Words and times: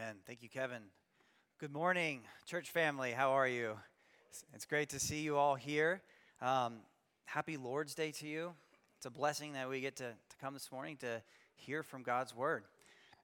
Amen. 0.00 0.16
Thank 0.26 0.42
you, 0.42 0.48
Kevin. 0.48 0.80
Good 1.58 1.74
morning, 1.74 2.22
church 2.46 2.70
family. 2.70 3.10
How 3.10 3.32
are 3.32 3.46
you? 3.46 3.76
It's 4.54 4.64
great 4.64 4.88
to 4.90 4.98
see 4.98 5.20
you 5.20 5.36
all 5.36 5.56
here. 5.56 6.00
Um, 6.40 6.76
happy 7.26 7.58
Lord's 7.58 7.94
Day 7.94 8.10
to 8.12 8.26
you. 8.26 8.52
It's 8.96 9.04
a 9.04 9.10
blessing 9.10 9.52
that 9.52 9.68
we 9.68 9.82
get 9.82 9.96
to, 9.96 10.04
to 10.04 10.36
come 10.40 10.54
this 10.54 10.72
morning 10.72 10.96
to 10.98 11.20
hear 11.54 11.82
from 11.82 12.02
God's 12.02 12.34
Word. 12.34 12.64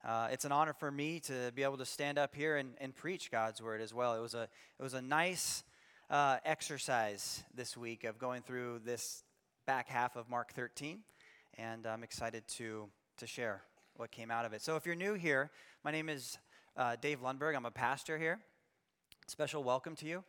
Uh, 0.05 0.29
it's 0.31 0.45
an 0.45 0.53
honor 0.53 0.75
for 0.75 0.91
me 0.91 1.19
to 1.21 1.51
be 1.55 1.63
able 1.63 1.79
to 1.79 1.87
stand 1.87 2.19
up 2.19 2.35
here 2.35 2.59
and, 2.59 2.75
and 2.79 2.95
preach 2.95 3.31
God's 3.31 3.63
Word 3.63 3.81
as 3.81 3.95
well. 3.95 4.15
It 4.15 4.21
was 4.21 4.35
a, 4.35 4.47
it 4.79 4.83
was 4.83 4.93
a 4.93 5.01
nice 5.01 5.65
uh, 6.11 6.37
exercise 6.45 7.43
this 7.55 7.75
week 7.75 8.05
of 8.05 8.19
going 8.19 8.43
through 8.43 8.81
this 8.85 9.25
back 9.67 9.89
half 9.89 10.15
of 10.15 10.29
Mark 10.29 10.53
13, 10.53 10.99
and 11.57 11.87
I'm 11.87 12.03
excited 12.03 12.47
to, 12.59 12.89
to 13.17 13.27
share 13.27 13.63
what 13.95 14.11
came 14.11 14.31
out 14.31 14.45
of 14.45 14.53
it. 14.53 14.61
So 14.61 14.77
if 14.77 14.85
you're 14.85 14.95
new 14.95 15.15
here, 15.15 15.51
my 15.83 15.91
name 15.91 16.11
is 16.11 16.37
uh, 16.77 16.97
Dave 17.01 17.23
Lundberg. 17.23 17.57
I'm 17.57 17.67
a 17.67 17.71
pastor 17.71 18.19
here. 18.19 18.39
Special 19.27 19.65
welcome 19.65 19.97
to 19.97 20.07
you. 20.07 20.23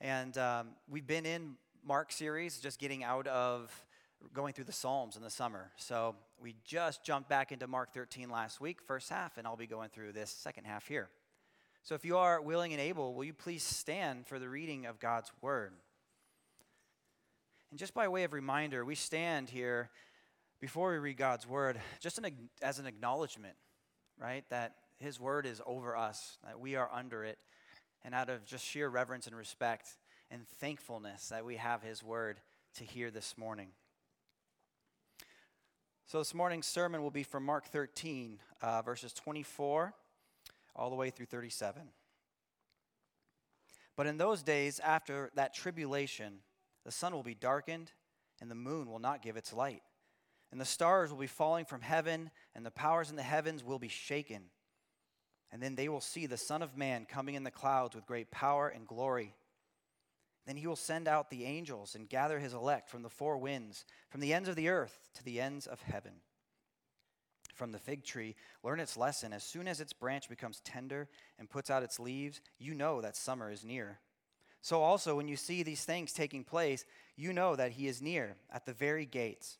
And 0.00 0.36
um, 0.36 0.68
we've 0.90 1.06
been 1.06 1.24
in 1.24 1.54
Mark 1.86 2.12
series, 2.12 2.58
just 2.58 2.78
getting 2.78 3.04
out 3.04 3.26
of 3.28 3.72
going 4.32 4.52
through 4.52 4.64
the 4.64 4.72
Psalms 4.72 5.16
in 5.16 5.22
the 5.22 5.30
summer. 5.30 5.70
So 5.76 6.16
we 6.40 6.54
just 6.64 7.04
jumped 7.04 7.28
back 7.28 7.52
into 7.52 7.66
Mark 7.66 7.94
13 7.94 8.30
last 8.30 8.60
week, 8.60 8.80
first 8.86 9.10
half, 9.10 9.38
and 9.38 9.46
I'll 9.46 9.56
be 9.56 9.66
going 9.66 9.90
through 9.90 10.12
this 10.12 10.30
second 10.30 10.64
half 10.64 10.88
here. 10.88 11.08
So 11.84 11.94
if 11.94 12.04
you 12.04 12.16
are 12.16 12.40
willing 12.40 12.72
and 12.72 12.80
able, 12.80 13.14
will 13.14 13.24
you 13.24 13.32
please 13.32 13.62
stand 13.62 14.26
for 14.26 14.38
the 14.38 14.48
reading 14.48 14.86
of 14.86 15.00
God's 15.00 15.30
word? 15.40 15.72
And 17.70 17.78
just 17.78 17.94
by 17.94 18.06
way 18.08 18.24
of 18.24 18.32
reminder, 18.32 18.84
we 18.84 18.94
stand 18.94 19.48
here 19.48 19.90
before 20.60 20.92
we 20.92 20.98
read 20.98 21.16
God's 21.16 21.46
word 21.46 21.80
just 22.00 22.18
an, 22.18 22.26
as 22.60 22.78
an 22.78 22.86
acknowledgement, 22.86 23.54
right? 24.20 24.44
That 24.50 24.74
his 25.02 25.20
word 25.20 25.46
is 25.46 25.60
over 25.66 25.96
us, 25.96 26.38
that 26.44 26.60
we 26.60 26.76
are 26.76 26.88
under 26.92 27.24
it, 27.24 27.38
and 28.04 28.14
out 28.14 28.30
of 28.30 28.44
just 28.44 28.64
sheer 28.64 28.88
reverence 28.88 29.26
and 29.26 29.36
respect 29.36 29.96
and 30.32 30.48
thankfulness 30.48 31.28
that 31.28 31.44
we 31.44 31.56
have 31.56 31.82
His 31.82 32.02
word 32.02 32.40
to 32.76 32.84
hear 32.84 33.10
this 33.10 33.36
morning. 33.36 33.68
So, 36.06 36.18
this 36.18 36.34
morning's 36.34 36.66
sermon 36.66 37.02
will 37.02 37.10
be 37.10 37.22
from 37.22 37.44
Mark 37.44 37.66
13, 37.66 38.38
uh, 38.62 38.82
verses 38.82 39.12
24 39.12 39.94
all 40.74 40.88
the 40.88 40.96
way 40.96 41.10
through 41.10 41.26
37. 41.26 41.82
But 43.94 44.06
in 44.06 44.16
those 44.16 44.42
days, 44.42 44.80
after 44.80 45.30
that 45.34 45.54
tribulation, 45.54 46.38
the 46.84 46.90
sun 46.90 47.12
will 47.12 47.22
be 47.22 47.34
darkened, 47.34 47.92
and 48.40 48.50
the 48.50 48.54
moon 48.54 48.90
will 48.90 48.98
not 48.98 49.22
give 49.22 49.36
its 49.36 49.52
light. 49.52 49.82
And 50.50 50.60
the 50.60 50.66
stars 50.66 51.10
will 51.10 51.18
be 51.18 51.26
falling 51.26 51.66
from 51.66 51.82
heaven, 51.82 52.30
and 52.54 52.64
the 52.64 52.70
powers 52.70 53.10
in 53.10 53.16
the 53.16 53.22
heavens 53.22 53.62
will 53.62 53.78
be 53.78 53.88
shaken. 53.88 54.44
And 55.52 55.62
then 55.62 55.74
they 55.74 55.88
will 55.88 56.00
see 56.00 56.26
the 56.26 56.38
Son 56.38 56.62
of 56.62 56.76
Man 56.76 57.06
coming 57.06 57.34
in 57.34 57.44
the 57.44 57.50
clouds 57.50 57.94
with 57.94 58.06
great 58.06 58.30
power 58.30 58.68
and 58.68 58.86
glory. 58.86 59.34
Then 60.46 60.56
he 60.56 60.66
will 60.66 60.76
send 60.76 61.06
out 61.06 61.30
the 61.30 61.44
angels 61.44 61.94
and 61.94 62.08
gather 62.08 62.38
his 62.38 62.54
elect 62.54 62.88
from 62.88 63.02
the 63.02 63.10
four 63.10 63.36
winds, 63.36 63.84
from 64.08 64.20
the 64.20 64.32
ends 64.32 64.48
of 64.48 64.56
the 64.56 64.70
earth 64.70 65.10
to 65.14 65.24
the 65.24 65.40
ends 65.40 65.66
of 65.66 65.82
heaven. 65.82 66.12
From 67.54 67.70
the 67.70 67.78
fig 67.78 68.02
tree, 68.02 68.34
learn 68.62 68.80
its 68.80 68.96
lesson. 68.96 69.32
As 69.32 69.44
soon 69.44 69.68
as 69.68 69.80
its 69.80 69.92
branch 69.92 70.28
becomes 70.28 70.60
tender 70.64 71.08
and 71.38 71.50
puts 71.50 71.70
out 71.70 71.82
its 71.82 72.00
leaves, 72.00 72.40
you 72.58 72.74
know 72.74 73.02
that 73.02 73.14
summer 73.14 73.52
is 73.52 73.64
near. 73.64 73.98
So 74.62 74.80
also, 74.80 75.16
when 75.16 75.28
you 75.28 75.36
see 75.36 75.62
these 75.62 75.84
things 75.84 76.12
taking 76.12 76.44
place, 76.44 76.86
you 77.16 77.32
know 77.32 77.54
that 77.56 77.72
he 77.72 77.88
is 77.88 78.00
near, 78.00 78.36
at 78.50 78.64
the 78.64 78.72
very 78.72 79.04
gates. 79.04 79.58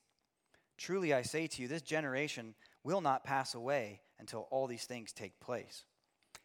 Truly, 0.79 1.13
I 1.13 1.23
say 1.23 1.47
to 1.49 1.63
you, 1.63 1.69
this 1.69 1.83
generation 1.83 2.55
will 2.83 3.01
not 3.01 3.25
pass 3.25 3.55
away 3.55 4.01
until 4.23 4.47
all 4.51 4.69
these 4.69 4.85
things 4.85 5.13
take 5.13 5.41
place. 5.41 5.85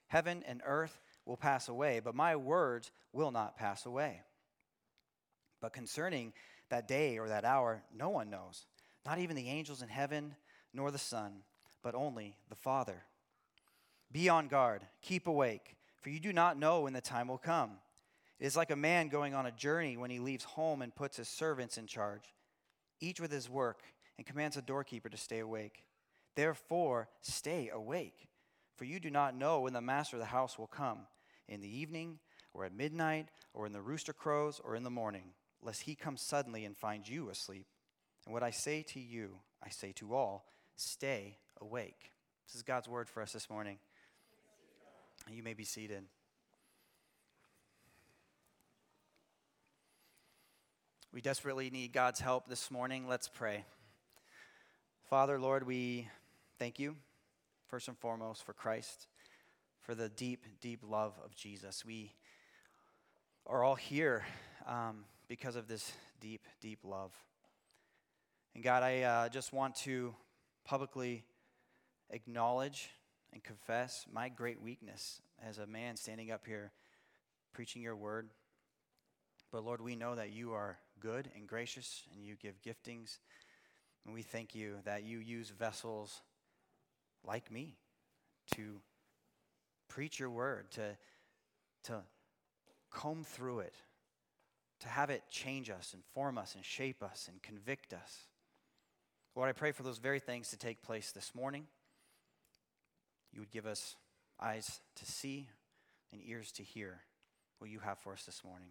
Heaven 0.07 0.43
and 0.47 0.61
earth 0.65 0.99
will 1.25 1.37
pass 1.37 1.69
away, 1.69 2.01
but 2.03 2.15
my 2.15 2.35
words 2.35 2.91
will 3.13 3.31
not 3.31 3.55
pass 3.55 3.85
away. 3.85 4.21
But 5.61 5.73
concerning 5.73 6.33
that 6.69 6.87
day 6.87 7.19
or 7.19 7.29
that 7.29 7.45
hour, 7.45 7.83
no 7.95 8.09
one 8.09 8.31
knows, 8.31 8.65
not 9.05 9.19
even 9.19 9.35
the 9.35 9.49
angels 9.49 9.83
in 9.83 9.89
heaven, 9.89 10.35
nor 10.73 10.89
the 10.89 10.97
Son, 10.97 11.43
but 11.83 11.93
only 11.93 12.35
the 12.49 12.55
Father. 12.55 13.03
Be 14.11 14.27
on 14.27 14.47
guard, 14.47 14.81
keep 15.03 15.27
awake, 15.27 15.75
for 16.01 16.09
you 16.09 16.19
do 16.19 16.33
not 16.33 16.57
know 16.57 16.81
when 16.81 16.93
the 16.93 17.01
time 17.01 17.27
will 17.27 17.37
come. 17.37 17.71
It 18.39 18.47
is 18.47 18.57
like 18.57 18.71
a 18.71 18.75
man 18.75 19.09
going 19.09 19.35
on 19.35 19.45
a 19.45 19.51
journey 19.51 19.97
when 19.97 20.09
he 20.09 20.19
leaves 20.19 20.43
home 20.43 20.81
and 20.81 20.95
puts 20.95 21.17
his 21.17 21.29
servants 21.29 21.77
in 21.77 21.85
charge, 21.85 22.33
each 22.99 23.19
with 23.19 23.31
his 23.31 23.49
work, 23.49 23.81
and 24.17 24.25
commands 24.25 24.55
the 24.55 24.61
doorkeeper 24.63 25.09
to 25.09 25.17
stay 25.17 25.39
awake. 25.39 25.83
Therefore, 26.37 27.09
stay 27.21 27.71
awake, 27.73 28.29
for 28.75 28.85
you 28.85 28.99
do 28.99 29.09
not 29.09 29.35
know 29.35 29.61
when 29.61 29.73
the 29.73 29.81
master 29.81 30.17
of 30.17 30.19
the 30.19 30.27
house 30.27 30.59
will 30.59 30.67
come 30.67 30.99
in 31.47 31.61
the 31.61 31.79
evening, 31.79 32.19
or 32.53 32.63
at 32.63 32.75
midnight, 32.75 33.29
or 33.55 33.65
in 33.65 33.73
the 33.73 33.81
rooster 33.81 34.13
crows, 34.13 34.61
or 34.63 34.75
in 34.75 34.83
the 34.83 34.91
morning, 34.91 35.33
lest 35.63 35.81
he 35.81 35.95
come 35.95 36.15
suddenly 36.15 36.63
and 36.63 36.77
find 36.77 37.09
you 37.09 37.31
asleep. 37.31 37.65
And 38.23 38.33
what 38.35 38.43
I 38.43 38.51
say 38.51 38.83
to 38.89 38.99
you, 38.99 39.39
I 39.63 39.69
say 39.69 39.93
to 39.93 40.13
all 40.13 40.45
stay 40.75 41.39
awake. 41.59 42.11
This 42.45 42.53
is 42.53 42.61
God's 42.61 42.87
word 42.87 43.09
for 43.09 43.23
us 43.23 43.33
this 43.33 43.49
morning. 43.49 43.79
You 45.31 45.41
may 45.41 45.55
be 45.55 45.63
seated. 45.63 46.03
We 51.11 51.19
desperately 51.19 51.71
need 51.71 51.93
God's 51.93 52.19
help 52.19 52.47
this 52.47 52.69
morning. 52.69 53.07
Let's 53.07 53.27
pray. 53.27 53.65
Father, 55.09 55.39
Lord, 55.39 55.65
we 55.65 56.09
thank 56.59 56.79
you, 56.79 56.95
first 57.67 57.87
and 57.87 57.97
foremost, 57.97 58.43
for 58.43 58.53
Christ, 58.53 59.07
for 59.81 59.93
the 59.93 60.09
deep, 60.09 60.45
deep 60.59 60.79
love 60.83 61.13
of 61.23 61.35
Jesus. 61.35 61.85
We 61.85 62.13
are 63.45 63.63
all 63.63 63.75
here 63.75 64.25
um, 64.65 65.05
because 65.27 65.55
of 65.55 65.67
this 65.67 65.91
deep, 66.19 66.45
deep 66.59 66.79
love. 66.83 67.11
And 68.55 68.63
God, 68.63 68.81
I 68.81 69.01
uh, 69.03 69.29
just 69.29 69.53
want 69.53 69.75
to 69.77 70.15
publicly 70.65 71.23
acknowledge 72.09 72.89
and 73.33 73.43
confess 73.43 74.05
my 74.11 74.29
great 74.29 74.59
weakness 74.59 75.21
as 75.45 75.59
a 75.59 75.67
man 75.67 75.95
standing 75.95 76.31
up 76.31 76.47
here 76.47 76.71
preaching 77.53 77.83
your 77.83 77.95
word. 77.95 78.29
But 79.51 79.63
Lord, 79.63 79.79
we 79.79 79.95
know 79.95 80.15
that 80.15 80.31
you 80.31 80.53
are 80.53 80.79
good 80.99 81.29
and 81.35 81.47
gracious 81.47 82.03
and 82.15 82.25
you 82.25 82.35
give 82.35 82.55
giftings. 82.63 83.19
And 84.05 84.13
we 84.13 84.23
thank 84.23 84.55
you 84.55 84.77
that 84.85 85.03
you 85.03 85.19
use 85.19 85.51
vessels 85.51 86.21
like 87.27 87.51
me 87.51 87.75
to 88.55 88.79
preach 89.89 90.19
your 90.19 90.29
word, 90.29 90.71
to, 90.71 90.97
to 91.83 92.01
comb 92.91 93.23
through 93.23 93.59
it, 93.59 93.75
to 94.79 94.87
have 94.87 95.09
it 95.09 95.23
change 95.29 95.69
us 95.69 95.93
and 95.93 96.03
form 96.13 96.37
us 96.37 96.55
and 96.55 96.63
shape 96.63 97.03
us 97.03 97.27
and 97.31 97.41
convict 97.41 97.93
us. 97.93 98.27
Lord, 99.35 99.49
I 99.49 99.53
pray 99.53 99.71
for 99.71 99.83
those 99.83 99.97
very 99.97 100.19
things 100.19 100.49
to 100.49 100.57
take 100.57 100.81
place 100.81 101.11
this 101.11 101.35
morning. 101.35 101.67
You 103.33 103.41
would 103.41 103.51
give 103.51 103.65
us 103.65 103.95
eyes 104.41 104.79
to 104.95 105.05
see 105.05 105.47
and 106.11 106.21
ears 106.25 106.51
to 106.53 106.63
hear 106.63 107.01
what 107.59 107.69
you 107.69 107.79
have 107.79 107.99
for 107.99 108.13
us 108.13 108.23
this 108.23 108.43
morning. 108.43 108.69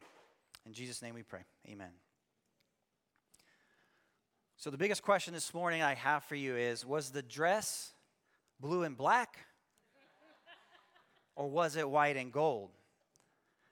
In 0.64 0.72
Jesus' 0.72 1.02
name 1.02 1.14
we 1.14 1.22
pray. 1.22 1.44
Amen. 1.68 1.90
So, 4.56 4.70
the 4.70 4.78
biggest 4.78 5.02
question 5.02 5.34
this 5.34 5.52
morning 5.52 5.82
I 5.82 5.94
have 5.94 6.24
for 6.24 6.34
you 6.34 6.56
is 6.56 6.84
Was 6.84 7.10
the 7.10 7.22
dress 7.22 7.92
blue 8.60 8.82
and 8.82 8.96
black? 8.96 9.38
or 11.36 11.48
was 11.48 11.76
it 11.76 11.88
white 11.88 12.16
and 12.16 12.32
gold? 12.32 12.70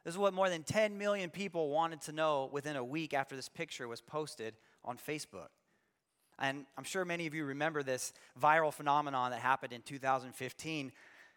This 0.04 0.14
is 0.14 0.18
what 0.18 0.34
more 0.34 0.50
than 0.50 0.62
10 0.62 0.98
million 0.98 1.30
people 1.30 1.70
wanted 1.70 2.02
to 2.02 2.12
know 2.12 2.50
within 2.52 2.76
a 2.76 2.84
week 2.84 3.14
after 3.14 3.34
this 3.34 3.48
picture 3.48 3.88
was 3.88 4.02
posted 4.02 4.54
on 4.84 4.98
Facebook. 4.98 5.48
And 6.38 6.66
I'm 6.76 6.84
sure 6.84 7.04
many 7.06 7.26
of 7.26 7.34
you 7.34 7.46
remember 7.46 7.82
this 7.82 8.12
viral 8.40 8.72
phenomenon 8.72 9.30
that 9.30 9.40
happened 9.40 9.72
in 9.72 9.80
2015. 9.80 10.92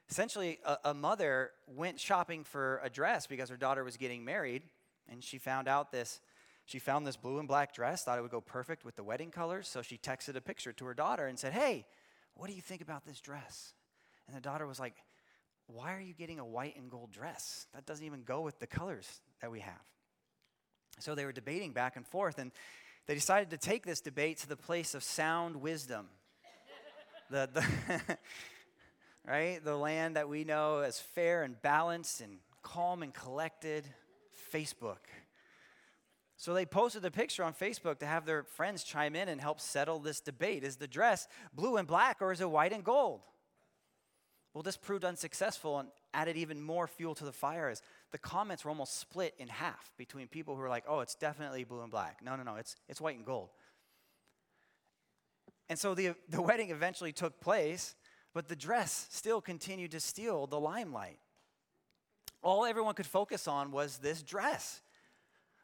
Essentially, 0.09 0.59
a, 0.65 0.77
a, 0.85 0.93
mother 0.93 1.51
went 1.67 1.99
shopping 1.99 2.43
for 2.43 2.81
a 2.83 2.89
dress 2.89 3.25
because 3.25 3.49
her 3.49 3.57
daughter 3.57 3.83
was 3.83 3.95
getting 3.95 4.25
married, 4.25 4.63
and 5.09 5.23
she 5.23 5.37
found 5.37 5.67
out 5.67 5.91
this 5.91 6.19
she 6.65 6.79
found 6.79 7.07
this 7.07 7.15
blue 7.15 7.39
and 7.39 7.47
black 7.47 7.73
dress, 7.73 8.03
thought 8.03 8.17
it 8.17 8.21
would 8.21 8.31
go 8.31 8.41
perfect 8.41 8.83
with 8.83 8.97
the 8.97 9.03
wedding 9.03 9.31
colors, 9.31 9.69
so 9.69 9.81
she 9.81 9.97
texted 9.97 10.35
a 10.35 10.41
picture 10.41 10.73
to 10.73 10.85
her 10.85 10.93
daughter 10.93 11.27
and 11.27 11.39
said, 11.39 11.53
Hey, 11.53 11.85
what 12.37 12.49
do 12.49 12.55
you 12.55 12.61
think 12.61 12.81
about 12.81 13.05
this 13.05 13.19
dress? 13.19 13.73
And 14.27 14.35
the 14.35 14.41
daughter 14.41 14.67
was 14.67 14.79
like, 14.79 14.95
Why 15.67 15.93
are 15.95 15.99
you 15.99 16.13
getting 16.13 16.39
a 16.39 16.45
white 16.45 16.77
and 16.77 16.89
gold 16.89 17.11
dress? 17.11 17.67
That 17.73 17.85
doesn't 17.85 18.05
even 18.05 18.23
go 18.23 18.41
with 18.41 18.59
the 18.59 18.67
colors 18.67 19.21
that 19.41 19.51
we 19.51 19.59
have. 19.59 19.73
So 20.99 21.15
they 21.15 21.25
were 21.25 21.31
debating 21.31 21.73
back 21.73 21.95
and 21.95 22.05
forth, 22.05 22.39
and 22.39 22.51
they 23.07 23.13
decided 23.13 23.49
to 23.51 23.57
take 23.57 23.85
this 23.85 24.01
debate 24.01 24.37
to 24.39 24.49
the 24.49 24.55
place 24.55 24.93
of 24.93 25.03
sound 25.03 25.57
wisdom. 25.57 26.07
the, 27.29 27.49
the 27.53 28.17
right? 29.27 29.63
The 29.63 29.75
land 29.75 30.15
that 30.15 30.29
we 30.29 30.43
know 30.43 30.79
as 30.79 30.99
fair 30.99 31.43
and 31.43 31.61
balanced 31.61 32.21
and 32.21 32.37
calm 32.61 33.03
and 33.03 33.13
collected, 33.13 33.87
Facebook. 34.53 34.97
So 36.37 36.53
they 36.53 36.67
posted 36.67 37.03
a 37.03 37.09
picture 37.09 37.43
on 37.43 37.53
Facebook 37.53 37.97
to 37.99 38.05
have 38.05 38.25
their 38.25 38.43
friends 38.43 38.83
chime 38.83 39.15
in 39.15 39.27
and 39.27 39.41
help 39.41 39.59
settle 39.59 39.99
this 39.99 40.21
debate. 40.21 40.63
Is 40.63 40.75
the 40.75 40.87
dress 40.87 41.27
blue 41.51 41.77
and 41.77 41.87
black 41.87 42.21
or 42.21 42.31
is 42.31 42.41
it 42.41 42.49
white 42.49 42.71
and 42.71 42.83
gold? 42.83 43.21
Well, 44.53 44.61
this 44.61 44.77
proved 44.77 45.03
unsuccessful 45.03 45.79
and 45.79 45.89
added 46.13 46.37
even 46.37 46.61
more 46.61 46.87
fuel 46.87 47.15
to 47.15 47.25
the 47.25 47.31
fire 47.31 47.69
as 47.69 47.81
the 48.11 48.19
comments 48.19 48.63
were 48.63 48.69
almost 48.69 48.99
split 48.99 49.33
in 49.39 49.47
half 49.47 49.91
between 49.97 50.27
people 50.27 50.55
who 50.55 50.61
were 50.61 50.69
like, 50.69 50.85
oh, 50.87 50.99
it's 50.99 51.15
definitely 51.15 51.63
blue 51.63 51.81
and 51.81 51.91
black. 51.91 52.19
No, 52.23 52.35
no, 52.35 52.43
no, 52.43 52.55
it's, 52.55 52.75
it's 52.87 53.01
white 53.01 53.17
and 53.17 53.25
gold. 53.25 53.49
And 55.69 55.77
so 55.77 55.95
the, 55.95 56.13
the 56.29 56.41
wedding 56.41 56.69
eventually 56.69 57.11
took 57.11 57.39
place, 57.41 57.95
but 58.33 58.47
the 58.47 58.55
dress 58.55 59.07
still 59.09 59.41
continued 59.41 59.91
to 59.91 59.99
steal 59.99 60.47
the 60.47 60.59
limelight. 60.59 61.19
All 62.43 62.65
everyone 62.65 62.93
could 62.93 63.07
focus 63.07 63.47
on 63.47 63.71
was 63.71 63.97
this 63.97 64.21
dress. 64.21 64.81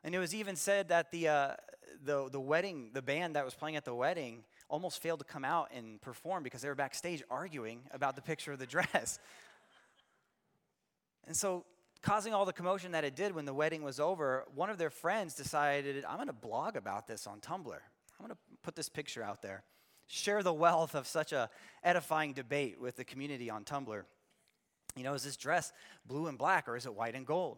And 0.03 0.13
it 0.13 0.19
was 0.19 0.35
even 0.35 0.55
said 0.55 0.89
that 0.89 1.11
the, 1.11 1.27
uh, 1.27 1.51
the, 2.03 2.29
the 2.29 2.39
wedding, 2.39 2.91
the 2.94 3.01
band 3.01 3.35
that 3.35 3.45
was 3.45 3.55
playing 3.55 3.75
at 3.75 3.85
the 3.85 3.95
wedding, 3.95 4.44
almost 4.69 5.01
failed 5.01 5.19
to 5.19 5.25
come 5.25 5.45
out 5.45 5.69
and 5.73 6.01
perform 6.01 6.44
because 6.44 6.61
they 6.61 6.67
were 6.67 6.75
backstage 6.75 7.23
arguing 7.29 7.81
about 7.91 8.15
the 8.15 8.21
picture 8.21 8.51
of 8.51 8.59
the 8.59 8.65
dress. 8.67 9.19
and 11.25 11.35
so, 11.35 11.65
causing 12.01 12.33
all 12.33 12.45
the 12.45 12.53
commotion 12.53 12.91
that 12.91 13.05
it 13.05 13.15
did 13.15 13.33
when 13.33 13.45
the 13.45 13.53
wedding 13.53 13.81
was 13.81 14.00
over, 14.00 14.44
one 14.53 14.69
of 14.69 14.77
their 14.77 14.89
friends 14.89 15.35
decided, 15.35 16.03
I'm 16.05 16.17
going 16.17 16.27
to 16.27 16.33
blog 16.33 16.75
about 16.75 17.07
this 17.07 17.25
on 17.25 17.39
Tumblr. 17.39 17.71
I'm 17.71 18.25
going 18.25 18.31
to 18.31 18.38
put 18.61 18.75
this 18.75 18.89
picture 18.89 19.23
out 19.23 19.41
there. 19.41 19.63
Share 20.07 20.44
the 20.44 20.53
wealth 20.53 20.95
of 20.95 21.07
such 21.07 21.31
a 21.31 21.50
edifying 21.81 22.33
debate 22.33 22.79
with 22.79 22.97
the 22.97 23.05
community 23.05 23.50
on 23.50 23.63
Tumblr. 23.63 24.03
You 24.95 25.03
know, 25.03 25.13
is 25.13 25.23
this 25.23 25.38
dress 25.38 25.71
blue 26.05 26.27
and 26.27 26.38
black 26.38 26.67
or 26.67 26.75
is 26.75 26.85
it 26.85 26.94
white 26.94 27.15
and 27.15 27.25
gold? 27.25 27.57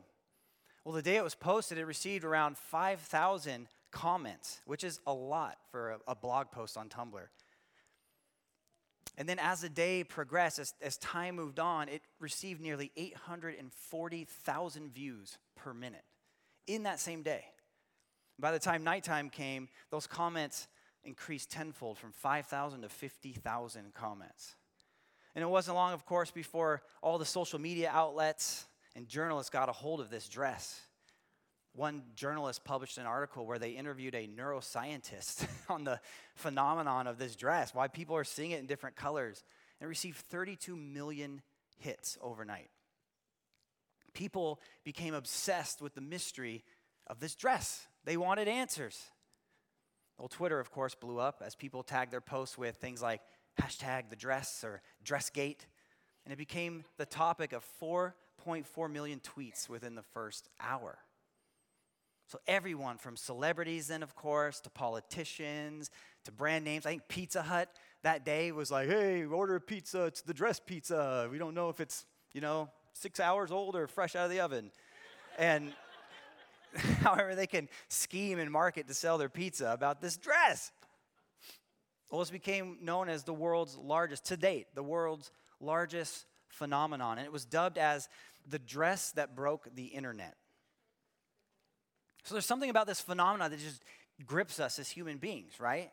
Well, 0.85 0.93
the 0.93 1.01
day 1.01 1.17
it 1.17 1.23
was 1.23 1.33
posted, 1.33 1.79
it 1.79 1.85
received 1.85 2.23
around 2.23 2.57
5,000 2.59 3.67
comments, 3.91 4.61
which 4.65 4.83
is 4.83 4.99
a 5.07 5.13
lot 5.13 5.57
for 5.71 5.91
a, 5.91 5.97
a, 6.09 6.15
blog 6.15 6.51
post 6.51 6.77
on 6.77 6.89
Tumblr. 6.89 7.25
And 9.17 9.27
then 9.27 9.39
as 9.39 9.61
the 9.61 9.69
day 9.69 10.03
progressed, 10.03 10.59
as, 10.59 10.75
as 10.81 10.97
time 10.97 11.37
moved 11.37 11.59
on, 11.59 11.89
it 11.89 12.03
received 12.19 12.61
nearly 12.61 12.91
840,000 12.95 14.93
views 14.93 15.39
per 15.55 15.73
minute 15.73 16.03
in 16.67 16.83
that 16.83 16.99
same 16.99 17.23
day. 17.23 17.45
By 18.37 18.51
the 18.51 18.59
time 18.59 18.83
nighttime 18.83 19.31
came, 19.31 19.69
those 19.89 20.05
comments 20.05 20.67
increased 21.03 21.49
tenfold 21.49 21.97
from 21.97 22.11
5,000 22.11 22.81
to 22.83 22.89
50,000 22.89 23.93
comments. 23.95 24.55
And 25.33 25.41
it 25.41 25.47
wasn't 25.47 25.77
long, 25.77 25.93
of 25.93 26.05
course, 26.05 26.29
before 26.29 26.83
all 27.01 27.17
the 27.17 27.25
social 27.25 27.57
media 27.57 27.89
outlets 27.91 28.65
and 28.95 29.07
journalists 29.07 29.49
got 29.49 29.69
a 29.69 29.73
hold 29.73 29.99
of 29.99 30.09
this 30.09 30.27
dress. 30.29 30.81
One 31.73 32.03
journalist 32.15 32.63
published 32.63 32.97
an 32.97 33.05
article 33.05 33.45
where 33.45 33.59
they 33.59 33.71
interviewed 33.71 34.15
a 34.15 34.27
neuroscientist 34.27 35.45
on 35.69 35.83
the 35.83 35.99
phenomenon 36.35 37.05
of 37.05 37.17
this 37.17 37.35
dress, 37.35 37.73
why 37.73 37.89
people 37.89 38.15
are 38.15 38.23
seeing 38.23 38.51
it 38.51 38.59
in 38.59 38.65
different 38.65 38.95
colors, 38.95 39.43
and 39.81 39.89
received 39.89 40.17
32 40.17 40.75
million 40.75 41.41
hits 41.77 42.17
overnight. 42.21 42.69
People 44.13 44.61
became 44.85 45.13
obsessed 45.13 45.81
with 45.81 45.93
the 45.93 46.01
mystery 46.01 46.63
of 47.07 47.19
this 47.19 47.35
dress. 47.35 47.87
They 48.05 48.15
wanted 48.15 48.47
answers. 48.47 49.11
Well, 50.17 50.29
Twitter, 50.29 50.61
of 50.61 50.71
course, 50.71 50.95
blew 50.95 51.19
up 51.19 51.43
as 51.45 51.55
people 51.55 51.83
tagged 51.83 52.13
their 52.13 52.21
posts 52.21 52.57
with 52.57 52.77
things 52.77 53.01
like 53.01 53.19
hashtag 53.59 54.09
the 54.09 54.15
dress 54.15 54.63
or 54.63 54.81
dressgate, 55.03 55.65
and 56.23 56.31
it 56.31 56.37
became 56.37 56.85
the 56.97 57.05
topic 57.05 57.51
of 57.51 57.65
4.4 58.45 58.91
million 58.91 59.19
tweets 59.19 59.69
within 59.69 59.95
the 59.95 60.03
first 60.13 60.49
hour. 60.59 60.97
So, 62.27 62.39
everyone 62.47 62.97
from 62.97 63.15
celebrities, 63.15 63.87
then, 63.87 64.01
of 64.01 64.15
course, 64.15 64.59
to 64.61 64.69
politicians, 64.69 65.91
to 66.23 66.31
brand 66.31 66.65
names. 66.65 66.85
I 66.85 66.89
think 66.89 67.07
Pizza 67.07 67.43
Hut 67.43 67.69
that 68.01 68.25
day 68.25 68.51
was 68.51 68.71
like, 68.71 68.89
hey, 68.89 69.23
order 69.25 69.55
a 69.55 69.61
pizza. 69.61 70.05
It's 70.05 70.21
the 70.21 70.33
dress 70.33 70.59
pizza. 70.59 71.27
We 71.31 71.37
don't 71.37 71.53
know 71.53 71.69
if 71.69 71.79
it's, 71.79 72.05
you 72.33 72.41
know, 72.41 72.69
six 72.93 73.19
hours 73.19 73.51
old 73.51 73.75
or 73.75 73.85
fresh 73.87 74.15
out 74.15 74.25
of 74.25 74.31
the 74.31 74.39
oven. 74.39 74.71
And 75.37 75.71
however, 77.01 77.35
they 77.35 77.47
can 77.47 77.69
scheme 77.89 78.39
and 78.39 78.51
market 78.51 78.87
to 78.87 78.95
sell 78.95 79.19
their 79.19 79.29
pizza 79.29 79.71
about 79.71 80.01
this 80.01 80.17
dress. 80.17 80.71
Well, 82.09 82.21
this 82.21 82.31
became 82.31 82.77
known 82.81 83.07
as 83.07 83.23
the 83.23 83.33
world's 83.33 83.77
largest, 83.77 84.25
to 84.25 84.37
date, 84.37 84.67
the 84.73 84.83
world's 84.83 85.31
largest 85.59 86.25
phenomenon. 86.49 87.17
And 87.17 87.25
it 87.25 87.31
was 87.31 87.45
dubbed 87.45 87.77
as 87.77 88.09
the 88.47 88.59
dress 88.59 89.11
that 89.11 89.35
broke 89.35 89.67
the 89.75 89.85
internet. 89.85 90.35
So 92.23 92.33
there's 92.35 92.45
something 92.45 92.69
about 92.69 92.87
this 92.87 92.99
phenomenon 92.99 93.51
that 93.51 93.59
just 93.59 93.83
grips 94.25 94.59
us 94.59 94.79
as 94.79 94.89
human 94.89 95.17
beings, 95.17 95.59
right? 95.59 95.91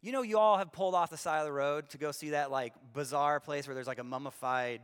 You 0.00 0.12
know, 0.12 0.22
you 0.22 0.38
all 0.38 0.58
have 0.58 0.72
pulled 0.72 0.94
off 0.94 1.10
the 1.10 1.16
side 1.16 1.40
of 1.40 1.46
the 1.46 1.52
road 1.52 1.88
to 1.90 1.98
go 1.98 2.12
see 2.12 2.30
that 2.30 2.50
like 2.50 2.74
bizarre 2.92 3.40
place 3.40 3.66
where 3.66 3.74
there's 3.74 3.86
like 3.86 3.98
a 3.98 4.04
mummified, 4.04 4.80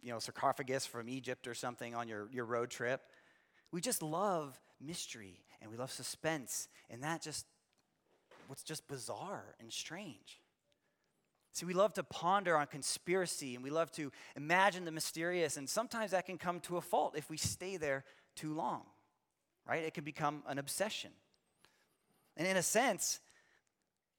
you 0.00 0.12
know, 0.12 0.18
sarcophagus 0.18 0.86
from 0.86 1.08
Egypt 1.08 1.46
or 1.46 1.54
something 1.54 1.94
on 1.94 2.08
your, 2.08 2.28
your 2.32 2.44
road 2.44 2.70
trip. 2.70 3.02
We 3.72 3.80
just 3.80 4.02
love 4.02 4.58
mystery 4.80 5.40
and 5.60 5.70
we 5.70 5.76
love 5.76 5.90
suspense, 5.90 6.68
and 6.88 7.02
that 7.02 7.20
just 7.20 7.44
what's 8.46 8.62
just 8.62 8.86
bizarre 8.86 9.56
and 9.60 9.72
strange. 9.72 10.40
See, 11.52 11.66
we 11.66 11.74
love 11.74 11.94
to 11.94 12.02
ponder 12.02 12.56
on 12.56 12.66
conspiracy 12.66 13.54
and 13.54 13.64
we 13.64 13.70
love 13.70 13.90
to 13.92 14.12
imagine 14.36 14.84
the 14.84 14.92
mysterious, 14.92 15.56
and 15.56 15.68
sometimes 15.68 16.12
that 16.12 16.26
can 16.26 16.38
come 16.38 16.60
to 16.60 16.76
a 16.76 16.80
fault 16.80 17.16
if 17.16 17.28
we 17.28 17.36
stay 17.36 17.76
there 17.76 18.04
too 18.36 18.54
long 18.54 18.82
right? 19.68 19.84
It 19.84 19.94
can 19.94 20.02
become 20.02 20.42
an 20.46 20.58
obsession. 20.58 21.10
And 22.36 22.46
in 22.46 22.56
a 22.56 22.62
sense, 22.62 23.20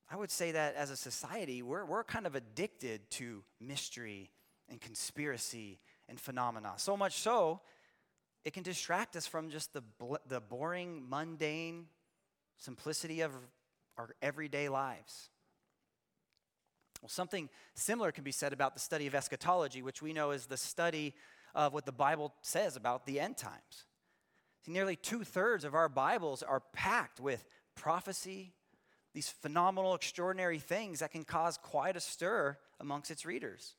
I 0.09 0.15
would 0.15 0.31
say 0.31 0.51
that 0.51 0.75
as 0.75 0.91
a 0.91 0.95
society, 0.95 1.61
we're, 1.61 1.85
we're 1.85 2.03
kind 2.03 2.27
of 2.27 2.35
addicted 2.35 3.09
to 3.11 3.43
mystery 3.59 4.29
and 4.69 4.79
conspiracy 4.79 5.79
and 6.07 6.19
phenomena. 6.19 6.73
So 6.77 6.95
much 6.95 7.17
so, 7.17 7.61
it 8.45 8.53
can 8.53 8.63
distract 8.63 9.15
us 9.15 9.25
from 9.25 9.49
just 9.49 9.73
the, 9.73 9.83
the 10.27 10.39
boring, 10.39 11.03
mundane 11.09 11.87
simplicity 12.57 13.21
of 13.21 13.31
our 13.97 14.09
everyday 14.21 14.69
lives. 14.69 15.29
Well, 17.01 17.09
something 17.09 17.49
similar 17.75 18.11
can 18.11 18.23
be 18.23 18.31
said 18.31 18.53
about 18.53 18.73
the 18.73 18.79
study 18.79 19.07
of 19.07 19.15
eschatology, 19.15 19.81
which 19.81 20.01
we 20.01 20.13
know 20.13 20.31
is 20.31 20.45
the 20.45 20.57
study 20.57 21.13
of 21.55 21.73
what 21.73 21.85
the 21.85 21.91
Bible 21.91 22.33
says 22.41 22.75
about 22.75 23.05
the 23.05 23.19
end 23.19 23.37
times. 23.37 23.85
See, 24.65 24.71
nearly 24.71 24.95
two 24.95 25.23
thirds 25.23 25.63
of 25.63 25.73
our 25.73 25.89
Bibles 25.89 26.43
are 26.43 26.61
packed 26.73 27.19
with 27.19 27.45
prophecy, 27.75 28.53
these 29.13 29.29
phenomenal, 29.29 29.95
extraordinary 29.95 30.59
things 30.59 30.99
that 30.99 31.11
can 31.11 31.23
cause 31.23 31.57
quite 31.57 31.95
a 31.95 32.01
stir 32.01 32.57
amongst 32.79 33.09
its 33.11 33.25
readers. 33.25 33.75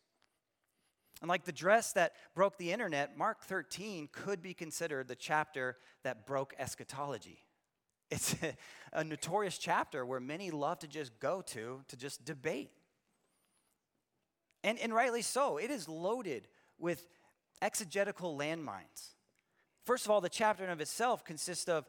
And 1.21 1.29
like 1.29 1.45
the 1.45 1.53
dress 1.53 1.93
that 1.93 2.13
broke 2.35 2.57
the 2.57 2.73
internet, 2.73 3.17
Mark 3.17 3.43
13 3.45 4.09
could 4.11 4.41
be 4.41 4.55
considered 4.55 5.07
the 5.07 5.15
chapter 5.15 5.77
that 6.03 6.27
broke 6.27 6.55
eschatology. 6.59 7.45
It's 8.11 8.35
a, 8.43 8.57
a 9.01 9.05
notorious 9.05 9.59
chapter 9.59 10.07
where 10.07 10.21
many 10.21 10.51
love 10.51 10.79
to 10.81 10.89
just 10.89 11.19
go 11.21 11.43
to 11.43 11.83
to 11.89 11.97
just 11.97 12.25
debate. 12.25 12.71
And, 14.63 14.79
and 14.79 14.95
rightly 14.95 15.23
so, 15.23 15.57
it 15.57 15.71
is 15.71 15.89
loaded 15.89 16.49
with 16.79 17.07
exegetical 17.63 18.37
landmines. 18.37 19.15
First 19.85 20.05
of 20.05 20.11
all, 20.11 20.21
the 20.21 20.29
chapter 20.29 20.65
in 20.65 20.71
of 20.71 20.81
itself 20.81 21.25
consists 21.25 21.69
of 21.69 21.87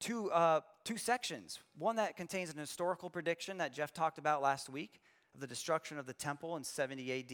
two, 0.00 0.30
uh, 0.30 0.60
two 0.84 0.96
sections. 0.96 1.60
One 1.78 1.96
that 1.96 2.16
contains 2.16 2.52
an 2.52 2.58
historical 2.58 3.10
prediction 3.10 3.58
that 3.58 3.72
Jeff 3.72 3.92
talked 3.92 4.18
about 4.18 4.42
last 4.42 4.68
week 4.68 5.00
of 5.34 5.40
the 5.40 5.46
destruction 5.46 5.98
of 5.98 6.06
the 6.06 6.14
temple 6.14 6.56
in 6.56 6.64
70 6.64 7.12
AD. 7.12 7.30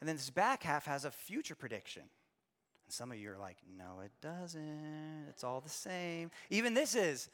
And 0.00 0.08
then 0.08 0.16
this 0.16 0.30
back 0.30 0.62
half 0.62 0.86
has 0.86 1.04
a 1.04 1.10
future 1.10 1.54
prediction. 1.54 2.02
And 2.02 2.92
some 2.92 3.10
of 3.10 3.18
you 3.18 3.30
are 3.30 3.38
like, 3.38 3.56
no, 3.76 4.00
it 4.04 4.12
doesn't. 4.20 5.26
It's 5.30 5.44
all 5.44 5.60
the 5.60 5.68
same. 5.68 6.30
Even 6.50 6.74
this 6.74 6.94
is 6.94 7.28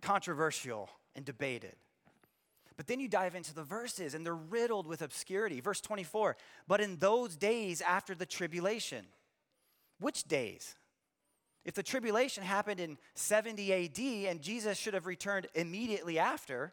controversial 0.00 0.88
and 1.14 1.24
debated. 1.24 1.76
But 2.80 2.86
then 2.86 2.98
you 2.98 3.08
dive 3.08 3.34
into 3.34 3.54
the 3.54 3.62
verses 3.62 4.14
and 4.14 4.24
they're 4.24 4.34
riddled 4.34 4.86
with 4.86 5.02
obscurity. 5.02 5.60
Verse 5.60 5.82
24, 5.82 6.38
but 6.66 6.80
in 6.80 6.96
those 6.96 7.36
days 7.36 7.82
after 7.82 8.14
the 8.14 8.24
tribulation, 8.24 9.04
which 9.98 10.24
days? 10.24 10.76
If 11.62 11.74
the 11.74 11.82
tribulation 11.82 12.42
happened 12.42 12.80
in 12.80 12.96
70 13.12 13.70
AD 13.74 14.30
and 14.30 14.40
Jesus 14.40 14.78
should 14.78 14.94
have 14.94 15.04
returned 15.04 15.46
immediately 15.54 16.18
after, 16.18 16.72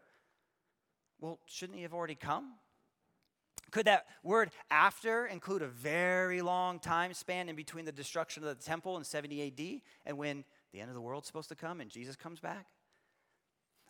well, 1.20 1.40
shouldn't 1.44 1.76
he 1.76 1.82
have 1.82 1.92
already 1.92 2.14
come? 2.14 2.54
Could 3.70 3.84
that 3.84 4.06
word 4.22 4.50
after 4.70 5.26
include 5.26 5.60
a 5.60 5.68
very 5.68 6.40
long 6.40 6.78
time 6.78 7.12
span 7.12 7.50
in 7.50 7.54
between 7.54 7.84
the 7.84 7.92
destruction 7.92 8.42
of 8.42 8.48
the 8.48 8.64
temple 8.64 8.96
in 8.96 9.04
70 9.04 9.46
AD 9.46 9.82
and 10.06 10.16
when 10.16 10.46
the 10.72 10.80
end 10.80 10.88
of 10.88 10.94
the 10.94 11.02
world's 11.02 11.26
supposed 11.26 11.50
to 11.50 11.54
come 11.54 11.82
and 11.82 11.90
Jesus 11.90 12.16
comes 12.16 12.40
back? 12.40 12.64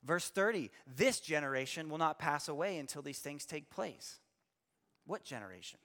Verse 0.08 0.30
30 0.30 0.70
this 0.96 1.20
generation 1.20 1.90
will 1.90 1.98
not 1.98 2.18
pass 2.18 2.48
away 2.48 2.78
until 2.78 3.02
these 3.02 3.18
things 3.18 3.44
take 3.44 3.68
place. 3.68 4.20
What 5.06 5.22
generation? 5.22 5.78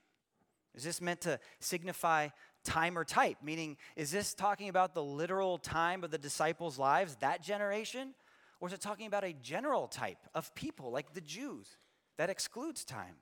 Is 0.73 0.83
this 0.83 1.01
meant 1.01 1.21
to 1.21 1.39
signify 1.59 2.29
time 2.63 2.97
or 2.97 3.03
type? 3.03 3.37
Meaning, 3.43 3.77
is 3.97 4.11
this 4.11 4.33
talking 4.33 4.69
about 4.69 4.93
the 4.93 5.03
literal 5.03 5.57
time 5.57 6.03
of 6.03 6.09
the 6.09 6.17
disciples' 6.17 6.79
lives, 6.79 7.17
that 7.17 7.43
generation? 7.43 8.15
Or 8.59 8.69
is 8.69 8.73
it 8.73 8.81
talking 8.81 9.07
about 9.07 9.25
a 9.25 9.33
general 9.33 9.87
type 9.87 10.17
of 10.33 10.55
people, 10.55 10.89
like 10.89 11.13
the 11.13 11.21
Jews, 11.21 11.77
that 12.17 12.29
excludes 12.29 12.85
time? 12.85 13.15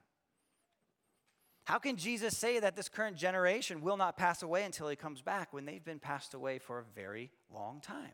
How 1.66 1.80
can 1.80 1.98
Jesus 1.98 2.38
say 2.38 2.60
that 2.60 2.76
this 2.76 2.90
current 2.90 3.18
generation 3.18 3.82
will 3.82 3.98
not 3.98 4.18
pass 4.18 4.44
away 4.44 4.64
until 4.64 4.88
he 4.88 4.96
comes 4.96 5.22
back 5.22 5.52
when 5.52 5.66
they've 5.66 5.84
been 5.84 6.00
passed 6.00 6.36
away 6.36 6.60
for 6.60 6.80
a 6.80 6.84
very 6.96 7.32
long 7.54 7.82
time? 7.82 8.14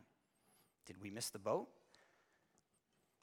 Did 0.86 1.02
we 1.02 1.10
miss 1.10 1.30
the 1.30 1.38
boat? 1.38 1.68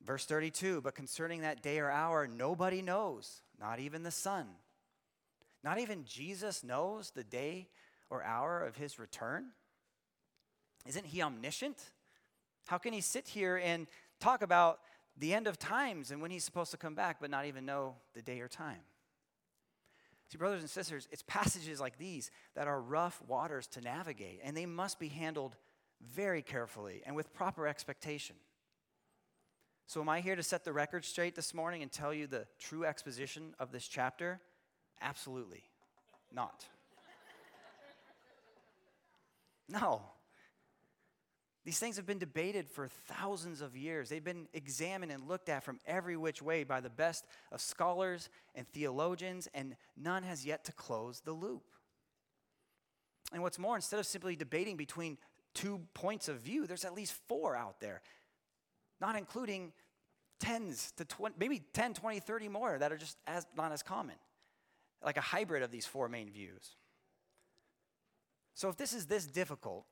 Verse 0.05 0.25
32 0.25 0.81
But 0.81 0.95
concerning 0.95 1.41
that 1.41 1.61
day 1.61 1.79
or 1.79 1.89
hour, 1.89 2.27
nobody 2.27 2.81
knows, 2.81 3.41
not 3.59 3.79
even 3.79 4.03
the 4.03 4.11
Son. 4.11 4.47
Not 5.63 5.79
even 5.79 6.05
Jesus 6.05 6.63
knows 6.63 7.11
the 7.11 7.23
day 7.23 7.67
or 8.09 8.23
hour 8.23 8.63
of 8.63 8.75
his 8.75 8.99
return. 8.99 9.47
Isn't 10.85 11.07
he 11.07 11.23
omniscient? 11.23 11.77
How 12.67 12.77
can 12.77 12.93
he 12.93 13.01
sit 13.01 13.27
here 13.27 13.57
and 13.57 13.87
talk 14.19 14.43
about 14.43 14.79
the 15.17 15.33
end 15.33 15.47
of 15.47 15.57
times 15.57 16.11
and 16.11 16.21
when 16.21 16.29
he's 16.29 16.43
supposed 16.43 16.71
to 16.71 16.77
come 16.77 16.93
back, 16.93 17.17
but 17.19 17.31
not 17.31 17.45
even 17.45 17.65
know 17.65 17.95
the 18.13 18.21
day 18.21 18.41
or 18.41 18.47
time? 18.47 18.81
See, 20.29 20.37
brothers 20.37 20.61
and 20.61 20.69
sisters, 20.69 21.07
it's 21.11 21.23
passages 21.27 21.79
like 21.79 21.97
these 21.97 22.29
that 22.55 22.67
are 22.67 22.79
rough 22.79 23.21
waters 23.27 23.67
to 23.67 23.81
navigate, 23.81 24.41
and 24.43 24.55
they 24.55 24.65
must 24.65 24.99
be 24.99 25.07
handled 25.07 25.55
very 26.01 26.41
carefully 26.41 27.01
and 27.05 27.15
with 27.15 27.33
proper 27.33 27.67
expectation. 27.67 28.35
So, 29.87 30.01
am 30.01 30.09
I 30.09 30.19
here 30.19 30.35
to 30.35 30.43
set 30.43 30.63
the 30.63 30.73
record 30.73 31.05
straight 31.05 31.35
this 31.35 31.53
morning 31.53 31.83
and 31.83 31.91
tell 31.91 32.13
you 32.13 32.25
the 32.25 32.47
true 32.59 32.85
exposition 32.85 33.53
of 33.59 33.71
this 33.71 33.87
chapter? 33.87 34.39
Absolutely 35.01 35.63
not. 36.33 36.65
No. 39.69 40.01
These 41.63 41.79
things 41.79 41.95
have 41.95 42.05
been 42.05 42.19
debated 42.19 42.69
for 42.69 42.87
thousands 42.87 43.61
of 43.61 43.75
years. 43.75 44.09
They've 44.09 44.23
been 44.23 44.47
examined 44.53 45.11
and 45.11 45.27
looked 45.27 45.49
at 45.49 45.63
from 45.63 45.79
every 45.87 46.15
which 46.15 46.41
way 46.41 46.63
by 46.63 46.79
the 46.79 46.91
best 46.91 47.25
of 47.51 47.59
scholars 47.59 48.29
and 48.53 48.67
theologians, 48.67 49.47
and 49.53 49.75
none 49.97 50.21
has 50.21 50.45
yet 50.45 50.63
to 50.65 50.71
close 50.71 51.21
the 51.21 51.31
loop. 51.31 51.63
And 53.33 53.41
what's 53.41 53.57
more, 53.57 53.75
instead 53.75 53.99
of 53.99 54.05
simply 54.05 54.35
debating 54.35 54.77
between 54.77 55.17
two 55.55 55.81
points 55.95 56.27
of 56.27 56.37
view, 56.37 56.67
there's 56.67 56.85
at 56.85 56.93
least 56.93 57.13
four 57.27 57.55
out 57.55 57.79
there, 57.79 58.01
not 59.01 59.15
including 59.15 59.71
tens 60.39 60.91
to 60.97 61.05
20, 61.05 61.35
maybe 61.39 61.63
10, 61.73 61.93
20, 61.93 62.19
30 62.19 62.47
more 62.49 62.77
that 62.77 62.91
are 62.91 62.97
just 62.97 63.17
as, 63.27 63.45
not 63.55 63.71
as 63.71 63.81
common, 63.81 64.15
like 65.03 65.17
a 65.17 65.21
hybrid 65.21 65.63
of 65.63 65.71
these 65.71 65.85
four 65.85 66.09
main 66.09 66.29
views. 66.29 66.75
So 68.53 68.69
if 68.69 68.77
this 68.77 68.93
is 68.93 69.05
this 69.05 69.25
difficult, 69.25 69.85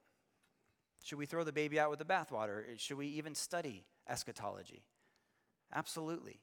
should 1.03 1.17
we 1.17 1.25
throw 1.25 1.43
the 1.43 1.51
baby 1.51 1.79
out 1.79 1.89
with 1.89 2.00
the 2.00 2.05
bathwater? 2.05 2.63
Should 2.77 2.98
we 2.98 3.07
even 3.07 3.36
study 3.36 3.86
eschatology? 4.07 4.83
Absolutely. 5.74 6.39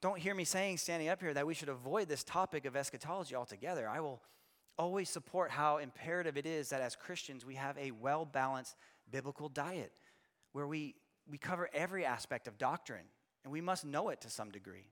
Don't 0.00 0.18
hear 0.18 0.34
me 0.34 0.44
saying, 0.44 0.76
standing 0.76 1.08
up 1.08 1.20
here, 1.20 1.34
that 1.34 1.46
we 1.46 1.54
should 1.54 1.68
avoid 1.68 2.08
this 2.08 2.22
topic 2.22 2.64
of 2.66 2.76
eschatology 2.76 3.34
altogether. 3.34 3.88
I 3.88 4.00
will 4.00 4.22
always 4.78 5.08
support 5.08 5.50
how 5.50 5.78
imperative 5.78 6.36
it 6.36 6.46
is 6.46 6.68
that 6.68 6.82
as 6.82 6.94
Christians 6.94 7.44
we 7.44 7.54
have 7.54 7.76
a 7.78 7.90
well 7.92 8.24
balanced 8.24 8.76
biblical 9.10 9.48
diet 9.48 9.92
where 10.52 10.66
we, 10.66 10.94
we 11.28 11.38
cover 11.38 11.68
every 11.72 12.04
aspect 12.04 12.46
of 12.48 12.58
doctrine 12.58 13.06
and 13.44 13.52
we 13.52 13.60
must 13.60 13.84
know 13.84 14.08
it 14.08 14.20
to 14.22 14.30
some 14.30 14.50
degree. 14.50 14.88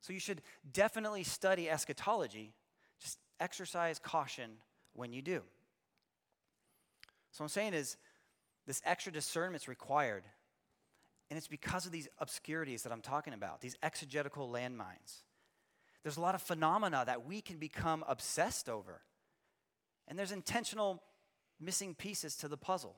So 0.00 0.12
you 0.12 0.20
should 0.20 0.42
definitely 0.72 1.22
study 1.22 1.68
eschatology, 1.68 2.52
just 3.00 3.18
exercise 3.40 3.98
caution 3.98 4.50
when 4.92 5.12
you 5.12 5.22
do. 5.22 5.42
So, 7.32 7.42
what 7.42 7.46
I'm 7.46 7.48
saying 7.48 7.74
is, 7.74 7.96
this 8.66 8.80
extra 8.84 9.12
discernment 9.12 9.62
is 9.62 9.68
required. 9.68 10.24
And 11.30 11.38
it's 11.38 11.48
because 11.48 11.86
of 11.86 11.92
these 11.92 12.08
obscurities 12.18 12.82
that 12.82 12.92
I'm 12.92 13.00
talking 13.00 13.32
about, 13.32 13.60
these 13.60 13.76
exegetical 13.82 14.48
landmines. 14.48 15.22
There's 16.02 16.16
a 16.16 16.20
lot 16.20 16.34
of 16.34 16.42
phenomena 16.42 17.02
that 17.06 17.26
we 17.26 17.40
can 17.40 17.56
become 17.56 18.04
obsessed 18.06 18.68
over. 18.68 19.00
And 20.06 20.18
there's 20.18 20.32
intentional 20.32 21.02
missing 21.58 21.94
pieces 21.94 22.36
to 22.36 22.48
the 22.48 22.58
puzzle. 22.58 22.94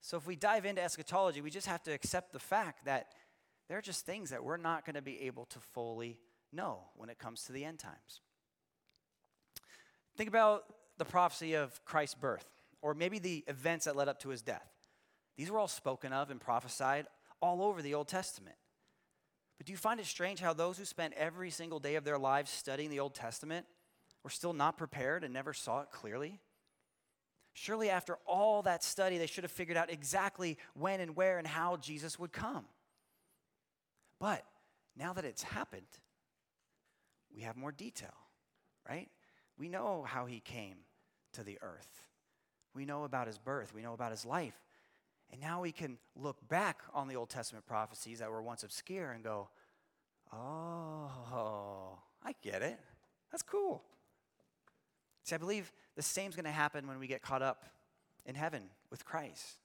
So, 0.00 0.16
if 0.16 0.26
we 0.26 0.36
dive 0.36 0.64
into 0.64 0.82
eschatology, 0.82 1.40
we 1.40 1.50
just 1.50 1.66
have 1.66 1.82
to 1.84 1.92
accept 1.92 2.32
the 2.32 2.38
fact 2.38 2.84
that 2.84 3.08
there 3.68 3.78
are 3.78 3.82
just 3.82 4.06
things 4.06 4.30
that 4.30 4.42
we're 4.42 4.56
not 4.56 4.84
going 4.84 4.94
to 4.94 5.02
be 5.02 5.22
able 5.22 5.44
to 5.46 5.58
fully 5.58 6.18
know 6.52 6.80
when 6.94 7.10
it 7.10 7.18
comes 7.18 7.44
to 7.44 7.52
the 7.52 7.64
end 7.64 7.78
times. 7.78 8.20
Think 10.16 10.28
about 10.28 10.64
the 10.96 11.04
prophecy 11.04 11.54
of 11.54 11.84
Christ's 11.84 12.14
birth, 12.14 12.46
or 12.82 12.94
maybe 12.94 13.18
the 13.18 13.44
events 13.46 13.84
that 13.84 13.96
led 13.96 14.08
up 14.08 14.20
to 14.20 14.30
his 14.30 14.42
death. 14.42 14.68
These 15.36 15.50
were 15.50 15.58
all 15.58 15.68
spoken 15.68 16.12
of 16.12 16.30
and 16.30 16.40
prophesied 16.40 17.06
all 17.40 17.62
over 17.62 17.82
the 17.82 17.94
Old 17.94 18.08
Testament. 18.08 18.56
But 19.58 19.66
do 19.66 19.72
you 19.72 19.76
find 19.76 20.00
it 20.00 20.06
strange 20.06 20.40
how 20.40 20.52
those 20.52 20.78
who 20.78 20.84
spent 20.84 21.14
every 21.14 21.50
single 21.50 21.80
day 21.80 21.96
of 21.96 22.04
their 22.04 22.18
lives 22.18 22.50
studying 22.50 22.90
the 22.90 23.00
Old 23.00 23.14
Testament 23.14 23.66
were 24.22 24.30
still 24.30 24.52
not 24.52 24.78
prepared 24.78 25.24
and 25.24 25.32
never 25.32 25.52
saw 25.52 25.82
it 25.82 25.90
clearly? 25.90 26.40
Surely, 27.60 27.90
after 27.90 28.18
all 28.24 28.62
that 28.62 28.84
study, 28.84 29.18
they 29.18 29.26
should 29.26 29.42
have 29.42 29.50
figured 29.50 29.76
out 29.76 29.90
exactly 29.90 30.58
when 30.74 31.00
and 31.00 31.16
where 31.16 31.38
and 31.38 31.46
how 31.46 31.76
Jesus 31.76 32.16
would 32.16 32.32
come. 32.32 32.64
But 34.20 34.44
now 34.96 35.12
that 35.12 35.24
it's 35.24 35.42
happened, 35.42 35.88
we 37.34 37.42
have 37.42 37.56
more 37.56 37.72
detail, 37.72 38.14
right? 38.88 39.08
We 39.58 39.68
know 39.68 40.04
how 40.06 40.26
he 40.26 40.38
came 40.38 40.76
to 41.32 41.42
the 41.42 41.58
earth. 41.60 42.04
We 42.74 42.84
know 42.84 43.02
about 43.02 43.26
his 43.26 43.38
birth. 43.38 43.74
We 43.74 43.82
know 43.82 43.92
about 43.92 44.12
his 44.12 44.24
life. 44.24 44.62
And 45.32 45.40
now 45.40 45.60
we 45.60 45.72
can 45.72 45.98
look 46.14 46.36
back 46.48 46.82
on 46.94 47.08
the 47.08 47.16
Old 47.16 47.28
Testament 47.28 47.66
prophecies 47.66 48.20
that 48.20 48.30
were 48.30 48.40
once 48.40 48.62
obscure 48.62 49.10
and 49.10 49.24
go, 49.24 49.48
oh, 50.32 51.98
I 52.22 52.34
get 52.40 52.62
it. 52.62 52.78
That's 53.32 53.42
cool. 53.42 53.82
See, 55.28 55.34
I 55.34 55.38
believe 55.38 55.70
the 55.94 56.02
same 56.02 56.30
is 56.30 56.36
going 56.36 56.46
to 56.46 56.50
happen 56.50 56.86
when 56.86 56.98
we 56.98 57.06
get 57.06 57.20
caught 57.20 57.42
up 57.42 57.66
in 58.24 58.34
heaven 58.34 58.62
with 58.90 59.04
Christ. 59.04 59.58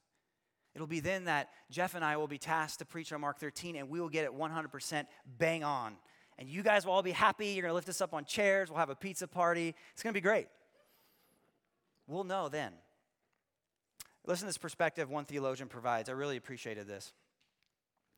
It'll 0.74 0.86
be 0.86 1.00
then 1.00 1.24
that 1.24 1.48
Jeff 1.70 1.94
and 1.94 2.04
I 2.04 2.18
will 2.18 2.28
be 2.28 2.36
tasked 2.36 2.80
to 2.80 2.84
preach 2.84 3.14
on 3.14 3.22
Mark 3.22 3.38
13, 3.38 3.76
and 3.76 3.88
we 3.88 3.98
will 3.98 4.10
get 4.10 4.26
it 4.26 4.32
100% 4.36 5.06
bang 5.38 5.64
on. 5.64 5.96
And 6.38 6.50
you 6.50 6.62
guys 6.62 6.84
will 6.84 6.92
all 6.92 7.02
be 7.02 7.12
happy. 7.12 7.46
You're 7.46 7.62
going 7.62 7.70
to 7.70 7.76
lift 7.76 7.88
us 7.88 8.02
up 8.02 8.12
on 8.12 8.26
chairs. 8.26 8.68
We'll 8.68 8.78
have 8.78 8.90
a 8.90 8.94
pizza 8.94 9.26
party. 9.26 9.74
It's 9.94 10.02
going 10.02 10.12
to 10.12 10.20
be 10.20 10.22
great. 10.22 10.48
We'll 12.06 12.24
know 12.24 12.50
then. 12.50 12.72
Listen 14.26 14.42
to 14.42 14.48
this 14.48 14.58
perspective 14.58 15.08
one 15.08 15.24
theologian 15.24 15.70
provides. 15.70 16.10
I 16.10 16.12
really 16.12 16.36
appreciated 16.36 16.86
this. 16.86 17.14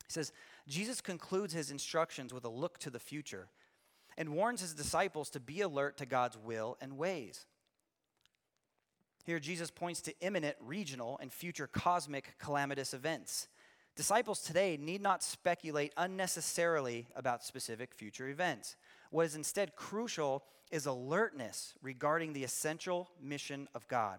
He 0.08 0.12
says, 0.12 0.32
Jesus 0.66 1.00
concludes 1.00 1.54
his 1.54 1.70
instructions 1.70 2.34
with 2.34 2.44
a 2.44 2.48
look 2.48 2.78
to 2.78 2.90
the 2.90 2.98
future 2.98 3.50
and 4.18 4.30
warns 4.30 4.61
his 4.61 4.75
disciples 4.75 5.30
to 5.30 5.40
be 5.40 5.61
alert 5.61 5.99
to 5.99 6.06
God's 6.06 6.37
will 6.38 6.76
and 6.80 6.96
ways. 6.96 7.46
Here, 9.25 9.40
Jesus 9.40 9.70
points 9.70 10.00
to 10.02 10.14
imminent 10.20 10.56
regional 10.61 11.18
and 11.20 11.32
future 11.32 11.66
cosmic 11.66 12.37
calamitous 12.38 12.94
events. 12.94 13.49
Disciples 13.96 14.40
today 14.40 14.76
need 14.80 15.00
not 15.00 15.23
speculate 15.23 15.92
unnecessarily 15.96 17.08
about 17.16 17.42
specific 17.42 17.94
future 17.94 18.28
events. 18.28 18.76
What 19.11 19.26
is 19.26 19.35
instead 19.35 19.75
crucial 19.75 20.44
is 20.70 20.87
alertness 20.87 21.75
regarding 21.82 22.32
the 22.32 22.44
essential 22.44 23.11
mission 23.20 23.68
of 23.75 23.88
God, 23.88 24.18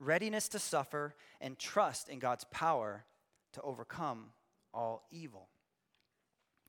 readiness 0.00 0.48
to 0.48 0.58
suffer, 0.58 1.14
and 1.40 1.58
trust 1.58 2.08
in 2.08 2.18
God's 2.18 2.44
power 2.44 3.04
to 3.52 3.62
overcome 3.62 4.32
all 4.74 5.06
evil. 5.10 5.48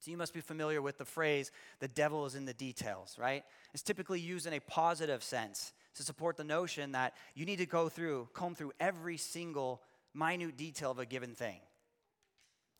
So 0.08 0.12
you 0.12 0.18
must 0.18 0.34
be 0.34 0.40
familiar 0.40 0.82
with 0.82 0.98
the 0.98 1.04
phrase, 1.04 1.52
the 1.82 1.90
devil 1.90 2.26
is 2.26 2.34
in 2.34 2.46
the 2.46 2.54
details, 2.54 3.18
right? 3.20 3.44
It's 3.74 3.84
typically 3.84 4.22
used 4.22 4.48
in 4.48 4.54
a 4.54 4.62
positive 4.62 5.22
sense 5.22 5.74
to 5.96 6.04
support 6.04 6.38
the 6.38 6.46
notion 6.46 6.94
that 6.94 7.14
you 7.36 7.46
need 7.46 7.58
to 7.58 7.66
go 7.66 7.90
through, 7.90 8.30
comb 8.34 8.56
through 8.56 8.72
every 8.80 9.18
single 9.18 9.82
minute 10.14 10.56
detail 10.56 10.92
of 10.92 11.00
a 11.00 11.06
given 11.06 11.36
thing. 11.36 11.60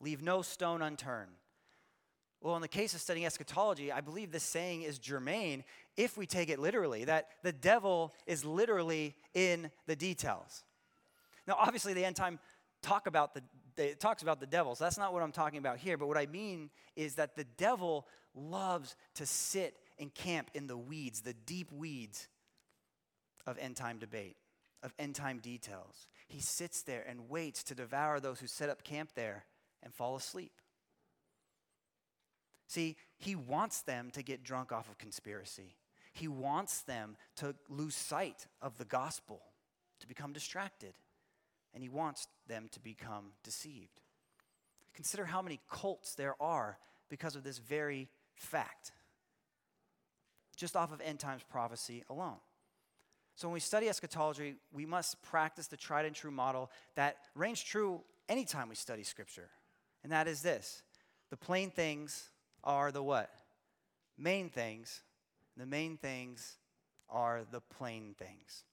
Leave 0.00 0.22
no 0.22 0.40
stone 0.40 0.80
unturned. 0.80 1.32
Well, 2.40 2.56
in 2.56 2.62
the 2.62 2.66
case 2.66 2.94
of 2.94 3.00
studying 3.02 3.26
eschatology, 3.26 3.92
I 3.92 4.00
believe 4.00 4.32
this 4.32 4.42
saying 4.42 4.80
is 4.80 4.98
germane 4.98 5.64
if 5.98 6.16
we 6.16 6.24
take 6.24 6.48
it 6.48 6.58
literally, 6.58 7.04
that 7.04 7.28
the 7.42 7.52
devil 7.52 8.14
is 8.26 8.42
literally 8.42 9.14
in 9.34 9.70
the 9.86 9.96
details. 9.96 10.64
Now, 11.46 11.56
obviously, 11.58 11.92
the 11.92 12.06
end 12.06 12.16
time 12.16 12.38
talk 12.80 13.06
about 13.06 13.34
the 13.34 13.42
it 13.78 14.00
talks 14.00 14.22
about 14.22 14.40
the 14.40 14.46
devil, 14.46 14.74
so 14.74 14.84
that's 14.84 14.98
not 14.98 15.12
what 15.12 15.22
I'm 15.22 15.32
talking 15.32 15.58
about 15.58 15.78
here. 15.78 15.96
But 15.96 16.08
what 16.08 16.18
I 16.18 16.26
mean 16.26 16.70
is 16.96 17.14
that 17.14 17.36
the 17.36 17.44
devil 17.56 18.06
loves 18.34 18.96
to 19.14 19.26
sit 19.26 19.76
and 19.98 20.12
camp 20.14 20.50
in 20.54 20.66
the 20.66 20.76
weeds, 20.76 21.20
the 21.20 21.34
deep 21.34 21.72
weeds 21.72 22.28
of 23.46 23.58
end 23.58 23.76
time 23.76 23.98
debate, 23.98 24.36
of 24.82 24.92
end 24.98 25.14
time 25.14 25.38
details. 25.38 26.08
He 26.28 26.40
sits 26.40 26.82
there 26.82 27.04
and 27.08 27.28
waits 27.28 27.62
to 27.64 27.74
devour 27.74 28.20
those 28.20 28.40
who 28.40 28.46
set 28.46 28.68
up 28.68 28.84
camp 28.84 29.10
there 29.14 29.44
and 29.82 29.94
fall 29.94 30.16
asleep. 30.16 30.52
See, 32.68 32.96
he 33.16 33.34
wants 33.34 33.80
them 33.80 34.10
to 34.12 34.22
get 34.22 34.44
drunk 34.44 34.72
off 34.72 34.90
of 34.90 34.98
conspiracy. 34.98 35.76
He 36.12 36.28
wants 36.28 36.82
them 36.82 37.16
to 37.36 37.54
lose 37.68 37.94
sight 37.94 38.46
of 38.60 38.76
the 38.76 38.84
gospel, 38.84 39.40
to 40.00 40.06
become 40.06 40.32
distracted. 40.32 40.92
And 41.78 41.82
he 41.84 41.88
wants 41.88 42.26
them 42.48 42.66
to 42.72 42.80
become 42.80 43.26
deceived. 43.44 44.00
Consider 44.94 45.24
how 45.24 45.40
many 45.40 45.60
cults 45.70 46.16
there 46.16 46.34
are 46.42 46.76
because 47.08 47.36
of 47.36 47.44
this 47.44 47.58
very 47.58 48.08
fact. 48.34 48.90
just 50.56 50.74
off 50.74 50.90
of 50.90 51.00
end 51.00 51.20
times 51.20 51.42
prophecy 51.48 52.02
alone. 52.10 52.38
So 53.36 53.46
when 53.46 53.52
we 53.52 53.60
study 53.60 53.88
eschatology, 53.88 54.56
we 54.72 54.86
must 54.86 55.22
practice 55.22 55.68
the 55.68 55.76
tried 55.76 56.04
and 56.04 56.16
true 56.16 56.32
model 56.32 56.72
that 56.96 57.18
reigns 57.36 57.62
true 57.62 58.00
anytime 58.28 58.68
we 58.68 58.74
study 58.74 59.04
Scripture. 59.04 59.48
And 60.02 60.10
that 60.10 60.26
is 60.26 60.42
this 60.42 60.82
the 61.30 61.36
plain 61.36 61.70
things 61.70 62.30
are 62.64 62.90
the 62.90 63.04
what? 63.04 63.30
Main 64.18 64.50
things. 64.50 65.02
The 65.56 65.66
main 65.66 65.96
things 65.96 66.56
are 67.08 67.42
the 67.52 67.60
plain 67.60 68.16
things. 68.18 68.64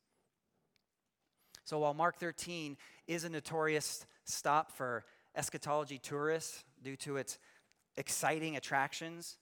So 1.65 1.79
while 1.79 1.95
Mark 1.95 2.17
13 2.17 2.77
is 3.07 3.23
a 3.23 3.29
notorious 3.29 4.05
stop 4.23 4.71
for 4.71 5.03
eschatology 5.35 5.97
tourists 5.97 6.63
due 6.81 6.95
to 6.97 7.17
its 7.17 7.39
exciting 7.97 8.55
attractions, 8.55 9.37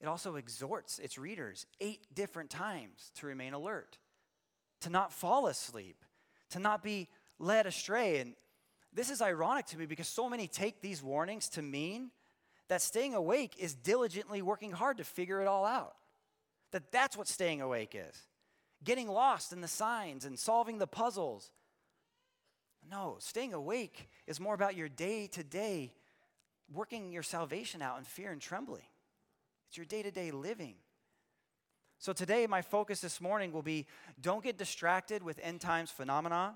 it 0.00 0.06
also 0.06 0.36
exhorts 0.36 0.98
its 0.98 1.18
readers 1.18 1.66
eight 1.80 2.06
different 2.14 2.48
times 2.48 3.12
to 3.16 3.26
remain 3.26 3.52
alert, 3.52 3.98
to 4.80 4.90
not 4.90 5.12
fall 5.12 5.48
asleep, 5.48 6.02
to 6.50 6.58
not 6.58 6.82
be 6.82 7.08
led 7.38 7.66
astray. 7.66 8.20
And 8.20 8.34
this 8.92 9.10
is 9.10 9.20
ironic 9.20 9.66
to 9.66 9.78
me 9.78 9.84
because 9.84 10.08
so 10.08 10.30
many 10.30 10.48
take 10.48 10.80
these 10.80 11.02
warnings 11.02 11.50
to 11.50 11.62
mean 11.62 12.10
that 12.68 12.80
staying 12.80 13.14
awake 13.14 13.54
is 13.58 13.74
diligently 13.74 14.40
working 14.40 14.70
hard 14.70 14.96
to 14.96 15.04
figure 15.04 15.42
it 15.42 15.46
all 15.46 15.66
out. 15.66 15.94
That 16.72 16.90
that's 16.90 17.16
what 17.16 17.28
staying 17.28 17.60
awake 17.60 17.94
is. 17.94 18.16
Getting 18.84 19.08
lost 19.08 19.52
in 19.52 19.60
the 19.60 19.68
signs 19.68 20.24
and 20.24 20.38
solving 20.38 20.78
the 20.78 20.86
puzzles. 20.86 21.50
No, 22.90 23.16
staying 23.18 23.52
awake 23.52 24.08
is 24.26 24.40
more 24.40 24.54
about 24.54 24.76
your 24.76 24.88
day 24.88 25.26
to 25.28 25.42
day 25.42 25.92
working 26.72 27.10
your 27.10 27.22
salvation 27.22 27.82
out 27.82 27.98
in 27.98 28.04
fear 28.04 28.30
and 28.30 28.40
trembling. 28.40 28.84
It's 29.68 29.76
your 29.76 29.86
day 29.86 30.02
to 30.02 30.10
day 30.10 30.30
living. 30.30 30.76
So 31.98 32.12
today, 32.12 32.46
my 32.46 32.62
focus 32.62 33.00
this 33.00 33.20
morning 33.20 33.52
will 33.52 33.62
be 33.62 33.86
don't 34.20 34.44
get 34.44 34.56
distracted 34.56 35.22
with 35.22 35.40
end 35.42 35.60
times 35.60 35.90
phenomena. 35.90 36.54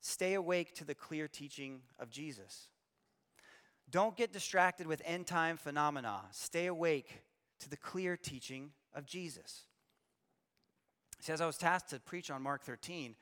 Stay 0.00 0.34
awake 0.34 0.74
to 0.76 0.84
the 0.84 0.94
clear 0.94 1.26
teaching 1.26 1.80
of 1.98 2.10
Jesus. 2.10 2.68
Don't 3.90 4.16
get 4.16 4.32
distracted 4.32 4.86
with 4.86 5.02
end 5.04 5.26
time 5.26 5.56
phenomena. 5.56 6.22
Stay 6.30 6.66
awake 6.66 7.22
to 7.60 7.68
the 7.68 7.76
clear 7.76 8.16
teaching 8.16 8.70
of 8.94 9.06
Jesus. 9.06 9.65
See, 11.26 11.32
as 11.32 11.40
I 11.40 11.46
was 11.46 11.56
tasked 11.56 11.90
to 11.90 11.98
preach 11.98 12.30
on 12.30 12.40
Mark 12.40 12.62
13, 12.62 13.16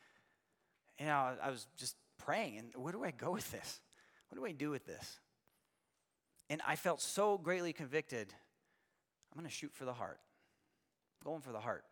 you 1.01 1.07
know, 1.07 1.37
I 1.43 1.49
was 1.49 1.67
just 1.79 1.97
praying, 2.19 2.59
and 2.59 2.71
where 2.77 2.93
do 2.93 3.03
I 3.03 3.11
go 3.13 3.31
with 3.31 3.51
this? 3.51 3.81
What 4.29 4.39
do 4.39 4.45
I 4.45 4.53
do 4.53 4.69
with 4.69 4.85
this? 4.85 5.21
And 6.51 6.61
I 6.67 6.77
felt 6.77 7.01
so 7.01 7.39
greatly 7.39 7.73
convicted. 7.73 8.35
I'm 9.33 9.41
going 9.41 9.49
to 9.49 9.55
shoot 9.55 9.73
for 9.73 9.87
the 9.87 9.95
heart. 9.95 10.21
I'm 11.19 11.31
going 11.31 11.41
for 11.41 11.53
the 11.53 11.61
heart. 11.61 11.85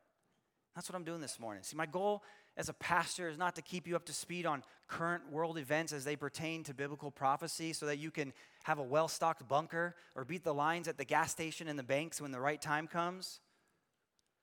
That's 0.75 0.87
what 0.87 0.97
I'm 0.97 1.04
doing 1.04 1.23
this 1.23 1.40
morning. 1.40 1.62
See, 1.62 1.76
my 1.76 1.87
goal 1.87 2.23
as 2.59 2.69
a 2.69 2.75
pastor 2.75 3.31
is 3.31 3.38
not 3.38 3.57
to 3.57 3.62
keep 3.62 3.87
you 3.87 3.97
up 3.97 4.04
to 4.04 4.12
speed 4.12 4.45
on 4.45 4.62
current 4.88 5.33
world 5.33 5.57
events 5.57 5.95
as 5.95 6.04
they 6.04 6.16
pertain 6.16 6.62
to 6.64 6.75
biblical 6.75 7.11
prophecy 7.11 7.73
so 7.73 7.87
that 7.87 7.97
you 7.97 8.11
can 8.11 8.35
have 8.64 8.78
a 8.78 8.83
well 8.83 9.09
stocked 9.09 9.49
bunker 9.49 9.97
or 10.14 10.26
beat 10.26 10.45
the 10.45 10.52
lines 10.52 10.88
at 10.88 10.99
the 10.99 11.07
gas 11.07 11.31
station 11.31 11.69
and 11.69 11.78
the 11.78 11.83
banks 11.83 12.21
when 12.21 12.33
the 12.33 12.40
right 12.40 12.61
time 12.61 12.87
comes. 12.87 13.40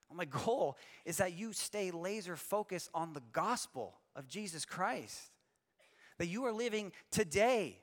My 0.14 0.26
goal 0.26 0.78
is 1.06 1.18
that 1.18 1.34
you 1.34 1.54
stay 1.54 1.92
laser 1.92 2.36
focused 2.36 2.90
on 2.94 3.14
the 3.14 3.22
gospel 3.32 3.96
of 4.16 4.28
Jesus 4.28 4.66
Christ, 4.66 5.32
that 6.18 6.28
you 6.28 6.46
are 6.46 6.52
living 6.52 6.92
today 7.12 7.80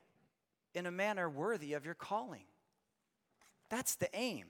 in 0.73 0.85
a 0.85 0.91
manner 0.91 1.29
worthy 1.29 1.73
of 1.73 1.85
your 1.85 1.95
calling. 1.95 2.45
That's 3.69 3.95
the 3.95 4.09
aim, 4.13 4.45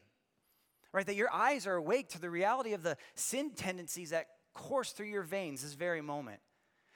right? 0.91 1.05
That 1.05 1.15
your 1.15 1.33
eyes 1.33 1.65
are 1.65 1.75
awake 1.75 2.09
to 2.09 2.21
the 2.21 2.29
reality 2.29 2.73
of 2.73 2.83
the 2.83 2.97
sin 3.15 3.51
tendencies 3.55 4.09
that 4.09 4.27
course 4.53 4.91
through 4.91 5.07
your 5.07 5.23
veins 5.23 5.61
this 5.61 5.73
very 5.73 6.01
moment. 6.01 6.39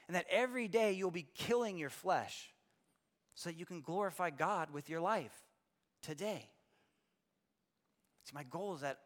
And 0.07 0.15
that 0.15 0.25
every 0.29 0.67
day 0.67 0.91
you'll 0.91 1.11
be 1.11 1.27
killing 1.35 1.77
your 1.77 1.89
flesh 1.89 2.53
so 3.35 3.49
that 3.49 3.55
you 3.57 3.65
can 3.65 3.81
glorify 3.81 4.29
God 4.29 4.71
with 4.71 4.89
your 4.89 4.99
life 4.99 5.33
today. 6.01 6.49
See, 8.25 8.31
my 8.33 8.43
goal 8.43 8.75
is 8.75 8.81
that 8.81 8.97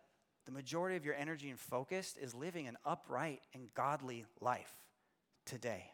the 0.46 0.52
majority 0.52 0.96
of 0.96 1.06
your 1.06 1.16
energy 1.16 1.50
and 1.50 1.60
focus 1.60 2.16
is 2.22 2.34
living 2.34 2.68
an 2.68 2.78
upright 2.86 3.42
and 3.54 3.74
godly 3.74 4.26
life 4.42 4.72
today. 5.46 5.92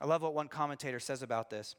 I 0.00 0.06
love 0.06 0.22
what 0.22 0.34
one 0.34 0.48
commentator 0.48 1.00
says 1.00 1.22
about 1.22 1.50
this. 1.50 1.74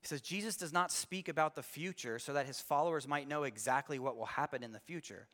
He 0.00 0.08
says, 0.08 0.20
Jesus 0.20 0.56
does 0.56 0.72
not 0.72 0.92
speak 0.92 1.28
about 1.28 1.54
the 1.54 1.62
future 1.62 2.18
so 2.18 2.32
that 2.32 2.46
his 2.46 2.60
followers 2.60 3.08
might 3.08 3.28
know 3.28 3.42
exactly 3.42 3.98
what 3.98 4.16
will 4.16 4.26
happen 4.26 4.62
in 4.62 4.72
the 4.72 4.80
future. 4.80 5.28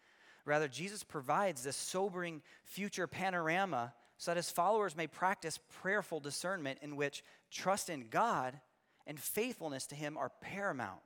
Rather, 0.44 0.68
Jesus 0.68 1.05
provides 1.05 1.62
this 1.62 1.77
sobering 1.77 2.42
future 2.64 3.07
panorama 3.07 3.94
so 4.18 4.31
that 4.31 4.37
his 4.37 4.51
followers 4.51 4.96
may 4.96 5.07
practice 5.07 5.59
prayerful 5.81 6.20
discernment 6.20 6.79
in 6.83 6.96
which 6.96 7.22
trust 7.51 7.90
in 7.90 8.09
God 8.09 8.61
and 9.07 9.18
faithfulness 9.18 9.87
to 9.87 9.94
him 9.94 10.16
are 10.16 10.33
paramount. 10.40 11.01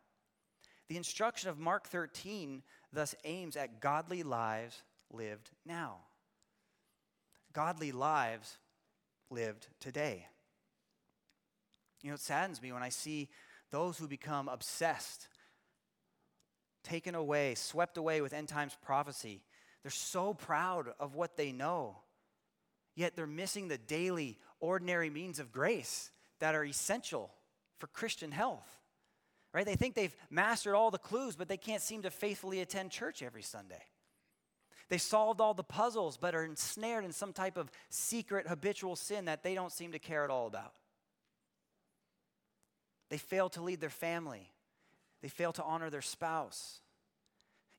The 0.89 0.97
instruction 0.97 1.51
of 1.51 1.59
Mark 1.59 1.89
13 1.89 2.63
thus 2.97 3.15
aims 3.25 3.57
at 3.57 3.81
godly 3.81 4.23
lives 4.23 4.83
lived 5.13 5.51
now. 5.67 5.99
Godly 7.53 7.93
lives 7.93 8.57
lived 9.31 9.67
today. 9.81 10.27
You 12.03 12.09
know, 12.09 12.15
it 12.15 12.21
saddens 12.21 12.63
me 12.63 12.73
when 12.73 12.83
I 12.83 12.89
see 12.89 13.29
those 13.71 13.99
who 13.99 14.09
become 14.09 14.49
obsessed 14.49 15.29
taken 16.85 17.15
away, 17.15 17.55
swept 17.55 17.99
away 17.99 18.23
with 18.23 18.33
end 18.33 18.49
times 18.49 18.77
prophecy. 18.83 19.43
They're 19.83 19.91
so 19.91 20.33
proud 20.33 20.87
of 20.99 21.15
what 21.15 21.37
they 21.37 21.53
know, 21.53 21.99
yet 22.95 23.15
they're 23.15 23.27
missing 23.27 23.69
the 23.69 23.77
daily, 23.77 24.39
ordinary 24.59 25.11
means 25.11 25.39
of 25.39 25.53
grace 25.53 26.11
that 26.39 26.55
are 26.55 26.65
essential 26.65 27.31
for 27.79 27.89
Christian 27.89 28.31
health. 28.31 28.76
Right? 29.57 29.65
They 29.65 29.75
think 29.75 29.95
they've 29.95 30.15
mastered 30.29 30.75
all 30.75 30.91
the 30.91 30.99
clues, 30.99 31.35
but 31.35 31.49
they 31.49 31.57
can't 31.57 31.81
seem 31.81 32.03
to 32.03 32.11
faithfully 32.11 32.61
attend 32.61 32.91
church 32.91 33.23
every 33.23 33.41
Sunday. 33.41 33.81
They 34.91 34.99
solved 34.99 35.41
all 35.41 35.55
the 35.55 35.65
puzzles, 35.65 36.19
but 36.19 36.35
are 36.35 36.45
ensnared 36.45 37.07
in 37.07 37.13
some 37.13 37.33
type 37.33 37.57
of 37.57 37.71
secret 37.89 38.49
habitual 38.49 38.97
sin 38.97 39.25
that 39.25 39.43
they 39.43 39.55
don't 39.55 39.73
seem 39.73 39.93
to 39.93 39.99
care 39.99 40.25
at 40.25 40.31
all 40.31 40.47
about. 40.47 40.75
They 43.09 43.17
fail 43.17 43.49
to 43.49 43.63
lead 43.63 43.81
their 43.81 43.89
family. 43.89 44.51
They 45.23 45.29
fail 45.29 45.55
to 45.55 45.63
honor 45.63 45.89
their 45.89 46.03
spouse. 46.03 46.81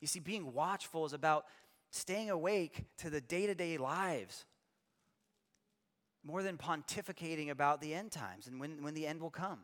You 0.02 0.08
see, 0.08 0.20
being 0.20 0.54
watchful 0.54 1.06
is 1.06 1.14
about 1.14 1.46
staying 1.92 2.32
awake 2.32 2.86
to 2.98 3.12
the 3.12 3.22
day 3.22 3.46
to 3.46 3.54
day 3.54 3.78
lives 3.78 4.46
more 6.24 6.42
than 6.42 6.58
pontificating 6.58 7.52
about 7.52 7.82
the 7.82 7.94
end 7.94 8.12
times 8.12 8.48
and 8.48 8.60
when, 8.60 8.82
when 8.82 8.96
the 8.96 9.06
end 9.06 9.22
will 9.22 9.30
come. 9.30 9.60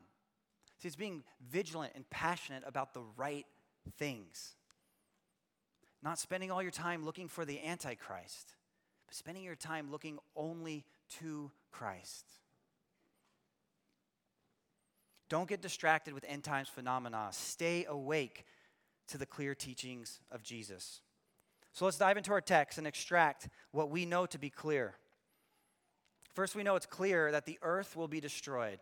See, 0.83 0.87
it's 0.87 0.97
being 0.97 1.23
vigilant 1.49 1.93
and 1.95 2.09
passionate 2.09 2.63
about 2.65 2.93
the 2.93 3.03
right 3.15 3.45
things. 3.97 4.57
Not 6.01 6.19
spending 6.19 6.51
all 6.51 6.61
your 6.61 6.71
time 6.71 7.05
looking 7.05 7.29
for 7.29 7.45
the 7.45 7.65
Antichrist, 7.65 8.55
but 9.07 9.15
spending 9.15 9.45
your 9.45 9.55
time 9.55 9.89
looking 9.91 10.19
only 10.35 10.83
to 11.21 11.51
Christ. 11.71 12.25
Don't 15.29 15.47
get 15.47 15.61
distracted 15.61 16.13
with 16.13 16.25
end 16.27 16.43
times 16.43 16.67
phenomena. 16.67 17.29
Stay 17.31 17.85
awake 17.87 18.43
to 19.07 19.17
the 19.17 19.25
clear 19.25 19.55
teachings 19.55 20.19
of 20.31 20.43
Jesus. 20.43 20.99
So 21.71 21.85
let's 21.85 21.97
dive 21.97 22.17
into 22.17 22.33
our 22.33 22.41
text 22.41 22.77
and 22.77 22.85
extract 22.85 23.47
what 23.71 23.89
we 23.89 24.05
know 24.05 24.25
to 24.25 24.37
be 24.37 24.49
clear. 24.49 24.95
First, 26.33 26.57
we 26.57 26.63
know 26.63 26.75
it's 26.75 26.85
clear 26.85 27.31
that 27.31 27.45
the 27.45 27.57
earth 27.61 27.95
will 27.95 28.09
be 28.09 28.19
destroyed. 28.19 28.79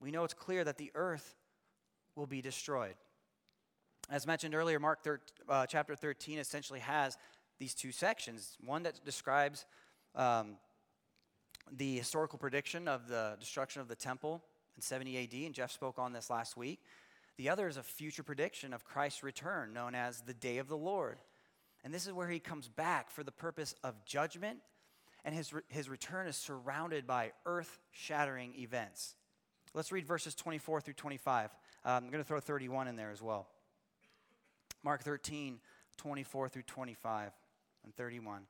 We 0.00 0.10
know 0.10 0.24
it's 0.24 0.34
clear 0.34 0.64
that 0.64 0.78
the 0.78 0.90
earth 0.94 1.36
will 2.14 2.26
be 2.26 2.42
destroyed. 2.42 2.94
As 4.08 4.26
mentioned 4.26 4.54
earlier, 4.54 4.78
Mark 4.78 5.02
thir- 5.02 5.20
uh, 5.48 5.66
chapter 5.66 5.96
13 5.96 6.38
essentially 6.38 6.80
has 6.80 7.16
these 7.58 7.74
two 7.74 7.92
sections 7.92 8.56
one 8.64 8.82
that 8.82 9.04
describes 9.04 9.64
um, 10.14 10.56
the 11.76 11.96
historical 11.96 12.38
prediction 12.38 12.86
of 12.86 13.08
the 13.08 13.36
destruction 13.40 13.80
of 13.80 13.88
the 13.88 13.96
temple 13.96 14.42
in 14.76 14.82
70 14.82 15.18
AD, 15.18 15.34
and 15.46 15.54
Jeff 15.54 15.72
spoke 15.72 15.98
on 15.98 16.12
this 16.12 16.30
last 16.30 16.56
week. 16.56 16.80
The 17.36 17.48
other 17.48 17.68
is 17.68 17.76
a 17.76 17.82
future 17.82 18.22
prediction 18.22 18.72
of 18.72 18.84
Christ's 18.84 19.22
return, 19.22 19.72
known 19.72 19.94
as 19.94 20.20
the 20.20 20.34
day 20.34 20.58
of 20.58 20.68
the 20.68 20.76
Lord. 20.76 21.18
And 21.84 21.92
this 21.92 22.06
is 22.06 22.12
where 22.12 22.28
he 22.28 22.38
comes 22.38 22.68
back 22.68 23.10
for 23.10 23.22
the 23.22 23.32
purpose 23.32 23.74
of 23.82 24.04
judgment, 24.04 24.58
and 25.24 25.34
his, 25.34 25.52
re- 25.52 25.62
his 25.68 25.88
return 25.88 26.26
is 26.26 26.36
surrounded 26.36 27.06
by 27.06 27.32
earth 27.44 27.78
shattering 27.90 28.54
events. 28.56 29.14
Let's 29.76 29.92
read 29.92 30.06
verses 30.06 30.34
24 30.34 30.80
through 30.80 30.94
25. 30.94 31.50
Um, 31.84 32.04
I'm 32.04 32.10
going 32.10 32.22
to 32.22 32.24
throw 32.24 32.40
31 32.40 32.88
in 32.88 32.96
there 32.96 33.10
as 33.12 33.22
well. 33.22 33.46
Mark 34.82 35.04
13, 35.04 35.60
24 35.98 36.48
through 36.48 36.62
25 36.62 37.30
and 37.84 37.94
31. 37.94 38.42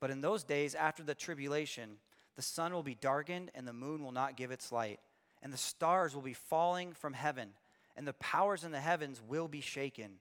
But 0.00 0.10
in 0.10 0.22
those 0.22 0.44
days 0.44 0.74
after 0.74 1.02
the 1.02 1.14
tribulation, 1.14 1.96
the 2.36 2.42
sun 2.42 2.72
will 2.72 2.82
be 2.82 2.94
darkened 2.94 3.50
and 3.54 3.68
the 3.68 3.72
moon 3.72 4.02
will 4.02 4.12
not 4.12 4.36
give 4.36 4.50
its 4.50 4.72
light 4.72 5.00
and 5.44 5.52
the 5.52 5.58
stars 5.58 6.14
will 6.14 6.22
be 6.22 6.32
falling 6.32 6.94
from 6.94 7.12
heaven, 7.12 7.50
and 7.96 8.08
the 8.08 8.14
powers 8.14 8.64
in 8.64 8.72
the 8.72 8.80
heavens 8.80 9.20
will 9.20 9.46
be 9.46 9.60
shaken. 9.60 10.12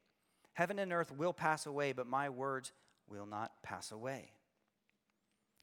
Heaven 0.51 0.77
and 0.77 0.91
earth 0.91 1.11
will 1.11 1.33
pass 1.33 1.65
away, 1.65 1.93
but 1.93 2.05
my 2.05 2.29
words 2.29 2.73
will 3.07 3.25
not 3.25 3.53
pass 3.63 3.91
away. 3.91 4.31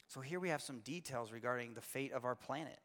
So 0.08 0.20
here 0.20 0.40
we 0.40 0.48
have 0.48 0.62
some 0.62 0.80
details 0.80 1.30
regarding 1.30 1.74
the 1.74 1.82
fate 1.82 2.12
of 2.12 2.24
our 2.24 2.34
planet. 2.34 2.78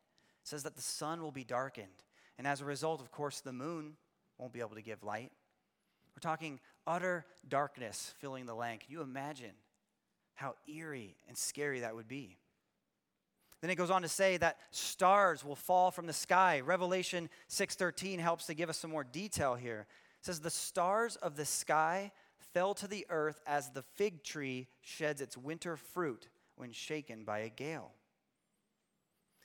Says 0.45 0.63
that 0.63 0.75
the 0.75 0.81
sun 0.81 1.21
will 1.21 1.31
be 1.31 1.43
darkened. 1.43 2.03
And 2.37 2.47
as 2.47 2.61
a 2.61 2.65
result, 2.65 3.01
of 3.01 3.11
course, 3.11 3.41
the 3.41 3.51
moon 3.51 3.97
won't 4.37 4.53
be 4.53 4.59
able 4.59 4.75
to 4.75 4.81
give 4.81 5.03
light. 5.03 5.31
We're 6.15 6.21
talking 6.21 6.59
utter 6.87 7.25
darkness 7.47 8.13
filling 8.19 8.45
the 8.45 8.53
land. 8.53 8.81
Can 8.81 8.91
you 8.91 9.01
imagine 9.01 9.51
how 10.35 10.55
eerie 10.67 11.17
and 11.27 11.35
scary 11.35 11.79
that 11.79 11.95
would 11.95 12.07
be? 12.07 12.37
Then 13.61 13.71
it 13.71 13.75
goes 13.75 13.89
on 13.89 14.03
to 14.03 14.07
say 14.07 14.37
that 14.37 14.59
stars 14.69 15.43
will 15.43 15.55
fall 15.55 15.89
from 15.89 16.05
the 16.05 16.13
sky. 16.13 16.59
Revelation 16.59 17.27
6:13 17.47 18.19
helps 18.19 18.45
to 18.45 18.53
give 18.53 18.69
us 18.69 18.77
some 18.77 18.91
more 18.91 19.03
detail 19.03 19.55
here. 19.55 19.87
It 20.19 20.25
says 20.25 20.41
the 20.41 20.51
stars 20.51 21.15
of 21.15 21.35
the 21.35 21.45
sky 21.45 22.11
fell 22.37 22.75
to 22.75 22.87
the 22.87 23.07
earth 23.09 23.41
as 23.47 23.71
the 23.71 23.81
fig 23.81 24.23
tree 24.23 24.67
sheds 24.81 25.21
its 25.21 25.35
winter 25.35 25.75
fruit 25.75 26.29
when 26.55 26.71
shaken 26.71 27.23
by 27.23 27.39
a 27.39 27.49
gale. 27.49 27.94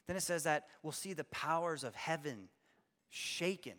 Then 0.06 0.16
it 0.16 0.22
says 0.22 0.44
that 0.44 0.66
we'll 0.82 0.92
see 0.92 1.12
the 1.12 1.24
powers 1.24 1.84
of 1.84 1.94
heaven 1.94 2.48
shaken. 3.10 3.74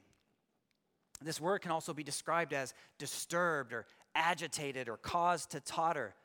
This 1.22 1.40
word 1.40 1.60
can 1.62 1.72
also 1.72 1.94
be 1.94 2.04
described 2.04 2.54
as 2.54 2.74
disturbed 2.98 3.74
or 3.74 3.86
agitated 4.16 4.90
or 4.90 4.98
caused 4.98 5.52
to 5.52 5.60
totter 5.60 6.16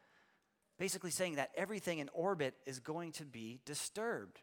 basically 0.79 1.11
saying 1.11 1.37
that 1.37 1.51
everything 1.57 1.99
in 1.99 2.09
orbit 2.13 2.55
is 2.67 2.81
going 2.81 3.13
to 3.13 3.25
be 3.25 3.61
disturbed. 3.65 4.41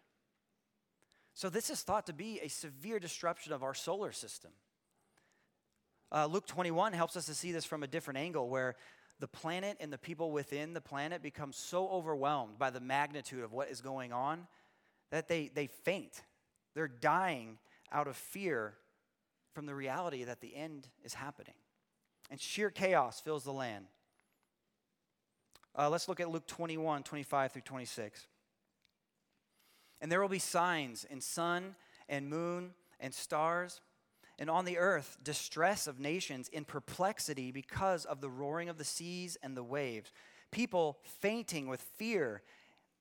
So, 1.36 1.50
this 1.50 1.70
is 1.70 1.82
thought 1.82 2.08
to 2.08 2.14
be 2.14 2.40
a 2.42 2.48
severe 2.48 3.00
disruption 3.00 3.54
of 3.54 3.64
our 3.64 3.74
solar 3.74 4.12
system. 4.12 4.52
Uh, 6.12 6.28
Luke 6.28 6.46
21 6.46 6.94
helps 6.94 7.18
us 7.18 7.26
to 7.26 7.34
see 7.34 7.52
this 7.52 7.66
from 7.66 7.82
a 7.82 7.88
different 7.88 8.20
angle, 8.20 8.50
where 8.50 8.76
the 9.20 9.28
planet 9.28 9.78
and 9.80 9.92
the 9.92 9.98
people 9.98 10.32
within 10.32 10.74
the 10.74 10.82
planet 10.82 11.24
become 11.24 11.52
so 11.52 11.88
overwhelmed 11.90 12.60
by 12.60 12.70
the 12.70 12.80
magnitude 12.80 13.44
of 13.44 13.52
what 13.52 13.70
is 13.70 13.82
going 13.82 14.14
on 14.14 14.48
that 15.14 15.28
they, 15.28 15.52
they 15.54 15.68
faint. 15.68 16.24
They're 16.74 16.88
dying 16.88 17.60
out 17.92 18.08
of 18.08 18.16
fear 18.16 18.74
from 19.54 19.68
the 19.68 19.76
reality 19.76 20.24
that 20.24 20.42
the 20.42 20.56
end 20.56 20.88
is 21.04 21.14
happening. 21.14 21.54
And 22.32 22.42
sheer 22.42 22.72
chaos 22.72 23.22
fills 23.22 23.44
the 23.44 23.54
land. 23.54 23.86
Uh, 25.78 25.92
let's 25.92 26.10
look 26.10 26.20
at 26.20 26.32
Luke 26.32 26.48
21, 26.48 27.04
25 27.04 27.52
through 27.52 27.62
26. 27.62 28.26
And 30.02 30.12
there 30.12 30.20
will 30.20 30.30
be 30.30 30.40
signs 30.40 31.06
in 31.08 31.22
sun 31.22 31.76
and 32.10 32.28
moon 32.28 32.72
and 33.00 33.14
stars, 33.14 33.82
and 34.40 34.50
on 34.50 34.66
the 34.66 34.80
earth 34.80 35.18
distress 35.24 35.86
of 35.86 36.00
nations 36.00 36.50
in 36.50 36.66
perplexity 36.66 37.52
because 37.52 38.06
of 38.06 38.20
the 38.20 38.32
roaring 38.32 38.68
of 38.68 38.80
the 38.80 38.84
seas 38.84 39.38
and 39.44 39.56
the 39.56 39.64
waves, 39.64 40.12
people 40.50 40.98
fainting 41.04 41.68
with 41.68 41.82
fear, 41.82 42.42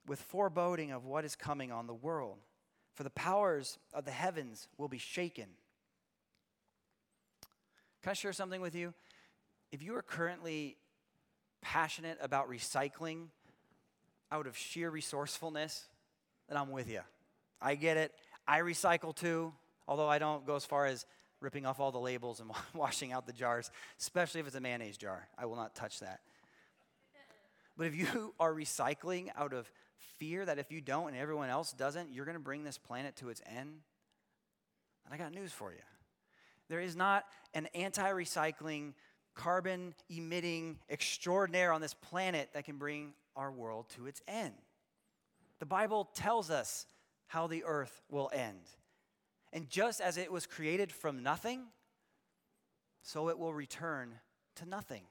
with 0.07 0.21
foreboding 0.21 0.93
of 0.93 1.05
what 1.05 1.25
is 1.25 1.37
coming 1.37 1.71
on 1.73 1.87
the 1.87 1.95
world. 1.95 2.39
For 2.95 3.05
the 3.05 3.11
powers 3.11 3.79
of 3.95 4.05
the 4.05 4.11
heavens 4.11 4.69
will 4.77 4.89
be 4.89 4.99
shaken. 4.99 5.47
Can 8.03 8.11
I 8.11 8.15
share 8.15 8.33
something 8.33 8.61
with 8.61 8.75
you? 8.75 8.93
If 9.71 9.83
you 9.83 9.95
are 9.97 10.03
currently 10.03 10.77
passionate 11.63 12.19
about 12.21 12.51
recycling 12.51 13.29
out 14.31 14.47
of 14.47 14.57
sheer 14.57 14.91
resourcefulness, 14.91 15.87
then 16.49 16.59
I'm 16.59 16.71
with 16.71 16.91
you. 16.91 17.01
I 17.61 17.77
get 17.77 17.97
it. 17.97 18.13
I 18.47 18.61
recycle 18.61 19.15
too, 19.15 19.53
although 19.87 20.09
I 20.09 20.19
don't 20.19 20.45
go 20.45 20.57
as 20.57 20.65
far 20.65 20.87
as 20.87 21.07
ripping 21.41 21.65
off 21.65 21.81
all 21.81 21.93
the 21.93 22.01
labels 22.01 22.41
and 22.41 22.51
washing 22.75 23.13
out 23.13 23.27
the 23.27 23.33
jars, 23.33 23.71
especially 24.01 24.41
if 24.41 24.47
it's 24.47 24.57
a 24.57 24.61
mayonnaise 24.61 24.97
jar. 24.97 25.29
I 25.39 25.47
will 25.47 25.57
not 25.57 25.75
touch 25.75 26.01
that. 26.01 26.21
But 27.77 27.87
if 27.87 27.95
you 27.95 28.35
are 28.41 28.53
recycling 28.53 29.29
out 29.37 29.53
of 29.53 29.71
fear 30.19 30.45
that 30.45 30.59
if 30.59 30.71
you 30.71 30.81
don't 30.81 31.09
and 31.09 31.17
everyone 31.17 31.49
else 31.49 31.73
doesn't, 31.73 32.13
you're 32.13 32.25
going 32.25 32.37
to 32.37 32.43
bring 32.43 32.65
this 32.65 32.79
planet 32.79 33.17
to 33.17 33.29
its 33.29 33.43
end, 33.47 33.81
And 35.05 35.15
I 35.15 35.17
got 35.17 35.33
news 35.33 35.53
for 35.53 35.73
you. 35.73 35.79
There 36.69 36.81
is 36.81 36.97
not 36.97 37.25
an 37.55 37.67
anti 37.75 38.11
recycling 38.11 38.95
carbon 39.35 39.95
emitting 40.09 40.79
extraordinaire 40.91 41.73
on 41.73 41.81
this 41.81 41.95
planet 41.95 42.51
that 42.55 42.65
can 42.65 42.77
bring 42.77 43.15
our 43.37 43.51
world 43.51 43.87
to 43.97 44.07
its 44.07 44.21
end. 44.29 44.55
The 45.59 45.67
Bible 45.67 46.09
tells 46.15 46.51
us 46.51 46.87
how 47.27 47.47
the 47.47 47.65
earth 47.65 48.03
will 48.11 48.31
end. 48.33 48.61
And 49.53 49.69
just 49.69 50.01
as 50.01 50.17
it 50.17 50.33
was 50.33 50.47
created 50.47 50.93
from 50.93 51.23
nothing, 51.23 51.65
so 53.03 53.29
it 53.29 53.39
will 53.39 53.55
return 53.55 54.15
to 54.57 54.67
nothing. 54.67 55.03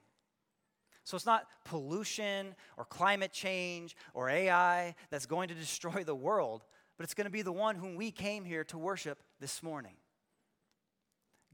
So 1.03 1.15
it's 1.15 1.25
not 1.25 1.47
pollution 1.65 2.55
or 2.77 2.85
climate 2.85 3.31
change 3.31 3.95
or 4.13 4.29
AI 4.29 4.95
that's 5.09 5.25
going 5.25 5.49
to 5.49 5.55
destroy 5.55 6.03
the 6.03 6.15
world, 6.15 6.63
but 6.97 7.03
it's 7.03 7.13
going 7.13 7.25
to 7.25 7.31
be 7.31 7.41
the 7.41 7.51
one 7.51 7.75
whom 7.75 7.95
we 7.95 8.11
came 8.11 8.45
here 8.45 8.63
to 8.65 8.77
worship 8.77 9.19
this 9.39 9.63
morning. 9.63 9.95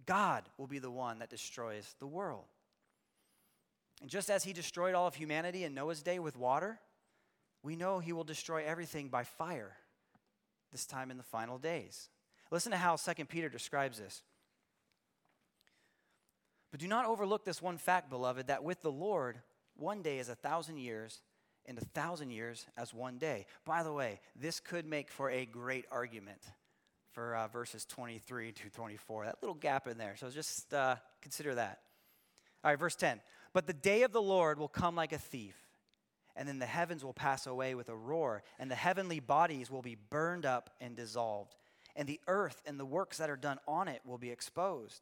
God 0.06 0.44
will 0.58 0.68
be 0.68 0.80
the 0.80 0.92
one 0.92 1.20
that 1.20 1.30
destroys 1.30 1.96
the 2.00 2.08
world. 2.08 2.46
And 4.02 4.10
just 4.10 4.30
as 4.30 4.44
he 4.44 4.54
destroyed 4.54 4.96
all 4.96 5.08
of 5.08 5.16
humanity 5.16 5.64
in 5.64 5.74
Noah's 5.74 6.04
day 6.04 6.20
with 6.20 6.38
water, 6.38 6.80
we 7.64 7.76
know 7.76 8.00
he 8.00 8.14
will 8.14 8.24
destroy 8.24 8.64
everything 8.64 9.10
by 9.10 9.24
fire 9.24 9.76
this 10.72 10.86
time 10.86 11.12
in 11.12 11.18
the 11.18 11.24
final 11.24 11.58
days. 11.58 12.10
Listen 12.52 12.72
to 12.72 12.78
how 12.78 12.96
2 12.96 13.26
Peter 13.26 13.50
describes 13.50 13.98
this. 13.98 14.24
But 16.72 16.80
do 16.80 16.88
not 16.88 17.06
overlook 17.06 17.46
this 17.46 17.62
one 17.62 17.78
fact, 17.78 18.10
beloved, 18.10 18.48
that 18.48 18.64
with 18.64 18.82
the 18.82 18.92
Lord, 18.92 19.40
one 19.76 20.02
day 20.02 20.20
is 20.20 20.30
a 20.30 20.36
thousand 20.36 20.78
years, 20.78 21.22
and 21.68 21.78
a 21.78 21.86
thousand 21.86 22.32
years 22.32 22.66
as 22.78 22.94
one 22.94 23.18
day. 23.18 23.46
By 23.66 23.84
the 23.84 23.92
way, 23.92 24.20
this 24.36 24.60
could 24.60 24.86
make 24.86 25.12
for 25.12 25.30
a 25.30 25.46
great 25.46 25.86
argument 25.92 26.42
for 27.12 27.36
uh, 27.36 27.48
verses 27.48 27.86
23 27.86 28.52
to 28.54 28.70
24. 28.70 29.26
That 29.26 29.38
little 29.42 29.56
gap 29.56 29.88
in 29.88 29.98
there. 29.98 30.16
So 30.16 30.30
just 30.30 30.74
uh, 30.74 30.96
consider 31.22 31.56
that. 31.56 31.80
All 32.64 32.72
right, 32.72 32.80
verse 32.80 32.96
10. 32.96 33.22
But 33.54 33.68
the 33.68 33.74
day 33.74 34.04
of 34.04 34.12
the 34.12 34.22
Lord 34.22 34.60
will 34.60 34.68
come 34.68 34.96
like 34.96 35.14
a 35.14 35.18
thief, 35.18 35.56
and 36.36 36.48
then 36.48 36.60
the 36.60 36.66
heavens 36.66 37.04
will 37.04 37.14
pass 37.14 37.48
away 37.48 37.76
with 37.76 37.90
a 37.90 37.96
roar, 37.96 38.44
and 38.60 38.70
the 38.70 38.76
heavenly 38.76 39.20
bodies 39.20 39.72
will 39.72 39.82
be 39.82 39.98
burned 40.10 40.46
up 40.46 40.70
and 40.80 40.96
dissolved, 40.96 41.56
and 41.96 42.08
the 42.08 42.20
earth 42.28 42.62
and 42.66 42.80
the 42.80 42.86
works 42.86 43.18
that 43.18 43.30
are 43.30 43.36
done 43.36 43.58
on 43.68 43.88
it 43.88 44.02
will 44.06 44.18
be 44.18 44.30
exposed. 44.30 45.02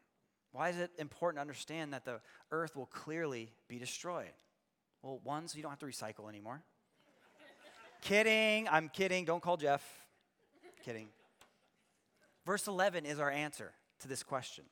Why 0.51 0.69
is 0.69 0.77
it 0.77 0.91
important 0.97 1.37
to 1.37 1.41
understand 1.41 1.93
that 1.93 2.05
the 2.05 2.19
earth 2.51 2.75
will 2.75 2.87
clearly 2.87 3.51
be 3.67 3.79
destroyed? 3.79 4.33
Well, 5.01 5.19
one, 5.23 5.47
so 5.47 5.55
you 5.55 5.63
don't 5.63 5.71
have 5.71 5.79
to 5.79 5.85
recycle 5.85 6.29
anymore. 6.29 6.61
kidding, 8.01 8.67
I'm 8.69 8.89
kidding. 8.89 9.25
Don't 9.25 9.41
call 9.41 9.57
Jeff. 9.57 9.83
kidding. 10.83 11.07
Verse 12.45 12.67
11 12.67 13.05
is 13.05 13.19
our 13.19 13.31
answer 13.31 13.71
to 13.99 14.07
this 14.07 14.23
question. 14.23 14.65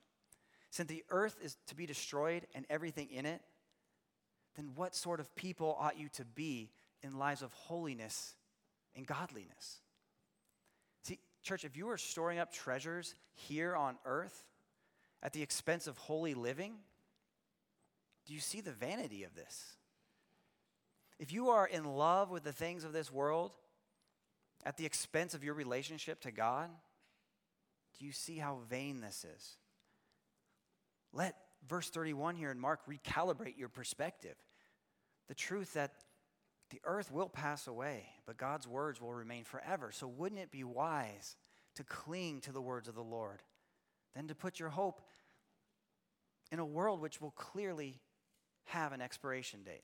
Since 0.72 0.90
the 0.90 1.04
earth 1.10 1.38
is 1.42 1.58
to 1.68 1.76
be 1.76 1.86
destroyed 1.86 2.46
and 2.54 2.66
everything 2.70 3.10
in 3.12 3.26
it, 3.26 3.42
then 4.56 4.72
what 4.76 4.96
sort 4.96 5.20
of 5.20 5.34
people 5.36 5.76
ought 5.80 5.98
you 5.98 6.10
to 6.10 6.26
be 6.26 6.72
in 7.02 7.18
lives 7.18 7.42
of 7.42 7.54
holiness 7.54 8.36
and 8.96 9.08
godliness? 9.08 9.82
See, 11.04 11.20
church, 11.42 11.64
if 11.64 11.78
you 11.78 11.90
are 11.90 11.98
storing 11.98 12.40
up 12.40 12.52
treasures 12.52 13.16
here 13.34 13.76
on 13.76 13.98
earth 14.06 14.44
at 15.22 15.34
the 15.34 15.42
expense 15.42 15.88
of 15.88 15.98
holy 15.98 16.34
living, 16.34 16.74
do 18.26 18.34
you 18.34 18.40
see 18.40 18.62
the 18.62 18.72
vanity 18.72 19.24
of 19.24 19.36
this? 19.36 19.76
If 21.20 21.34
you 21.34 21.50
are 21.50 21.68
in 21.68 21.84
love 21.84 22.30
with 22.30 22.44
the 22.44 22.54
things 22.54 22.84
of 22.84 22.94
this 22.94 23.12
world 23.12 23.52
at 24.66 24.78
the 24.78 24.86
expense 24.86 25.34
of 25.34 25.44
your 25.44 25.54
relationship 25.54 26.22
to 26.22 26.32
God, 26.32 26.70
do 27.98 28.06
you 28.06 28.12
see 28.12 28.38
how 28.38 28.60
vain 28.70 29.02
this 29.02 29.26
is? 29.26 29.58
Let 31.12 31.36
verse 31.68 31.90
31 31.90 32.36
here 32.36 32.52
in 32.52 32.60
Mark 32.60 32.82
recalibrate 32.88 33.58
your 33.58 33.70
perspective 33.70 34.36
the 35.28 35.36
truth 35.36 35.74
that 35.74 35.94
the 36.72 36.82
earth 36.84 37.12
will 37.12 37.30
pass 37.30 37.68
away, 37.68 38.06
but 38.26 38.38
God's 38.38 38.68
words 38.68 39.00
will 39.00 39.14
remain 39.14 39.44
forever. 39.44 39.92
So, 39.92 40.08
wouldn't 40.08 40.42
it 40.42 40.52
be 40.52 40.64
wise 40.64 41.36
to 41.76 41.84
cling 41.84 42.42
to 42.42 42.52
the 42.52 42.62
words 42.62 42.88
of 42.88 42.96
the 42.96 43.04
Lord 43.04 43.42
than 44.16 44.28
to 44.28 44.36
put 44.36 44.60
your 44.60 44.70
hope 44.70 45.02
in 46.52 46.60
a 46.60 46.66
world 46.66 47.00
which 47.02 47.22
will 47.22 47.32
clearly 47.32 48.00
have 48.66 48.92
an 48.92 49.02
expiration 49.02 49.64
date. 49.64 49.84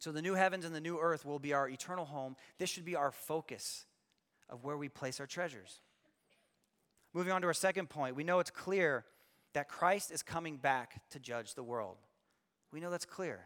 So 0.00 0.10
the 0.10 0.22
new 0.22 0.34
heavens 0.34 0.64
and 0.64 0.74
the 0.74 0.80
new 0.80 0.98
earth 0.98 1.24
will 1.24 1.38
be 1.38 1.52
our 1.52 1.68
eternal 1.68 2.04
home. 2.04 2.36
This 2.58 2.70
should 2.70 2.84
be 2.84 2.96
our 2.96 3.12
focus 3.12 3.86
of 4.48 4.64
where 4.64 4.76
we 4.76 4.88
place 4.88 5.20
our 5.20 5.26
treasures. 5.26 5.80
Moving 7.14 7.32
on 7.32 7.42
to 7.42 7.46
our 7.46 7.54
second 7.54 7.88
point, 7.88 8.16
we 8.16 8.24
know 8.24 8.40
it's 8.40 8.50
clear 8.50 9.04
that 9.54 9.68
Christ 9.68 10.10
is 10.10 10.22
coming 10.22 10.56
back 10.56 11.02
to 11.10 11.20
judge 11.20 11.54
the 11.54 11.62
world. 11.62 11.98
We 12.72 12.80
know 12.80 12.90
that's 12.90 13.04
clear. 13.04 13.40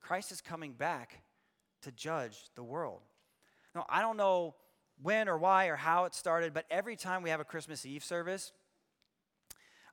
Christ 0.00 0.32
is 0.32 0.40
coming 0.40 0.72
back 0.72 1.22
to 1.82 1.92
judge 1.92 2.50
the 2.54 2.64
world. 2.64 3.00
Now, 3.74 3.86
I 3.88 4.00
don't 4.02 4.16
know 4.16 4.56
when 5.02 5.28
or 5.28 5.36
why 5.36 5.66
or 5.66 5.76
how 5.76 6.04
it 6.04 6.14
started, 6.14 6.54
but 6.54 6.64
every 6.70 6.96
time 6.96 7.22
we 7.22 7.30
have 7.30 7.40
a 7.40 7.44
Christmas 7.44 7.84
Eve 7.84 8.04
service, 8.04 8.52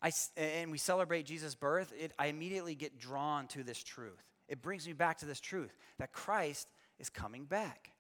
I, 0.02 0.12
and 0.38 0.72
we 0.72 0.78
celebrate 0.78 1.26
Jesus' 1.26 1.56
birth, 1.56 1.92
it, 2.00 2.14
I 2.18 2.28
immediately 2.28 2.76
get 2.76 2.98
drawn 3.00 3.48
to 3.48 3.64
this 3.64 3.84
truth 3.84 4.24
it 4.50 4.62
brings 4.62 4.88
me 4.88 4.94
back 4.94 5.20
to 5.20 5.26
this 5.26 5.40
truth 5.40 5.78
that 6.00 6.12
Christ 6.12 6.68
is 6.98 7.10
coming 7.10 7.46
back. 7.46 7.92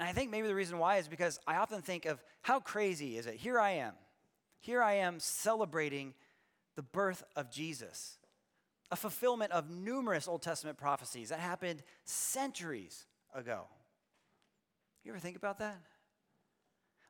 And 0.00 0.08
I 0.08 0.12
think 0.12 0.30
maybe 0.30 0.46
the 0.46 0.54
reason 0.54 0.78
why 0.78 0.98
is 0.98 1.08
because 1.08 1.40
I 1.46 1.56
often 1.56 1.82
think 1.82 2.06
of 2.06 2.22
how 2.40 2.60
crazy 2.60 3.18
is 3.18 3.26
it? 3.26 3.34
Here 3.34 3.58
I 3.58 3.72
am. 3.72 3.94
Here 4.60 4.80
I 4.80 4.94
am 4.94 5.18
celebrating 5.18 6.14
the 6.76 6.82
birth 6.82 7.24
of 7.34 7.50
Jesus, 7.50 8.18
a 8.92 8.96
fulfillment 8.96 9.50
of 9.50 9.68
numerous 9.68 10.28
Old 10.28 10.42
Testament 10.42 10.78
prophecies 10.78 11.30
that 11.30 11.40
happened 11.40 11.82
centuries 12.04 13.06
ago. 13.34 13.66
You 15.04 15.12
ever 15.12 15.20
think 15.20 15.36
about 15.36 15.58
that? 15.58 15.78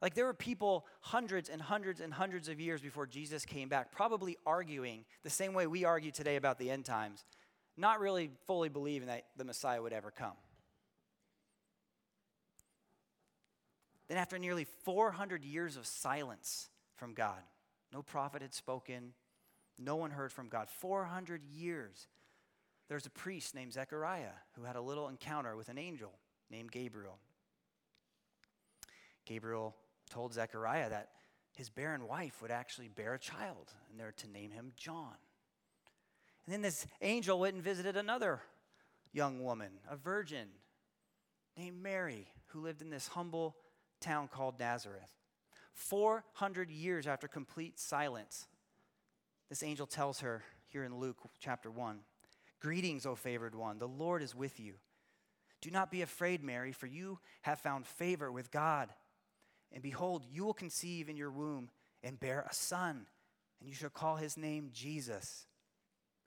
Like 0.01 0.15
there 0.15 0.27
were 0.27 0.35
people 0.35 0.87
hundreds 1.01 1.49
and 1.49 1.61
hundreds 1.61 2.01
and 2.01 2.13
hundreds 2.13 2.49
of 2.49 2.61
years 2.61 2.81
before 2.81 3.07
Jesus 3.07 3.45
came 3.45 3.69
back, 3.69 3.91
probably 3.91 4.37
arguing 4.47 5.05
the 5.25 5.31
same 5.31 5.55
way 5.55 5.67
we 5.67 5.85
argue 5.85 6.13
today 6.13 6.37
about 6.37 6.59
the 6.59 6.71
end 6.71 6.85
times, 6.85 7.25
not 7.77 7.99
really 7.99 8.31
fully 8.47 8.69
believing 8.69 9.09
that 9.09 9.25
the 9.37 9.45
Messiah 9.45 9.83
would 9.83 9.93
ever 9.93 10.11
come. 10.11 10.37
Then, 14.09 14.17
after 14.17 14.39
nearly 14.39 14.65
400 14.85 15.45
years 15.45 15.77
of 15.77 15.87
silence 15.87 16.71
from 16.97 17.13
God, 17.13 17.43
no 17.93 18.03
prophet 18.03 18.41
had 18.41 18.55
spoken, 18.55 19.13
no 19.79 19.97
one 19.97 20.11
heard 20.11 20.33
from 20.33 20.49
God. 20.49 20.69
400 20.69 21.45
years. 21.45 22.09
There's 22.89 23.05
a 23.05 23.11
priest 23.11 23.55
named 23.55 23.75
Zechariah 23.75 24.33
who 24.53 24.65
had 24.65 24.77
a 24.77 24.81
little 24.81 25.09
encounter 25.09 25.57
with 25.57 25.69
an 25.69 25.77
angel 25.77 26.13
named 26.51 26.73
Gabriel. 26.73 27.19
Gabriel 29.29 29.77
told 30.09 30.33
Zechariah 30.33 30.89
that 30.89 31.11
his 31.55 31.69
barren 31.69 32.07
wife 32.07 32.41
would 32.41 32.51
actually 32.51 32.89
bear 32.89 33.15
a 33.15 33.19
child, 33.19 33.73
and 33.91 34.01
they're 34.01 34.13
to 34.13 34.31
name 34.31 34.51
him 34.51 34.73
John. 34.77 35.15
And 36.47 36.55
then 36.55 36.63
this 36.63 36.87
angel 37.03 37.39
went 37.39 37.55
and 37.55 37.63
visited 37.63 37.97
another 37.97 38.41
young 39.13 39.45
woman, 39.45 39.73
a 39.91 39.97
virgin 39.97 40.49
named 41.57 41.83
Mary, 41.83 42.29
who 42.47 42.61
lived 42.61 42.81
in 42.81 42.89
this 42.89 43.09
humble 43.09 43.57
town 44.01 44.29
called 44.29 44.59
Nazareth. 44.59 45.13
400 45.75 46.71
years 46.71 47.07
after 47.07 47.29
complete 47.29 47.79
silence, 47.79 48.47
this 49.51 49.63
angel 49.63 49.87
tells 49.87 50.21
her 50.21 50.43
here 50.69 50.85
in 50.85 50.97
Luke 50.97 51.19
chapter 51.39 51.71
1 51.71 52.01
Greetings, 52.61 53.07
O 53.07 53.15
favored 53.15 53.55
one, 53.55 53.79
the 53.79 53.87
Lord 53.87 54.23
is 54.23 54.35
with 54.35 54.59
you. 54.59 54.75
Do 55.61 55.71
not 55.71 55.91
be 55.91 56.03
afraid, 56.03 56.43
Mary, 56.43 56.73
for 56.73 56.87
you 56.87 57.19
have 57.43 57.61
found 57.61 57.87
favor 57.87 58.33
with 58.33 58.51
God. 58.51 58.89
And 59.73 59.83
behold, 59.83 60.25
you 60.31 60.45
will 60.45 60.55
conceive 60.55 61.09
in 61.09 61.17
your 61.17 61.31
womb 61.31 61.71
and 62.03 62.19
bear 62.19 62.47
a 62.49 62.55
son, 62.55 63.07
and 63.61 63.69
you 63.69 63.75
shall 63.75 63.91
call 63.91 64.17
his 64.17 64.37
name 64.37 64.71
Jesus. 64.73 65.47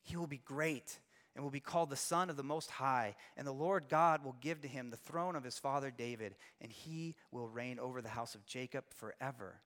He 0.04 0.18
will 0.18 0.28
be 0.28 0.42
great 0.44 1.00
and 1.36 1.44
will 1.44 1.52
be 1.52 1.60
called 1.60 1.90
the 1.90 1.96
Son 1.96 2.30
of 2.30 2.36
the 2.36 2.44
Most 2.44 2.70
High. 2.70 3.16
And 3.38 3.48
the 3.48 3.54
Lord 3.54 3.86
God 3.90 4.24
will 4.24 4.36
give 4.42 4.62
to 4.62 4.68
him 4.68 4.90
the 4.90 4.98
throne 4.98 5.36
of 5.36 5.44
his 5.44 5.58
father 5.58 5.92
David, 5.92 6.36
and 6.60 6.72
he 6.72 7.16
will 7.32 7.48
reign 7.48 7.80
over 7.80 8.02
the 8.02 8.10
house 8.10 8.36
of 8.36 8.46
Jacob 8.46 8.84
forever. 8.96 9.62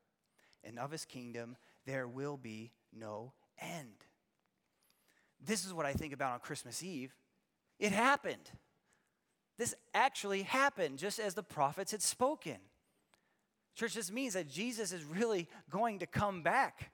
And 0.63 0.77
of 0.77 0.91
his 0.91 1.05
kingdom 1.05 1.57
there 1.85 2.07
will 2.07 2.37
be 2.37 2.71
no 2.93 3.33
end. 3.59 4.05
This 5.43 5.65
is 5.65 5.73
what 5.73 5.85
I 5.85 5.93
think 5.93 6.13
about 6.13 6.33
on 6.33 6.39
Christmas 6.39 6.83
Eve. 6.83 7.13
It 7.79 7.91
happened. 7.91 8.49
This 9.57 9.75
actually 9.93 10.43
happened 10.43 10.97
just 10.97 11.19
as 11.19 11.33
the 11.33 11.43
prophets 11.43 11.91
had 11.91 12.01
spoken. 12.01 12.57
Church, 13.75 13.93
this 13.93 14.11
means 14.11 14.33
that 14.33 14.49
Jesus 14.49 14.91
is 14.91 15.03
really 15.03 15.47
going 15.69 15.99
to 15.99 16.07
come 16.07 16.41
back 16.41 16.91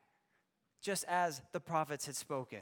just 0.82 1.06
as 1.08 1.42
the 1.54 1.60
prophets 1.60 2.08
had 2.08 2.16
spoken. 2.16 2.62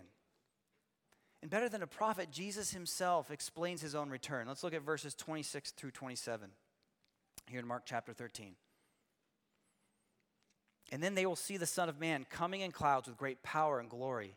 And 1.41 1.49
better 1.49 1.69
than 1.69 1.82
a 1.82 1.88
prophet, 1.88 2.32
Jesus 2.32 2.71
himself 2.71 3.32
explains 3.32 3.82
his 3.82 3.95
own 3.95 4.10
return. 4.10 4.47
Let's 4.47 4.63
look 4.63 4.73
at 4.73 4.82
verses 4.82 5.15
26 5.15 5.71
through 5.71 5.91
27 5.91 6.49
here 7.47 7.60
in 7.60 7.67
Mark 7.67 7.84
chapter 7.86 8.13
13. 8.13 8.55
And 10.91 11.01
then 11.01 11.15
they 11.15 11.25
will 11.25 11.38
see 11.38 11.55
the 11.55 11.65
Son 11.65 11.88
of 11.88 11.99
Man 11.99 12.25
coming 12.29 12.62
in 12.62 12.71
clouds 12.71 13.08
with 13.08 13.17
great 13.17 13.41
power 13.41 13.79
and 13.79 13.89
glory. 13.89 14.36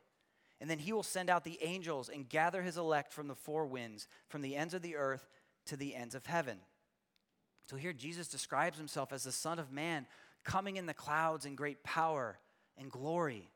And 0.61 0.71
then 0.71 0.79
he 0.79 0.93
will 0.93 1.03
send 1.03 1.29
out 1.29 1.43
the 1.43 1.59
angels 1.61 2.09
and 2.09 2.29
gather 2.29 2.63
his 2.63 2.77
elect 2.77 3.13
from 3.13 3.27
the 3.27 3.35
four 3.35 3.67
winds, 3.67 4.07
from 4.29 4.43
the 4.43 4.55
ends 4.55 4.75
of 4.75 4.83
the 4.83 4.95
earth 4.95 5.29
to 5.67 5.77
the 5.77 5.97
ends 5.97 6.15
of 6.15 6.27
heaven. 6.27 6.59
So 7.67 7.77
here 7.77 7.93
Jesus 7.93 8.29
describes 8.29 8.79
himself 8.79 9.13
as 9.13 9.25
the 9.25 9.33
Son 9.33 9.59
of 9.59 9.73
Man 9.73 10.07
coming 10.45 10.77
in 10.77 10.87
the 10.87 10.95
clouds 10.95 11.47
in 11.47 11.55
great 11.55 11.83
power 11.83 12.39
and 12.77 12.91
glory. 12.91 13.51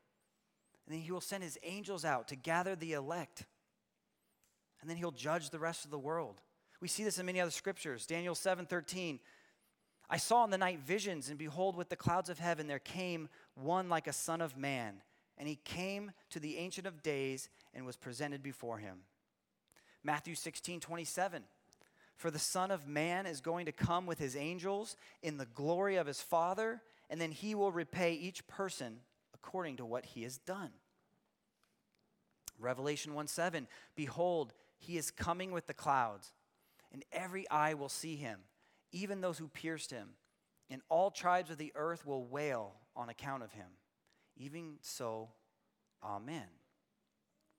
And 0.87 0.95
then 0.95 1.03
he 1.03 1.11
will 1.11 1.21
send 1.21 1.43
his 1.43 1.59
angels 1.63 2.05
out 2.05 2.29
to 2.29 2.37
gather 2.37 2.77
the 2.77 2.93
elect. 2.93 3.45
And 4.81 4.89
then 4.89 4.97
he'll 4.97 5.11
judge 5.11 5.51
the 5.51 5.59
rest 5.59 5.85
of 5.85 5.91
the 5.91 5.99
world. 5.99 6.41
We 6.81 6.89
see 6.89 7.05
this 7.05 7.19
in 7.19 7.27
many 7.27 7.41
other 7.41 7.51
scriptures. 7.51 8.07
Daniel 8.07 8.35
7:13. 8.35 9.21
I 10.09 10.19
saw 10.19 10.45
in 10.45 10.51
the 10.51 10.59
night 10.59 10.79
visions, 10.81 11.29
and 11.29 11.39
behold, 11.39 11.75
with 11.75 11.89
the 11.89 11.97
clouds 11.97 12.31
of 12.31 12.39
heaven 12.39 12.69
there 12.69 12.79
came 12.79 13.29
one 13.55 13.89
like 13.89 14.07
a 14.07 14.13
son 14.13 14.41
of 14.41 14.57
man, 14.57 15.03
and 15.37 15.49
he 15.49 15.57
came 15.57 16.13
to 16.31 16.39
the 16.39 16.59
Ancient 16.59 16.87
of 16.87 17.03
Days 17.03 17.49
and 17.75 17.85
was 17.85 17.97
presented 17.97 18.43
before 18.43 18.79
him. 18.79 19.05
Matthew 20.05 20.37
16, 20.37 20.79
27. 20.79 21.43
For 22.17 22.31
the 22.31 22.39
Son 22.39 22.71
of 22.71 22.89
Man 22.89 23.27
is 23.27 23.41
going 23.41 23.67
to 23.67 23.73
come 23.73 24.07
with 24.07 24.19
his 24.19 24.37
angels 24.37 24.97
in 25.23 25.37
the 25.37 25.47
glory 25.47 25.97
of 25.97 26.07
his 26.07 26.21
Father, 26.21 26.83
and 27.11 27.21
then 27.21 27.31
he 27.31 27.55
will 27.55 27.71
repay 27.71 28.15
each 28.15 28.47
person 28.47 29.01
according 29.35 29.77
to 29.77 29.85
what 29.85 30.07
he 30.07 30.23
has 30.23 30.39
done. 30.39 30.71
Revelation 32.59 33.15
1 33.15 33.27
7 33.27 33.69
Behold, 33.95 34.55
he 34.79 34.97
is 34.97 35.11
coming 35.11 35.53
with 35.53 35.67
the 35.67 35.75
clouds, 35.75 36.33
and 36.93 37.05
every 37.13 37.49
eye 37.51 37.75
will 37.75 37.89
see 37.89 38.17
him, 38.17 38.41
even 38.93 39.21
those 39.21 39.39
who 39.39 39.49
pierced 39.49 39.91
him, 39.91 40.11
and 40.71 40.81
all 40.89 41.11
tribes 41.11 41.51
of 41.51 41.59
the 41.59 41.73
earth 41.75 42.07
will 42.07 42.25
wail 42.25 42.75
on 42.95 43.11
account 43.11 43.43
of 43.43 43.53
him. 43.53 43.69
Even 44.39 44.77
so, 44.81 45.29
Amen. 46.03 46.47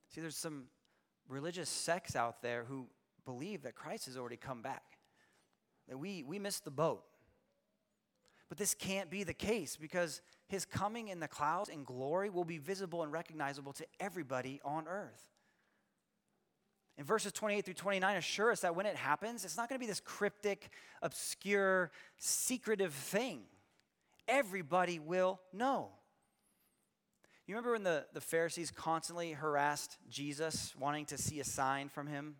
See, 0.10 0.22
there's 0.22 0.38
some 0.38 0.66
religious 1.28 1.70
sects 1.70 2.16
out 2.16 2.42
there 2.42 2.64
who 2.64 2.88
believe 3.28 3.64
that 3.64 3.76
Christ 3.76 4.06
has 4.06 4.18
already 4.18 4.38
come 4.38 4.62
back, 4.62 4.98
that 5.90 5.98
we, 5.98 6.24
we 6.24 6.40
missed 6.40 6.64
the 6.64 6.72
boat. 6.72 7.04
But 8.48 8.58
this 8.58 8.74
can't 8.74 9.10
be 9.10 9.26
the 9.26 9.34
case 9.34 9.76
because 9.76 10.22
his 10.48 10.64
coming 10.64 11.10
in 11.10 11.20
the 11.20 11.28
clouds 11.28 11.68
in 11.68 11.84
glory 11.84 12.30
will 12.30 12.46
be 12.46 12.58
visible 12.58 13.04
and 13.04 13.12
recognizable 13.12 13.74
to 13.74 13.86
everybody 14.00 14.62
on 14.64 14.88
earth. 14.88 15.22
In 16.98 17.04
verses 17.04 17.34
28 17.34 17.66
through 17.66 17.74
29 17.74 18.16
assure 18.16 18.52
us 18.52 18.62
that 18.62 18.76
when 18.76 18.86
it 18.86 18.96
happens, 18.96 19.44
it's 19.44 19.58
not 19.58 19.68
going 19.68 19.78
to 19.78 19.84
be 19.84 19.90
this 19.90 20.00
cryptic, 20.00 20.70
obscure, 21.02 21.92
secretive 22.18 22.94
thing. 22.94 23.42
Everybody 24.30 25.00
will 25.00 25.42
know. 25.52 25.90
You 27.46 27.56
remember 27.56 27.74
when 27.74 27.84
the, 27.84 28.06
the 28.14 28.22
Pharisees 28.22 28.72
constantly 28.72 29.34
harassed 29.34 29.98
Jesus, 30.10 30.74
wanting 30.80 31.06
to 31.08 31.18
see 31.18 31.40
a 31.40 31.44
sign 31.44 31.90
from 31.90 32.08
him? 32.08 32.36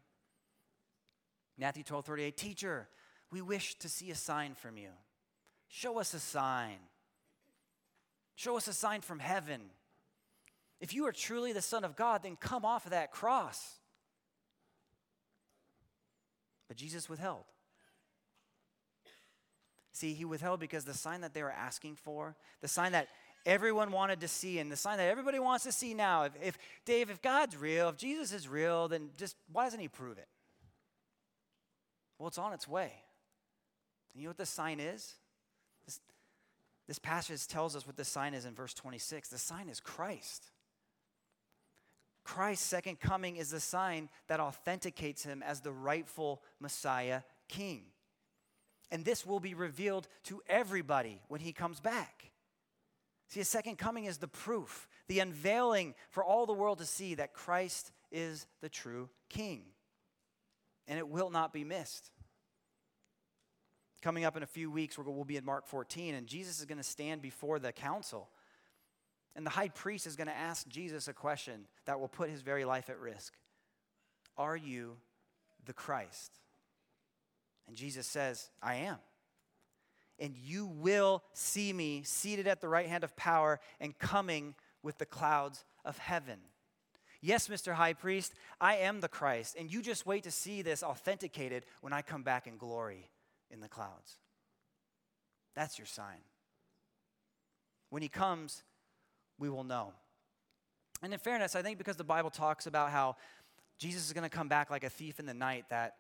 Matthew 1.58 1.84
12 1.84 2.06
38, 2.06 2.38
Teacher, 2.38 2.88
we 3.32 3.42
wish 3.42 3.76
to 3.80 3.90
see 3.90 4.12
a 4.12 4.16
sign 4.16 4.54
from 4.56 4.78
you. 4.78 4.90
Show 5.68 6.00
us 6.00 6.14
a 6.14 6.20
sign. 6.20 6.78
Show 8.36 8.56
us 8.58 8.68
a 8.68 8.74
sign 8.74 9.02
from 9.02 9.20
heaven. 9.20 9.62
If 10.80 10.94
you 10.94 11.08
are 11.08 11.12
truly 11.12 11.54
the 11.54 11.62
Son 11.62 11.84
of 11.84 11.96
God, 11.96 12.24
then 12.24 12.36
come 12.36 12.64
off 12.64 12.86
of 12.86 12.92
that 12.92 13.12
cross. 13.12 13.80
But 16.68 16.78
Jesus 16.78 17.10
withheld. 17.10 17.46
See, 19.94 20.14
he 20.14 20.26
withheld 20.26 20.60
because 20.60 20.86
the 20.86 20.94
sign 20.94 21.22
that 21.22 21.34
they 21.34 21.42
were 21.42 21.52
asking 21.52 21.96
for, 21.96 22.36
the 22.62 22.68
sign 22.68 22.92
that 22.92 23.08
everyone 23.48 23.92
wanted 23.92 24.20
to 24.20 24.28
see, 24.28 24.60
and 24.60 24.72
the 24.72 24.76
sign 24.76 24.98
that 25.00 25.10
everybody 25.10 25.40
wants 25.40 25.64
to 25.64 25.72
see 25.72 25.96
now, 25.96 26.24
if, 26.24 26.34
if 26.42 26.58
Dave, 26.86 27.10
if 27.10 27.22
God's 27.22 27.58
real, 27.58 27.90
if 27.90 27.98
Jesus 27.98 28.32
is 28.32 28.48
real, 28.48 28.88
then 28.88 29.10
just 29.18 29.36
why 29.52 29.64
doesn't 29.64 29.80
he 29.80 29.88
prove 29.88 30.20
it? 30.20 30.28
Well, 32.18 32.28
it's 32.28 32.38
on 32.38 32.54
its 32.54 32.68
way. 32.68 32.92
And 34.14 34.22
you 34.22 34.28
know 34.28 34.32
what 34.32 34.38
the 34.38 34.46
sign 34.46 34.80
is? 34.80 35.16
This 36.88 37.00
passage 37.00 37.48
tells 37.48 37.76
us 37.76 37.86
what 37.86 37.98
the 37.98 38.06
sign 38.06 38.34
is 38.34 38.46
in 38.46 38.56
verse 38.56 38.74
26. 38.74 39.30
The 39.30 39.38
sign 39.38 39.68
is 39.70 39.80
Christ. 39.80 40.52
Christ's 42.24 42.66
second 42.66 43.00
coming 43.00 43.36
is 43.36 43.52
the 43.52 43.60
sign 43.60 44.10
that 44.28 44.40
authenticates 44.40 45.24
him 45.24 45.44
as 45.44 45.62
the 45.62 45.72
rightful 45.72 46.42
Messiah 46.60 47.22
king. 47.50 47.84
And 48.90 49.04
this 49.04 49.26
will 49.26 49.42
be 49.42 49.54
revealed 49.54 50.08
to 50.26 50.42
everybody 50.48 51.22
when 51.28 51.42
he 51.42 51.52
comes 51.52 51.80
back. 51.82 52.32
See, 53.30 53.42
his 53.42 53.50
second 53.50 53.78
coming 53.78 54.06
is 54.06 54.18
the 54.18 54.28
proof, 54.30 54.88
the 55.10 55.20
unveiling 55.20 55.94
for 56.10 56.24
all 56.24 56.46
the 56.46 56.54
world 56.54 56.78
to 56.78 56.86
see 56.86 57.16
that 57.16 57.34
Christ 57.34 57.92
is 58.12 58.48
the 58.62 58.70
true 58.70 59.10
king. 59.30 59.64
And 60.88 60.98
it 60.98 61.08
will 61.08 61.30
not 61.30 61.54
be 61.54 61.64
missed. 61.64 62.12
Coming 64.02 64.26
up 64.26 64.38
in 64.38 64.44
a 64.44 64.48
few 64.48 64.70
weeks, 64.70 64.98
we'll 64.98 65.26
be 65.26 65.38
in 65.38 65.46
Mark 65.46 65.68
14, 65.68 66.16
and 66.16 66.28
Jesus 66.28 66.60
is 66.60 66.66
going 66.66 66.78
to 66.78 66.84
stand 66.84 67.22
before 67.22 67.60
the 67.60 67.72
council. 67.72 68.30
And 69.36 69.46
the 69.46 69.52
high 69.52 69.70
priest 69.70 70.08
is 70.08 70.16
going 70.16 70.28
to 70.28 70.36
ask 70.36 70.68
Jesus 70.68 71.08
a 71.08 71.14
question 71.14 71.66
that 71.86 72.00
will 72.00 72.08
put 72.08 72.30
his 72.30 72.42
very 72.42 72.66
life 72.66 72.90
at 72.90 73.00
risk 73.00 73.34
Are 74.38 74.56
you 74.56 74.98
the 75.66 75.74
Christ? 75.74 76.40
And 77.68 77.76
Jesus 77.76 78.08
says, 78.08 78.50
I 78.62 78.76
am. 78.76 78.98
And 80.20 80.36
you 80.36 80.66
will 80.66 81.24
see 81.34 81.72
me 81.74 82.02
seated 82.04 82.48
at 82.48 82.62
the 82.62 82.70
right 82.70 82.88
hand 82.88 83.04
of 83.04 83.16
power 83.16 83.60
and 83.80 83.98
coming 83.98 84.56
with 84.82 84.98
the 84.98 85.06
clouds 85.06 85.66
of 85.86 85.98
heaven. 85.98 86.40
Yes, 87.28 87.50
Mr. 87.50 87.74
High 87.74 87.92
Priest, 87.92 88.34
I 88.62 88.78
am 88.78 89.02
the 89.02 89.10
Christ, 89.10 89.58
and 89.60 89.70
you 89.70 89.82
just 89.82 90.06
wait 90.06 90.24
to 90.24 90.32
see 90.32 90.62
this 90.62 90.82
authenticated 90.82 91.66
when 91.82 91.92
I 91.92 92.02
come 92.02 92.24
back 92.24 92.48
in 92.48 92.56
glory 92.56 93.10
in 93.52 93.60
the 93.60 93.68
clouds. 93.68 94.16
That's 95.54 95.78
your 95.78 95.88
sign. 95.88 96.22
When 97.90 98.02
he 98.02 98.08
comes, 98.08 98.64
we 99.38 99.50
will 99.50 99.66
know. 99.66 99.92
And 101.04 101.12
in 101.12 101.20
fairness, 101.20 101.54
I 101.54 101.62
think 101.64 101.78
because 101.78 101.98
the 101.98 102.06
Bible 102.06 102.30
talks 102.30 102.66
about 102.66 102.92
how 102.92 103.18
Jesus 103.78 104.08
is 104.08 104.14
going 104.14 104.24
to 104.24 104.30
come 104.30 104.48
back 104.48 104.70
like 104.72 104.86
a 104.86 104.90
thief 104.90 105.20
in 105.20 105.26
the 105.26 105.34
night, 105.34 105.66
that 105.70 105.96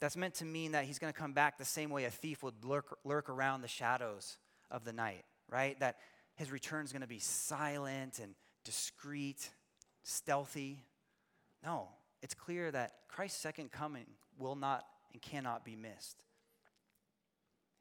that's 0.00 0.16
meant 0.16 0.34
to 0.34 0.44
mean 0.44 0.70
that 0.70 0.84
he's 0.84 1.00
going 1.00 1.12
to 1.12 1.18
come 1.18 1.32
back 1.32 1.58
the 1.58 1.64
same 1.64 1.90
way 1.90 2.04
a 2.04 2.10
thief 2.10 2.44
would 2.44 2.64
lurk, 2.64 2.96
lurk 3.02 3.28
around 3.28 3.62
the 3.62 3.68
shadows 3.68 4.38
of 4.70 4.84
the 4.84 4.92
night, 4.92 5.24
right? 5.48 5.80
That 5.80 5.96
his 6.36 6.52
return 6.52 6.84
is 6.84 6.92
going 6.92 7.02
to 7.02 7.08
be 7.08 7.18
silent 7.18 8.20
and 8.20 8.36
discreet, 8.64 9.50
stealthy. 10.02 10.84
No, 11.64 11.88
it's 12.22 12.34
clear 12.34 12.70
that 12.70 12.92
Christ's 13.08 13.40
second 13.40 13.70
coming 13.70 14.06
will 14.38 14.56
not 14.56 14.84
and 15.12 15.20
cannot 15.20 15.64
be 15.64 15.76
missed. 15.76 16.22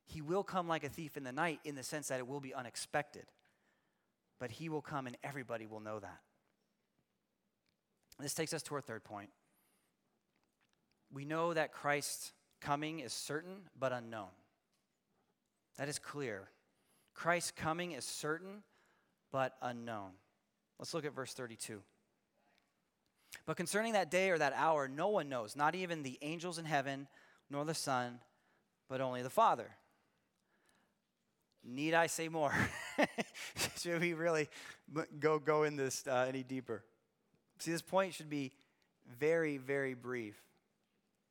He 0.06 0.22
will 0.22 0.44
come 0.44 0.68
like 0.68 0.84
a 0.84 0.90
thief 0.90 1.18
in 1.18 1.24
the 1.24 1.32
night 1.32 1.60
in 1.64 1.76
the 1.76 1.84
sense 1.84 2.08
that 2.08 2.20
it 2.20 2.28
will 2.28 2.40
be 2.40 2.54
unexpected 2.54 3.26
but 4.40 4.52
he 4.52 4.70
will 4.70 4.82
come 4.82 5.06
and 5.06 5.18
everybody 5.24 5.68
will 5.68 5.82
know 5.82 6.00
that. 6.00 6.20
This 8.20 8.34
takes 8.34 8.54
us 8.54 8.64
to 8.64 8.76
our 8.76 8.82
third 8.82 9.04
point. 9.04 9.30
We 11.12 11.26
know 11.26 11.54
that 11.54 11.74
Christ's 11.74 12.34
coming 12.62 13.00
is 13.00 13.14
certain 13.14 13.70
but 13.78 13.92
unknown. 13.92 14.30
That 15.78 15.90
is 15.90 16.00
clear. 16.00 16.50
Christ's 17.14 17.52
coming 17.52 17.92
is 17.94 18.06
certain 18.06 18.64
but 19.32 19.56
unknown. 19.62 20.12
Let's 20.78 20.94
look 20.94 21.06
at 21.06 21.14
verse 21.14 21.34
32. 21.34 21.82
But 23.46 23.58
concerning 23.58 23.94
that 23.94 24.12
day 24.12 24.30
or 24.30 24.38
that 24.38 24.54
hour, 24.56 24.88
no 24.88 25.10
one 25.10 25.30
knows, 25.30 25.56
not 25.56 25.76
even 25.76 26.04
the 26.04 26.18
angels 26.22 26.58
in 26.58 26.66
heaven, 26.66 27.08
nor 27.50 27.66
the 27.66 27.74
Son, 27.74 28.20
but 28.88 29.02
only 29.02 29.22
the 29.22 29.30
Father. 29.30 29.70
Need 31.64 31.94
I 31.94 32.08
say 32.08 32.30
more? 32.30 32.54
should 33.78 34.02
we 34.02 34.14
really 34.14 34.50
go, 35.20 35.40
go 35.40 35.64
in 35.64 35.76
this 35.76 36.06
uh, 36.08 36.26
any 36.28 36.44
deeper? 36.44 36.84
See, 37.60 37.72
this 37.72 37.82
point 37.82 38.14
should 38.14 38.30
be 38.30 38.52
very, 39.20 39.58
very 39.58 39.94
brief 39.94 40.36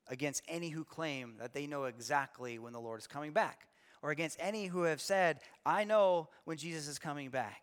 against 0.09 0.43
any 0.49 0.71
who 0.71 0.85
claim 0.85 1.35
that 1.39 1.53
they 1.53 1.67
know 1.67 1.85
exactly 1.85 2.59
when 2.59 2.73
the 2.73 2.81
Lord 2.81 3.01
is 3.01 3.07
coming 3.07 3.33
back, 3.33 3.69
or 4.03 4.11
against 4.11 4.39
any 4.41 4.67
who 4.67 4.83
have 4.83 5.01
said, 5.01 5.41
I 5.65 5.85
know 5.85 6.29
when 6.45 6.57
Jesus 6.57 6.89
is 6.89 6.99
coming 6.99 7.31
back. 7.31 7.63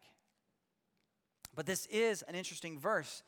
But 1.55 1.65
this 1.65 1.85
is 1.87 2.21
an 2.23 2.35
interesting 2.35 2.79
verse 2.79 3.23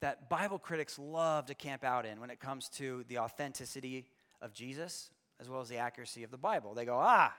that 0.00 0.28
Bible 0.28 0.58
critics 0.58 0.98
love 0.98 1.46
to 1.46 1.54
camp 1.54 1.84
out 1.84 2.06
in 2.06 2.20
when 2.20 2.30
it 2.30 2.40
comes 2.40 2.68
to 2.70 3.04
the 3.08 3.18
authenticity 3.18 4.06
of 4.40 4.52
Jesus 4.52 5.10
as 5.40 5.48
well 5.48 5.60
as 5.60 5.68
the 5.68 5.76
accuracy 5.76 6.24
of 6.24 6.30
the 6.30 6.38
Bible. 6.38 6.74
They 6.74 6.84
go, 6.84 6.98
ah, 7.00 7.32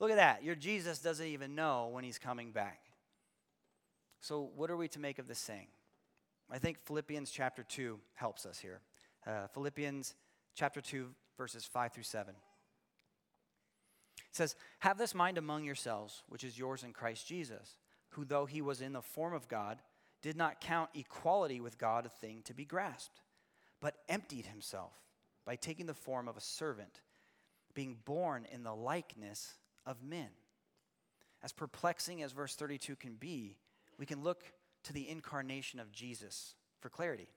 Look 0.00 0.10
at 0.10 0.16
that. 0.16 0.42
Your 0.44 0.54
Jesus 0.54 0.98
doesn't 0.98 1.26
even 1.26 1.54
know 1.54 1.88
when 1.92 2.04
he's 2.04 2.18
coming 2.18 2.50
back. 2.50 2.80
So, 4.20 4.50
what 4.56 4.70
are 4.70 4.76
we 4.76 4.88
to 4.88 4.98
make 4.98 5.18
of 5.18 5.28
this 5.28 5.38
saying? 5.38 5.68
I 6.50 6.58
think 6.58 6.78
Philippians 6.84 7.30
chapter 7.30 7.62
2 7.62 7.98
helps 8.14 8.46
us 8.46 8.58
here. 8.58 8.80
Uh, 9.26 9.46
Philippians 9.52 10.14
chapter 10.54 10.80
2, 10.80 11.08
verses 11.38 11.64
5 11.64 11.92
through 11.92 12.02
7. 12.02 12.34
It 14.18 14.36
says, 14.36 14.56
Have 14.80 14.98
this 14.98 15.14
mind 15.14 15.38
among 15.38 15.64
yourselves, 15.64 16.22
which 16.28 16.44
is 16.44 16.58
yours 16.58 16.82
in 16.82 16.92
Christ 16.92 17.26
Jesus, 17.26 17.78
who, 18.10 18.24
though 18.24 18.46
he 18.46 18.62
was 18.62 18.80
in 18.80 18.92
the 18.92 19.02
form 19.02 19.32
of 19.32 19.48
God, 19.48 19.78
did 20.24 20.38
not 20.38 20.58
count 20.58 20.88
equality 20.94 21.60
with 21.60 21.76
God 21.76 22.06
a 22.06 22.08
thing 22.08 22.40
to 22.46 22.54
be 22.54 22.64
grasped, 22.64 23.20
but 23.78 23.96
emptied 24.08 24.46
himself 24.46 24.94
by 25.44 25.54
taking 25.54 25.84
the 25.84 25.92
form 25.92 26.28
of 26.28 26.38
a 26.38 26.40
servant, 26.40 27.02
being 27.74 27.98
born 28.06 28.46
in 28.50 28.62
the 28.62 28.74
likeness 28.74 29.52
of 29.84 30.02
men. 30.02 30.30
As 31.42 31.52
perplexing 31.52 32.22
as 32.22 32.32
verse 32.32 32.54
32 32.54 32.96
can 32.96 33.16
be, 33.16 33.58
we 33.98 34.06
can 34.06 34.22
look 34.22 34.44
to 34.84 34.94
the 34.94 35.06
incarnation 35.06 35.78
of 35.78 35.92
Jesus 35.92 36.54
for 36.80 36.88
clarity. 36.88 37.28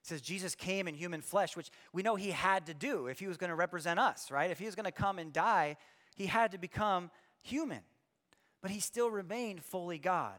It 0.00 0.06
says 0.06 0.22
Jesus 0.22 0.54
came 0.54 0.88
in 0.88 0.94
human 0.94 1.20
flesh, 1.20 1.58
which 1.58 1.70
we 1.92 2.02
know 2.02 2.16
he 2.16 2.30
had 2.30 2.64
to 2.68 2.74
do 2.74 3.06
if 3.06 3.18
he 3.18 3.26
was 3.26 3.36
going 3.36 3.50
to 3.50 3.54
represent 3.54 4.00
us, 4.00 4.30
right? 4.30 4.50
If 4.50 4.58
he 4.58 4.64
was 4.64 4.74
going 4.74 4.86
to 4.86 4.92
come 4.92 5.18
and 5.18 5.30
die, 5.30 5.76
he 6.16 6.24
had 6.24 6.52
to 6.52 6.58
become 6.58 7.10
human. 7.42 7.82
But 8.62 8.70
he 8.70 8.80
still 8.80 9.10
remained 9.10 9.62
fully 9.62 9.98
God. 9.98 10.38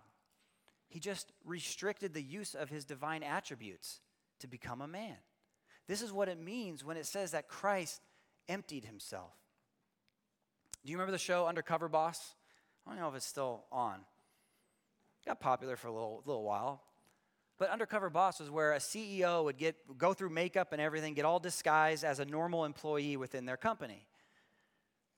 He 0.94 1.00
just 1.00 1.32
restricted 1.44 2.14
the 2.14 2.22
use 2.22 2.54
of 2.54 2.70
his 2.70 2.86
divine 2.86 3.24
attributes 3.24 4.00
to 4.42 4.48
become 4.48 4.80
a 4.80 4.88
man. 4.88 5.16
This 5.88 6.04
is 6.04 6.14
what 6.14 6.30
it 6.30 6.40
means 6.40 6.86
when 6.86 6.98
it 6.98 7.08
says 7.08 7.32
that 7.32 7.48
Christ 7.48 8.00
emptied 8.48 8.86
himself. 8.86 9.32
Do 10.86 10.92
you 10.92 10.98
remember 10.98 11.12
the 11.12 11.18
show 11.18 11.48
Undercover 11.48 11.90
Boss? 11.90 12.36
I 12.86 12.92
don't 12.92 13.00
know 13.00 13.10
if 13.10 13.16
it's 13.16 13.26
still 13.26 13.66
on. 13.72 14.02
It 15.24 15.30
got 15.30 15.40
popular 15.40 15.78
for 15.78 15.88
a 15.88 15.92
little, 15.92 16.22
little 16.28 16.44
while. 16.44 16.84
But 17.58 17.72
Undercover 17.72 18.12
Boss 18.12 18.40
was 18.40 18.52
where 18.52 18.74
a 18.74 18.78
CEO 18.78 19.46
would 19.46 19.58
get, 19.58 19.98
go 19.98 20.14
through 20.14 20.30
makeup 20.30 20.74
and 20.74 20.82
everything, 20.82 21.16
get 21.16 21.26
all 21.26 21.40
disguised 21.40 22.04
as 22.04 22.20
a 22.20 22.26
normal 22.26 22.66
employee 22.66 23.18
within 23.18 23.48
their 23.48 23.58
company. 23.58 24.06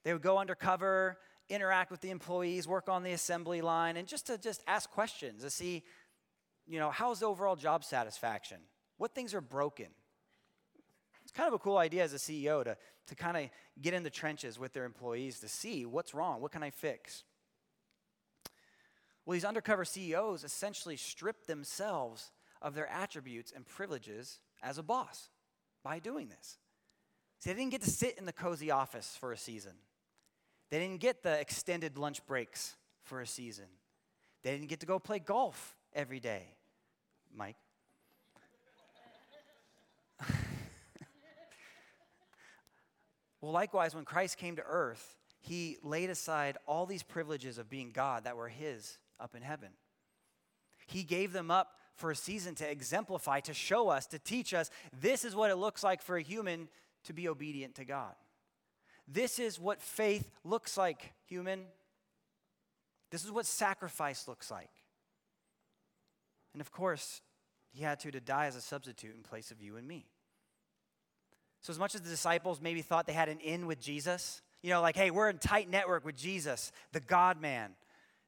They 0.05 0.13
would 0.13 0.21
go 0.21 0.38
undercover, 0.38 1.17
interact 1.49 1.91
with 1.91 2.01
the 2.01 2.10
employees, 2.10 2.67
work 2.67 2.89
on 2.89 3.03
the 3.03 3.12
assembly 3.12 3.62
line, 3.62 3.97
and 3.97 4.08
just 4.08 4.27
to 4.27 4.38
just 4.38 4.63
ask 4.67 4.89
questions 4.89 5.43
to 5.43 5.49
see, 5.49 5.84
you 6.65 6.79
know, 6.79 6.89
how's 6.89 7.19
the 7.19 7.25
overall 7.25 7.55
job 7.55 7.84
satisfaction? 7.84 8.58
What 8.97 9.13
things 9.13 9.34
are 9.34 9.41
broken? 9.41 9.88
It's 11.23 11.31
kind 11.31 11.47
of 11.47 11.53
a 11.53 11.60
cool 11.60 11.77
idea 11.77 12.03
as 12.03 12.13
a 12.13 12.17
CEO 12.17 12.63
to 12.63 12.77
to 13.08 13.15
kind 13.15 13.38
of 13.38 13.49
get 13.81 13.93
in 13.93 14.03
the 14.03 14.10
trenches 14.10 14.58
with 14.58 14.73
their 14.73 14.86
employees 14.86 15.39
to 15.39 15.47
see 15.47 15.86
what's 15.86 16.13
wrong, 16.13 16.41
what 16.41 16.51
can 16.51 16.63
I 16.63 16.69
fix? 16.69 17.23
Well, 19.25 19.34
these 19.34 19.45
undercover 19.45 19.86
CEOs 19.86 20.43
essentially 20.43 20.97
strip 20.97 21.45
themselves 21.47 22.31
of 22.62 22.75
their 22.75 22.88
attributes 22.88 23.51
and 23.55 23.65
privileges 23.65 24.39
as 24.62 24.77
a 24.77 24.84
boss 24.84 25.29
by 25.84 25.99
doing 25.99 26.29
this. 26.29 26.58
See, 27.39 27.51
they 27.51 27.55
didn't 27.55 27.71
get 27.71 27.81
to 27.84 27.89
sit 27.89 28.17
in 28.17 28.25
the 28.25 28.34
cozy 28.34 28.71
office 28.71 29.17
for 29.19 29.31
a 29.31 29.38
season. 29.38 29.73
They 30.69 30.80
didn't 30.80 30.99
get 30.99 31.23
the 31.23 31.39
extended 31.39 31.97
lunch 31.97 32.25
breaks 32.25 32.75
for 33.04 33.21
a 33.21 33.28
season. 33.28 33.65
They 34.43 34.51
didn't 34.51 34.67
get 34.67 34.80
to 34.82 34.86
go 34.86 34.99
play 34.99 35.19
golf 35.19 35.75
every 35.93 36.19
day. 36.19 36.43
Mike? 37.35 37.58
Well, 43.42 43.54
likewise, 43.54 43.94
when 43.94 44.06
Christ 44.06 44.39
came 44.39 44.56
to 44.56 44.63
earth, 44.65 45.19
he 45.39 45.77
laid 45.83 46.10
aside 46.10 46.58
all 46.65 46.87
these 46.87 47.04
privileges 47.04 47.60
of 47.60 47.69
being 47.69 47.92
God 47.92 48.23
that 48.23 48.35
were 48.35 48.48
his 48.50 48.98
up 49.19 49.35
in 49.35 49.44
heaven. 49.44 49.69
He 50.87 51.04
gave 51.04 51.31
them 51.31 51.52
up 51.52 51.69
for 51.94 52.10
a 52.10 52.15
season 52.15 52.56
to 52.56 52.67
exemplify, 52.67 53.42
to 53.42 53.54
show 53.54 53.89
us, 53.89 54.08
to 54.08 54.17
teach 54.17 54.56
us 54.56 54.71
this 55.00 55.23
is 55.23 55.35
what 55.35 55.52
it 55.52 55.58
looks 55.58 55.83
like 55.83 56.02
for 56.02 56.17
a 56.17 56.23
human 56.23 56.67
to 57.04 57.13
be 57.13 57.29
obedient 57.29 57.75
to 57.75 57.85
God. 57.85 58.15
This 59.08 59.39
is 59.39 59.60
what 59.60 59.81
faith 59.81 60.29
looks 60.43 60.77
like, 60.77 61.13
human. 61.25 61.65
This 63.12 63.23
is 63.23 63.31
what 63.31 63.45
sacrifice 63.45 64.27
looks 64.27 64.49
like. 64.49 64.71
And 66.53 66.62
of 66.62 66.71
course, 66.71 67.21
he 67.71 67.83
had 67.83 67.99
to, 68.01 68.12
to 68.12 68.19
die 68.19 68.47
as 68.47 68.56
a 68.56 68.62
substitute 68.62 69.15
in 69.15 69.21
place 69.21 69.51
of 69.51 69.62
you 69.62 69.75
and 69.75 69.87
me. 69.87 70.06
So, 71.62 71.71
as 71.71 71.79
much 71.79 71.95
as 71.95 72.01
the 72.01 72.10
disciples 72.10 72.62
maybe 72.62 72.81
thought 72.81 73.08
they 73.08 73.13
had 73.13 73.29
an 73.29 73.39
in 73.39 73.67
with 73.67 73.79
Jesus, 73.79 74.41
you 74.62 74.69
know, 74.69 74.81
like, 74.81 74.95
hey, 74.95 75.12
we're 75.12 75.29
in 75.29 75.37
tight 75.37 75.69
network 75.69 76.06
with 76.06 76.15
Jesus, 76.15 76.71
the 76.91 76.99
God 76.99 77.41
man, 77.41 77.71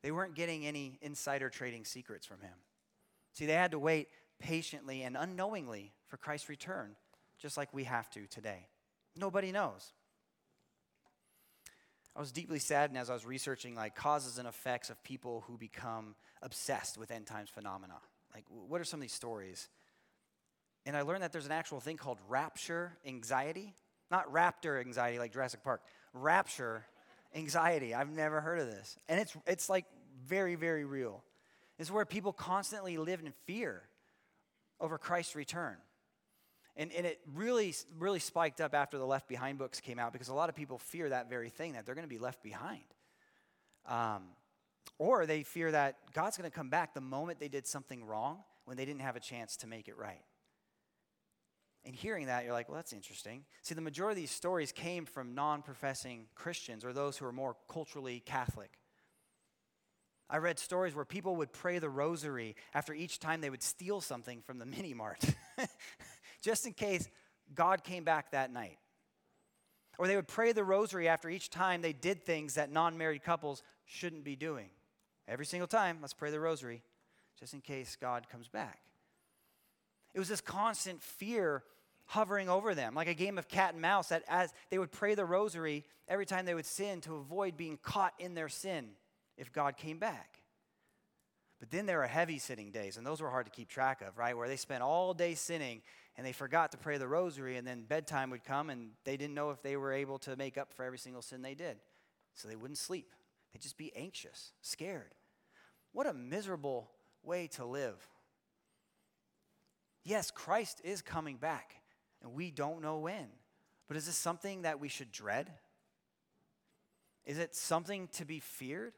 they 0.03 0.11
weren't 0.11 0.35
getting 0.35 0.65
any 0.65 0.99
insider 1.01 1.49
trading 1.49 1.85
secrets 1.85 2.25
from 2.25 2.41
him. 2.41 2.53
See, 3.33 3.45
they 3.45 3.53
had 3.53 3.71
to 3.71 3.79
wait 3.79 4.07
patiently 4.39 5.03
and 5.03 5.15
unknowingly 5.17 5.93
for 6.07 6.17
Christ's 6.17 6.49
return, 6.49 6.95
just 7.39 7.57
like 7.57 7.73
we 7.73 7.83
have 7.85 8.09
to 8.11 8.25
today. 8.27 8.67
Nobody 9.15 9.51
knows. 9.51 9.93
I 12.17 12.19
was 12.19 12.31
deeply 12.31 12.57
saddened 12.57 12.97
as 12.97 13.11
I 13.11 13.13
was 13.13 13.27
researching 13.27 13.75
like 13.75 13.95
causes 13.95 14.39
and 14.39 14.47
effects 14.47 14.89
of 14.89 15.01
people 15.03 15.43
who 15.45 15.55
become 15.55 16.15
obsessed 16.41 16.97
with 16.97 17.11
end 17.11 17.27
times 17.27 17.47
phenomena. 17.49 17.93
Like, 18.33 18.45
what 18.49 18.81
are 18.81 18.83
some 18.83 18.99
of 18.99 19.03
these 19.03 19.13
stories? 19.13 19.69
And 20.87 20.97
I 20.97 21.03
learned 21.03 21.21
that 21.21 21.31
there's 21.31 21.45
an 21.45 21.51
actual 21.51 21.79
thing 21.79 21.95
called 21.95 22.17
rapture 22.27 22.97
anxiety. 23.05 23.75
Not 24.09 24.33
raptor 24.33 24.79
anxiety 24.79 25.19
like 25.19 25.31
Jurassic 25.31 25.63
Park. 25.63 25.81
Rapture 26.11 26.87
anxiety. 27.35 27.93
I've 27.93 28.09
never 28.09 28.41
heard 28.41 28.59
of 28.59 28.65
this. 28.65 28.97
And 29.07 29.19
it's, 29.19 29.37
it's 29.45 29.69
like 29.69 29.85
very, 30.25 30.55
very 30.55 30.85
real. 30.85 31.23
It's 31.77 31.91
where 31.91 32.05
people 32.05 32.33
constantly 32.33 32.97
live 32.97 33.19
in 33.19 33.31
fear 33.45 33.83
over 34.79 34.97
Christ's 34.97 35.35
return. 35.35 35.75
And, 36.77 36.91
and 36.93 37.07
it 37.07 37.19
really, 37.33 37.73
really 37.97 38.19
spiked 38.19 38.61
up 38.61 38.75
after 38.75 38.99
the 38.99 39.05
Left 39.05 39.27
Behind 39.27 39.57
books 39.57 39.81
came 39.81 39.97
out 39.97 40.13
because 40.13 40.29
a 40.29 40.33
lot 40.33 40.47
of 40.47 40.55
people 40.55 40.77
fear 40.77 41.09
that 41.09 41.27
very 41.27 41.49
thing, 41.49 41.73
that 41.73 41.85
they're 41.85 41.95
going 41.95 42.07
to 42.07 42.09
be 42.09 42.19
left 42.19 42.43
behind. 42.43 42.83
Um, 43.87 44.23
or 44.99 45.25
they 45.25 45.41
fear 45.41 45.71
that 45.71 45.97
God's 46.13 46.37
going 46.37 46.49
to 46.49 46.55
come 46.55 46.69
back 46.69 46.93
the 46.93 47.01
moment 47.01 47.39
they 47.39 47.47
did 47.47 47.65
something 47.65 48.05
wrong 48.05 48.43
when 48.65 48.77
they 48.77 48.85
didn't 48.85 49.01
have 49.01 49.15
a 49.15 49.19
chance 49.19 49.57
to 49.57 49.67
make 49.67 49.87
it 49.87 49.97
right. 49.97 50.23
And 51.83 51.95
hearing 51.95 52.27
that, 52.27 52.43
you're 52.43 52.53
like, 52.53 52.67
well, 52.67 52.75
that's 52.75 52.93
interesting. 52.93 53.45
See, 53.63 53.73
the 53.73 53.81
majority 53.81 54.19
of 54.19 54.23
these 54.23 54.31
stories 54.31 54.71
came 54.71 55.05
from 55.05 55.33
non 55.33 55.61
professing 55.61 56.25
Christians 56.35 56.83
or 56.83 56.93
those 56.93 57.17
who 57.17 57.25
are 57.25 57.31
more 57.31 57.55
culturally 57.71 58.21
Catholic. 58.25 58.77
I 60.29 60.37
read 60.37 60.59
stories 60.59 60.93
where 60.93 61.05
people 61.05 61.37
would 61.37 61.53
pray 61.53 61.79
the 61.79 61.89
rosary 61.89 62.57
after 62.73 62.93
each 62.93 63.19
time 63.19 63.39
they 63.39 63.49
would 63.49 63.63
steal 63.63 64.01
something 64.01 64.41
from 64.41 64.59
the 64.59 64.65
mini 64.65 64.93
mart. 64.93 65.23
just 66.41 66.65
in 66.65 66.73
case 66.73 67.07
God 67.53 67.83
came 67.83 68.03
back 68.03 68.31
that 68.31 68.51
night. 68.51 68.77
Or 69.97 70.07
they 70.07 70.15
would 70.15 70.27
pray 70.27 70.51
the 70.51 70.63
rosary 70.63 71.07
after 71.07 71.29
each 71.29 71.49
time 71.49 71.81
they 71.81 71.93
did 71.93 72.23
things 72.23 72.55
that 72.55 72.71
non 72.71 72.97
married 72.97 73.23
couples 73.23 73.63
shouldn't 73.85 74.23
be 74.23 74.35
doing. 74.35 74.69
Every 75.27 75.45
single 75.45 75.67
time, 75.67 75.97
let's 76.01 76.13
pray 76.13 76.31
the 76.31 76.39
rosary, 76.39 76.83
just 77.39 77.53
in 77.53 77.61
case 77.61 77.97
God 77.99 78.29
comes 78.29 78.47
back. 78.47 78.79
It 80.13 80.19
was 80.19 80.29
this 80.29 80.41
constant 80.41 81.01
fear 81.01 81.63
hovering 82.05 82.47
over 82.47 82.73
them, 82.73 82.95
like 82.95 83.09
a 83.09 83.13
game 83.13 83.37
of 83.37 83.49
cat 83.49 83.73
and 83.73 83.81
mouse, 83.81 84.09
that 84.09 84.23
as 84.27 84.53
they 84.69 84.77
would 84.77 84.91
pray 84.91 85.15
the 85.15 85.25
rosary 85.25 85.83
every 86.07 86.25
time 86.25 86.45
they 86.45 86.53
would 86.53 86.65
sin 86.65 87.01
to 87.01 87.15
avoid 87.15 87.57
being 87.57 87.77
caught 87.81 88.13
in 88.17 88.33
their 88.33 88.49
sin 88.49 88.89
if 89.37 89.51
God 89.51 89.77
came 89.77 89.99
back. 89.99 90.39
But 91.59 91.71
then 91.71 91.85
there 91.85 92.01
are 92.03 92.07
heavy 92.07 92.39
sinning 92.39 92.71
days, 92.71 92.97
and 92.97 93.05
those 93.05 93.19
were 93.19 93.29
hard 93.29 93.45
to 93.47 93.51
keep 93.51 93.67
track 93.67 94.01
of, 94.01 94.17
right? 94.17 94.37
Where 94.37 94.47
they 94.47 94.55
spent 94.55 94.83
all 94.83 95.13
day 95.13 95.33
sinning 95.33 95.81
and 96.17 96.25
they 96.25 96.31
forgot 96.31 96.71
to 96.71 96.77
pray 96.77 96.97
the 96.97 97.07
rosary, 97.07 97.57
and 97.57 97.67
then 97.67 97.83
bedtime 97.83 98.31
would 98.31 98.43
come, 98.43 98.69
and 98.71 98.89
they 99.03 99.17
didn't 99.17 99.35
know 99.35 99.51
if 99.51 99.61
they 99.61 99.77
were 99.77 99.93
able 99.93 100.17
to 100.19 100.35
make 100.35 100.57
up 100.57 100.73
for 100.73 100.83
every 100.83 100.97
single 100.97 101.21
sin 101.21 101.43
they 101.43 101.53
did. 101.53 101.77
So 102.33 102.47
they 102.47 102.55
wouldn't 102.55 102.79
sleep. 102.79 103.13
They'd 103.53 103.61
just 103.61 103.77
be 103.77 103.95
anxious, 103.95 104.51
scared. 104.61 105.13
What 105.91 106.07
a 106.07 106.13
miserable 106.13 106.89
way 107.23 107.47
to 107.53 107.65
live. 107.65 107.95
Yes, 110.03 110.31
Christ 110.31 110.81
is 110.83 111.01
coming 111.01 111.37
back, 111.37 111.75
and 112.23 112.33
we 112.33 112.49
don't 112.49 112.81
know 112.81 112.97
when. 112.97 113.27
But 113.87 113.97
is 113.97 114.05
this 114.05 114.17
something 114.17 114.63
that 114.63 114.79
we 114.79 114.89
should 114.89 115.11
dread? 115.11 115.51
Is 117.25 117.37
it 117.37 117.55
something 117.55 118.07
to 118.13 118.25
be 118.25 118.39
feared? 118.39 118.93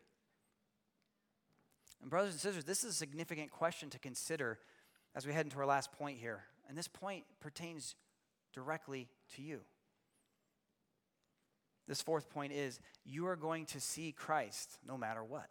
And, 2.02 2.10
brothers 2.10 2.32
and 2.32 2.40
sisters, 2.40 2.64
this 2.64 2.84
is 2.84 2.92
a 2.92 2.98
significant 2.98 3.52
question 3.52 3.90
to 3.90 4.00
consider 4.00 4.60
as 5.16 5.26
we 5.26 5.34
head 5.34 5.46
into 5.46 5.58
our 5.60 5.66
last 5.66 5.92
point 5.92 6.18
here. 6.20 6.44
And 6.70 6.78
this 6.78 6.88
point 6.88 7.26
pertains 7.42 7.96
directly 8.54 9.10
to 9.36 9.42
you. 9.42 9.62
This 11.88 12.02
fourth 12.04 12.30
point 12.30 12.54
is 12.54 12.80
you 13.04 13.26
are 13.26 13.36
going 13.36 13.66
to 13.68 13.82
see 13.82 14.12
Christ 14.12 14.78
no 14.88 14.96
matter 14.96 15.24
what. 15.24 15.50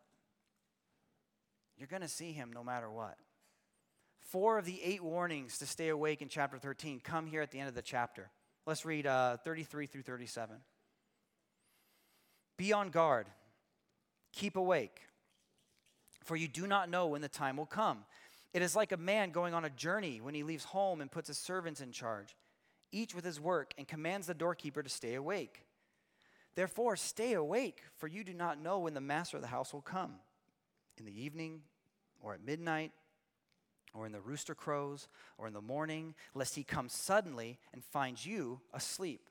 You're 1.76 1.88
going 1.88 2.02
to 2.02 2.08
see 2.08 2.30
him 2.30 2.52
no 2.54 2.62
matter 2.62 2.88
what. 2.88 3.16
Four 4.20 4.58
of 4.58 4.64
the 4.64 4.80
eight 4.82 5.02
warnings 5.02 5.58
to 5.58 5.66
stay 5.66 5.88
awake 5.88 6.22
in 6.22 6.28
chapter 6.28 6.58
13 6.58 7.00
come 7.00 7.26
here 7.26 7.42
at 7.42 7.50
the 7.50 7.58
end 7.58 7.68
of 7.68 7.74
the 7.74 7.82
chapter. 7.82 8.30
Let's 8.66 8.84
read 8.84 9.06
uh, 9.06 9.38
33 9.38 9.86
through 9.86 10.02
37. 10.02 10.56
Be 12.56 12.72
on 12.72 12.90
guard, 12.90 13.26
keep 14.32 14.56
awake, 14.56 15.00
for 16.22 16.36
you 16.36 16.46
do 16.46 16.66
not 16.66 16.90
know 16.90 17.06
when 17.06 17.22
the 17.22 17.28
time 17.28 17.56
will 17.56 17.66
come. 17.66 18.04
It 18.54 18.62
is 18.62 18.74
like 18.74 18.92
a 18.92 18.96
man 18.96 19.30
going 19.30 19.54
on 19.54 19.64
a 19.64 19.70
journey 19.70 20.20
when 20.20 20.34
he 20.34 20.42
leaves 20.42 20.64
home 20.64 21.00
and 21.00 21.10
puts 21.10 21.28
his 21.28 21.38
servants 21.38 21.80
in 21.80 21.92
charge, 21.92 22.36
each 22.92 23.14
with 23.14 23.24
his 23.24 23.40
work, 23.40 23.74
and 23.76 23.86
commands 23.86 24.26
the 24.26 24.34
doorkeeper 24.34 24.82
to 24.82 24.88
stay 24.88 25.14
awake. 25.14 25.64
Therefore, 26.54 26.96
stay 26.96 27.34
awake, 27.34 27.82
for 27.98 28.08
you 28.08 28.24
do 28.24 28.32
not 28.32 28.60
know 28.60 28.80
when 28.80 28.94
the 28.94 29.00
master 29.00 29.36
of 29.36 29.42
the 29.42 29.48
house 29.48 29.72
will 29.72 29.82
come 29.82 30.14
in 30.98 31.04
the 31.04 31.22
evening, 31.22 31.60
or 32.20 32.34
at 32.34 32.44
midnight, 32.44 32.90
or 33.94 34.06
in 34.06 34.12
the 34.12 34.20
rooster 34.20 34.54
crows, 34.54 35.08
or 35.36 35.46
in 35.46 35.52
the 35.52 35.60
morning, 35.60 36.14
lest 36.34 36.54
he 36.56 36.64
come 36.64 36.88
suddenly 36.88 37.58
and 37.72 37.84
find 37.84 38.24
you 38.24 38.60
asleep. 38.74 39.28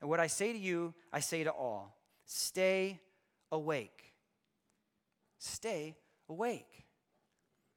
And 0.00 0.08
what 0.08 0.20
I 0.20 0.28
say 0.28 0.52
to 0.52 0.58
you, 0.58 0.94
I 1.12 1.20
say 1.20 1.44
to 1.44 1.50
all 1.50 1.96
stay 2.24 3.00
awake. 3.52 4.14
Stay 5.38 5.96
awake. 6.28 6.85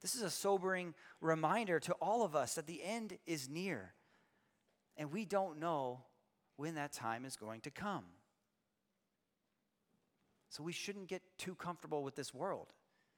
This 0.01 0.15
is 0.15 0.21
a 0.21 0.29
sobering 0.29 0.93
reminder 1.21 1.79
to 1.81 1.93
all 1.93 2.23
of 2.23 2.35
us 2.35 2.55
that 2.55 2.67
the 2.67 2.83
end 2.83 3.17
is 3.27 3.49
near, 3.49 3.93
and 4.97 5.11
we 5.11 5.25
don't 5.25 5.59
know 5.59 6.01
when 6.55 6.75
that 6.75 6.93
time 6.93 7.25
is 7.25 7.35
going 7.35 7.61
to 7.61 7.71
come. 7.71 8.05
So 10.49 10.63
we 10.63 10.71
shouldn't 10.71 11.07
get 11.07 11.21
too 11.37 11.55
comfortable 11.55 12.03
with 12.03 12.15
this 12.15 12.33
world 12.33 12.73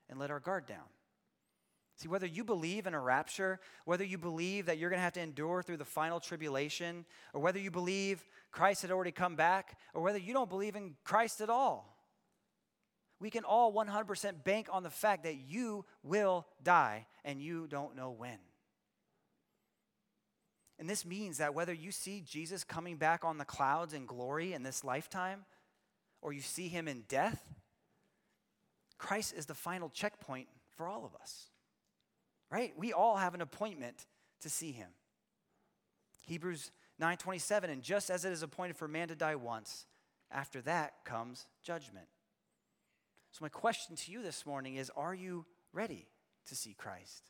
and 0.09 0.19
let 0.19 0.32
our 0.32 0.39
guard 0.39 0.65
down. 0.65 0.89
See, 1.97 2.07
whether 2.07 2.25
you 2.25 2.43
believe 2.43 2.88
in 2.88 2.95
a 2.95 2.99
rapture, 2.99 3.59
whether 3.86 4.03
you 4.03 4.17
believe 4.17 4.65
that 4.65 4.77
you're 4.77 4.89
going 4.89 4.97
to 4.97 5.03
have 5.03 5.13
to 5.13 5.21
endure 5.21 5.61
through 5.61 5.77
the 5.77 5.86
final 5.86 6.19
tribulation, 6.19 7.05
or 7.34 7.41
whether 7.41 7.59
you 7.59 7.69
believe 7.69 8.23
Christ 8.51 8.82
had 8.82 8.91
already 8.91 9.11
come 9.11 9.36
back, 9.36 9.77
or 9.93 10.01
whether 10.01 10.17
you 10.17 10.34
don't 10.34 10.49
believe 10.49 10.75
in 10.75 10.95
Christ 11.03 11.41
at 11.41 11.49
all, 11.49 11.90
we 13.22 13.30
can 13.30 13.43
all 13.43 13.72
100% 13.72 14.43
bank 14.43 14.67
on 14.72 14.82
the 14.82 14.89
fact 14.89 15.24
that 15.24 15.36
you 15.36 15.86
will 16.03 16.47
die 16.63 17.05
and 17.24 17.39
you 17.39 17.67
don't 17.67 17.95
know 17.95 18.09
when. 18.09 18.39
And 20.80 20.89
this 20.89 21.05
means 21.05 21.38
that 21.38 21.53
whether 21.53 21.72
you 21.72 21.91
see 21.91 22.24
Jesus 22.26 22.63
coming 22.63 22.97
back 22.97 23.24
on 23.24 23.38
the 23.38 23.45
clouds 23.45 23.93
in 23.93 24.07
glory 24.07 24.53
in 24.53 24.63
this 24.63 24.84
lifetime, 24.84 25.45
or 26.19 26.34
you 26.34 26.41
see 26.41 26.67
him 26.67 26.88
in 26.88 27.03
death, 27.07 27.53
Christ 28.97 29.36
is 29.38 29.45
the 29.45 29.53
final 29.53 29.89
checkpoint 29.89 30.47
for 30.76 30.88
all 30.88 31.05
of 31.05 31.13
us. 31.22 31.51
Right? 32.49 32.74
We 32.76 32.91
all 32.91 33.17
have 33.17 33.36
an 33.36 33.41
appointment 33.41 34.07
to 34.41 34.49
see 34.49 34.72
him. 34.72 34.89
Hebrews 36.24 36.72
9:27 36.99 37.69
and 37.69 37.84
just 37.84 38.09
as 38.09 38.26
it 38.26 38.32
is 38.32 38.41
appointed 38.41 38.78
for 38.78 38.88
man 38.88 39.09
to 39.09 39.15
die 39.15 39.36
once, 39.36 39.86
after 40.32 40.61
that 40.63 41.05
comes 41.05 41.45
judgment. 41.61 42.07
So, 43.32 43.39
my 43.41 43.49
question 43.49 43.95
to 43.95 44.11
you 44.11 44.21
this 44.21 44.45
morning 44.45 44.75
is 44.75 44.91
Are 44.95 45.13
you 45.13 45.45
ready 45.73 46.07
to 46.47 46.55
see 46.55 46.73
Christ? 46.73 47.23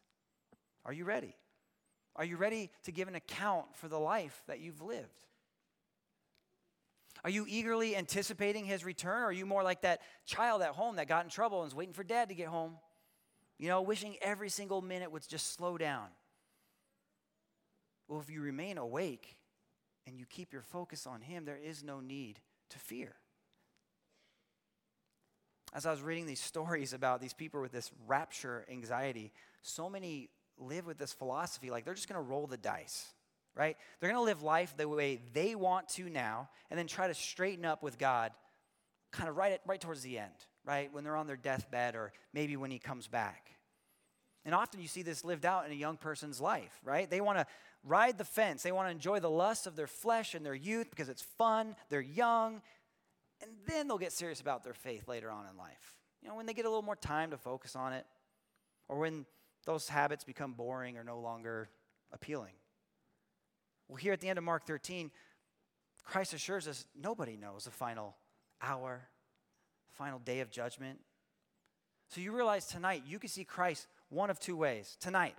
Are 0.83 0.93
you 0.93 1.05
ready? 1.05 1.35
Are 2.15 2.25
you 2.25 2.37
ready 2.37 2.71
to 2.83 2.91
give 2.91 3.07
an 3.07 3.15
account 3.15 3.75
for 3.75 3.87
the 3.87 3.99
life 3.99 4.43
that 4.47 4.59
you've 4.59 4.81
lived? 4.81 5.25
Are 7.23 7.29
you 7.29 7.45
eagerly 7.47 7.95
anticipating 7.95 8.65
his 8.65 8.83
return, 8.83 9.21
or 9.21 9.25
are 9.25 9.31
you 9.31 9.45
more 9.45 9.63
like 9.63 9.81
that 9.81 10.01
child 10.25 10.63
at 10.63 10.71
home 10.71 10.95
that 10.95 11.07
got 11.07 11.23
in 11.23 11.29
trouble 11.29 11.61
and 11.61 11.71
is 11.71 11.75
waiting 11.75 11.93
for 11.93 12.03
dad 12.03 12.29
to 12.29 12.35
get 12.35 12.47
home? 12.47 12.77
You 13.59 13.67
know, 13.67 13.83
wishing 13.83 14.15
every 14.21 14.49
single 14.49 14.81
minute 14.81 15.11
would 15.11 15.27
just 15.27 15.53
slow 15.53 15.77
down. 15.77 16.07
Well, 18.07 18.19
if 18.19 18.29
you 18.29 18.41
remain 18.41 18.79
awake 18.79 19.37
and 20.07 20.17
you 20.17 20.25
keep 20.25 20.51
your 20.51 20.63
focus 20.63 21.05
on 21.05 21.21
him, 21.21 21.45
there 21.45 21.59
is 21.63 21.83
no 21.83 21.99
need 21.99 22.39
to 22.71 22.79
fear 22.79 23.13
as 25.73 25.85
I 25.85 25.91
was 25.91 26.01
reading 26.01 26.25
these 26.25 26.39
stories 26.41 26.93
about 26.93 27.21
these 27.21 27.33
people 27.33 27.61
with 27.61 27.71
this 27.71 27.91
rapture 28.07 28.65
anxiety, 28.69 29.31
so 29.61 29.89
many 29.89 30.29
live 30.57 30.85
with 30.85 30.97
this 30.97 31.13
philosophy 31.13 31.69
like 31.71 31.85
they're 31.85 31.93
just 31.93 32.09
going 32.09 32.23
to 32.23 32.29
roll 32.29 32.47
the 32.47 32.57
dice, 32.57 33.07
right? 33.55 33.77
They're 33.99 34.09
going 34.09 34.21
to 34.21 34.25
live 34.25 34.43
life 34.43 34.75
the 34.77 34.87
way 34.87 35.19
they 35.33 35.55
want 35.55 35.89
to 35.89 36.09
now 36.09 36.49
and 36.69 36.77
then 36.77 36.87
try 36.87 37.07
to 37.07 37.13
straighten 37.13 37.65
up 37.65 37.81
with 37.83 37.97
God 37.97 38.31
kind 39.11 39.27
of 39.27 39.37
right, 39.37 39.59
right 39.65 39.81
towards 39.81 40.01
the 40.01 40.17
end, 40.17 40.33
right? 40.65 40.93
When 40.93 41.03
they're 41.03 41.15
on 41.15 41.27
their 41.27 41.35
deathbed 41.35 41.95
or 41.95 42.13
maybe 42.33 42.55
when 42.55 42.71
he 42.71 42.79
comes 42.79 43.07
back. 43.07 43.51
And 44.45 44.55
often 44.55 44.81
you 44.81 44.87
see 44.87 45.03
this 45.03 45.23
lived 45.23 45.45
out 45.45 45.65
in 45.65 45.71
a 45.71 45.75
young 45.75 45.97
person's 45.97 46.41
life, 46.41 46.79
right? 46.83 47.09
They 47.09 47.21
want 47.21 47.37
to 47.37 47.45
ride 47.83 48.17
the 48.17 48.25
fence. 48.25 48.63
They 48.63 48.71
want 48.71 48.87
to 48.87 48.91
enjoy 48.91 49.19
the 49.19 49.29
lust 49.29 49.67
of 49.67 49.75
their 49.75 49.87
flesh 49.87 50.33
and 50.33 50.45
their 50.45 50.55
youth 50.55 50.89
because 50.89 51.09
it's 51.09 51.21
fun. 51.21 51.75
They're 51.89 52.01
young 52.01 52.61
and 53.41 53.51
then 53.67 53.87
they'll 53.87 53.97
get 53.97 54.11
serious 54.11 54.41
about 54.41 54.63
their 54.63 54.73
faith 54.73 55.07
later 55.07 55.31
on 55.31 55.45
in 55.49 55.57
life. 55.57 55.97
You 56.21 56.29
know, 56.29 56.35
when 56.35 56.45
they 56.45 56.53
get 56.53 56.65
a 56.65 56.69
little 56.69 56.83
more 56.83 56.95
time 56.95 57.31
to 57.31 57.37
focus 57.37 57.75
on 57.75 57.93
it, 57.93 58.05
or 58.87 58.99
when 58.99 59.25
those 59.65 59.87
habits 59.87 60.23
become 60.23 60.53
boring 60.53 60.97
or 60.97 61.03
no 61.03 61.19
longer 61.19 61.69
appealing. 62.11 62.53
Well, 63.87 63.97
here 63.97 64.13
at 64.13 64.21
the 64.21 64.29
end 64.29 64.37
of 64.37 64.43
Mark 64.43 64.65
13, 64.65 65.11
Christ 66.03 66.33
assures 66.33 66.67
us 66.67 66.85
nobody 66.99 67.37
knows 67.37 67.65
the 67.65 67.71
final 67.71 68.15
hour, 68.61 69.07
final 69.91 70.19
day 70.19 70.39
of 70.39 70.51
judgment. 70.51 70.99
So 72.09 72.21
you 72.21 72.31
realize 72.31 72.65
tonight 72.65 73.03
you 73.05 73.19
can 73.19 73.29
see 73.29 73.43
Christ 73.43 73.87
one 74.09 74.29
of 74.29 74.39
two 74.39 74.57
ways. 74.57 74.97
Tonight, 74.99 75.35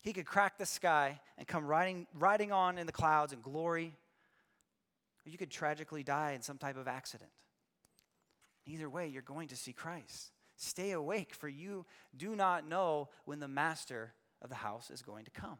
he 0.00 0.12
could 0.12 0.26
crack 0.26 0.58
the 0.58 0.66
sky 0.66 1.20
and 1.38 1.46
come 1.46 1.66
riding, 1.66 2.06
riding 2.12 2.52
on 2.52 2.76
in 2.76 2.86
the 2.86 2.92
clouds 2.92 3.32
in 3.32 3.40
glory, 3.40 3.86
or 3.86 3.94
you 5.24 5.38
could 5.38 5.50
tragically 5.50 6.02
die 6.02 6.32
in 6.32 6.42
some 6.42 6.58
type 6.58 6.76
of 6.76 6.88
accident. 6.88 7.30
Either 8.66 8.88
way, 8.88 9.08
you're 9.08 9.22
going 9.22 9.48
to 9.48 9.56
see 9.56 9.72
Christ. 9.72 10.32
Stay 10.56 10.92
awake, 10.92 11.34
for 11.34 11.48
you 11.48 11.84
do 12.16 12.36
not 12.36 12.68
know 12.68 13.08
when 13.24 13.40
the 13.40 13.48
master 13.48 14.14
of 14.42 14.48
the 14.48 14.54
house 14.56 14.90
is 14.90 15.02
going 15.02 15.24
to 15.24 15.30
come. 15.30 15.58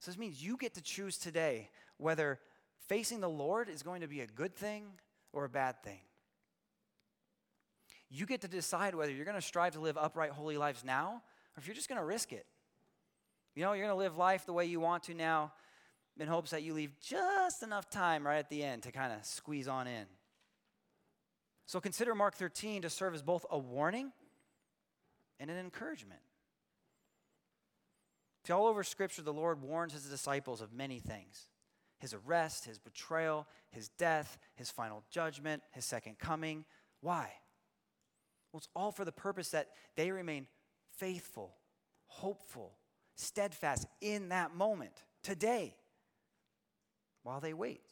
So 0.00 0.10
this 0.10 0.18
means 0.18 0.42
you 0.42 0.56
get 0.56 0.74
to 0.74 0.82
choose 0.82 1.18
today 1.18 1.70
whether 1.96 2.38
facing 2.86 3.20
the 3.20 3.28
Lord 3.28 3.68
is 3.68 3.82
going 3.82 4.00
to 4.00 4.08
be 4.08 4.20
a 4.20 4.26
good 4.26 4.54
thing 4.54 4.86
or 5.32 5.44
a 5.44 5.48
bad 5.48 5.82
thing. 5.82 6.00
You 8.10 8.24
get 8.24 8.40
to 8.42 8.48
decide 8.48 8.94
whether 8.94 9.12
you're 9.12 9.24
going 9.24 9.34
to 9.34 9.42
strive 9.42 9.74
to 9.74 9.80
live 9.80 9.98
upright, 9.98 10.30
holy 10.30 10.56
lives 10.56 10.84
now, 10.84 11.22
or 11.56 11.60
if 11.60 11.66
you're 11.66 11.74
just 11.74 11.88
going 11.88 12.00
to 12.00 12.04
risk 12.04 12.32
it. 12.32 12.46
You 13.54 13.64
know, 13.64 13.72
you're 13.72 13.84
going 13.84 13.96
to 13.96 14.02
live 14.02 14.16
life 14.16 14.46
the 14.46 14.52
way 14.52 14.66
you 14.66 14.80
want 14.80 15.02
to 15.04 15.14
now 15.14 15.52
in 16.18 16.28
hopes 16.28 16.50
that 16.50 16.62
you 16.62 16.74
leave 16.74 16.92
just 17.00 17.62
enough 17.62 17.88
time 17.88 18.26
right 18.26 18.38
at 18.38 18.50
the 18.50 18.62
end 18.62 18.82
to 18.84 18.92
kind 18.92 19.12
of 19.12 19.24
squeeze 19.24 19.68
on 19.68 19.86
in. 19.86 20.06
So 21.66 21.80
consider 21.80 22.14
Mark 22.14 22.34
13 22.34 22.82
to 22.82 22.90
serve 22.90 23.14
as 23.14 23.22
both 23.22 23.44
a 23.50 23.58
warning 23.58 24.12
and 25.38 25.50
an 25.50 25.58
encouragement. 25.58 26.20
See, 28.46 28.52
all 28.52 28.66
over 28.66 28.82
Scripture, 28.82 29.20
the 29.20 29.32
Lord 29.32 29.60
warns 29.60 29.92
his 29.92 30.04
disciples 30.04 30.60
of 30.60 30.72
many 30.72 30.98
things 30.98 31.48
his 32.00 32.14
arrest, 32.14 32.64
his 32.64 32.78
betrayal, 32.78 33.46
his 33.70 33.88
death, 33.88 34.38
his 34.54 34.70
final 34.70 35.02
judgment, 35.10 35.62
his 35.72 35.84
second 35.84 36.16
coming. 36.18 36.64
Why? 37.00 37.28
Well, 38.52 38.58
it's 38.58 38.68
all 38.74 38.92
for 38.92 39.04
the 39.04 39.12
purpose 39.12 39.50
that 39.50 39.70
they 39.96 40.12
remain 40.12 40.46
faithful, 40.96 41.56
hopeful, 42.06 42.78
steadfast 43.16 43.86
in 44.00 44.28
that 44.28 44.54
moment, 44.54 45.04
today, 45.22 45.74
while 47.22 47.40
they 47.40 47.52
wait. 47.52 47.82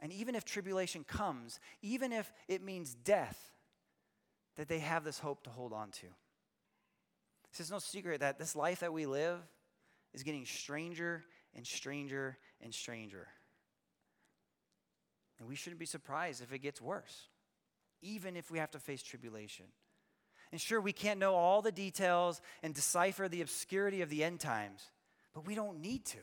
And 0.00 0.12
even 0.12 0.34
if 0.34 0.44
tribulation 0.44 1.04
comes, 1.04 1.58
even 1.82 2.12
if 2.12 2.32
it 2.48 2.62
means 2.62 2.94
death, 2.94 3.38
that 4.56 4.68
they 4.68 4.78
have 4.80 5.04
this 5.04 5.18
hope 5.18 5.42
to 5.44 5.50
hold 5.50 5.72
on 5.72 5.90
to. 5.90 6.06
It's 7.58 7.70
no 7.70 7.78
secret 7.78 8.20
that 8.20 8.38
this 8.38 8.54
life 8.54 8.80
that 8.80 8.92
we 8.92 9.06
live 9.06 9.38
is 10.12 10.22
getting 10.22 10.44
stranger 10.44 11.24
and 11.54 11.66
stranger 11.66 12.36
and 12.60 12.74
stranger. 12.74 13.28
And 15.38 15.48
we 15.48 15.54
shouldn't 15.54 15.80
be 15.80 15.86
surprised 15.86 16.42
if 16.42 16.52
it 16.52 16.58
gets 16.58 16.80
worse, 16.80 17.28
even 18.02 18.36
if 18.36 18.50
we 18.50 18.58
have 18.58 18.70
to 18.72 18.78
face 18.78 19.02
tribulation. 19.02 19.66
And 20.52 20.60
sure, 20.60 20.80
we 20.80 20.92
can't 20.92 21.18
know 21.18 21.34
all 21.34 21.62
the 21.62 21.72
details 21.72 22.40
and 22.62 22.74
decipher 22.74 23.28
the 23.28 23.42
obscurity 23.42 24.02
of 24.02 24.10
the 24.10 24.22
end 24.22 24.40
times, 24.40 24.82
but 25.34 25.46
we 25.46 25.54
don't 25.54 25.80
need 25.80 26.04
to. 26.06 26.18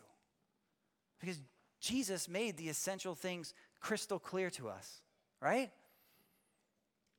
Because 1.24 1.40
Jesus 1.80 2.28
made 2.28 2.58
the 2.58 2.68
essential 2.68 3.16
things 3.16 3.54
crystal 3.80 4.20
clear 4.20 4.50
to 4.52 4.68
us, 4.68 5.02
right? 5.40 5.72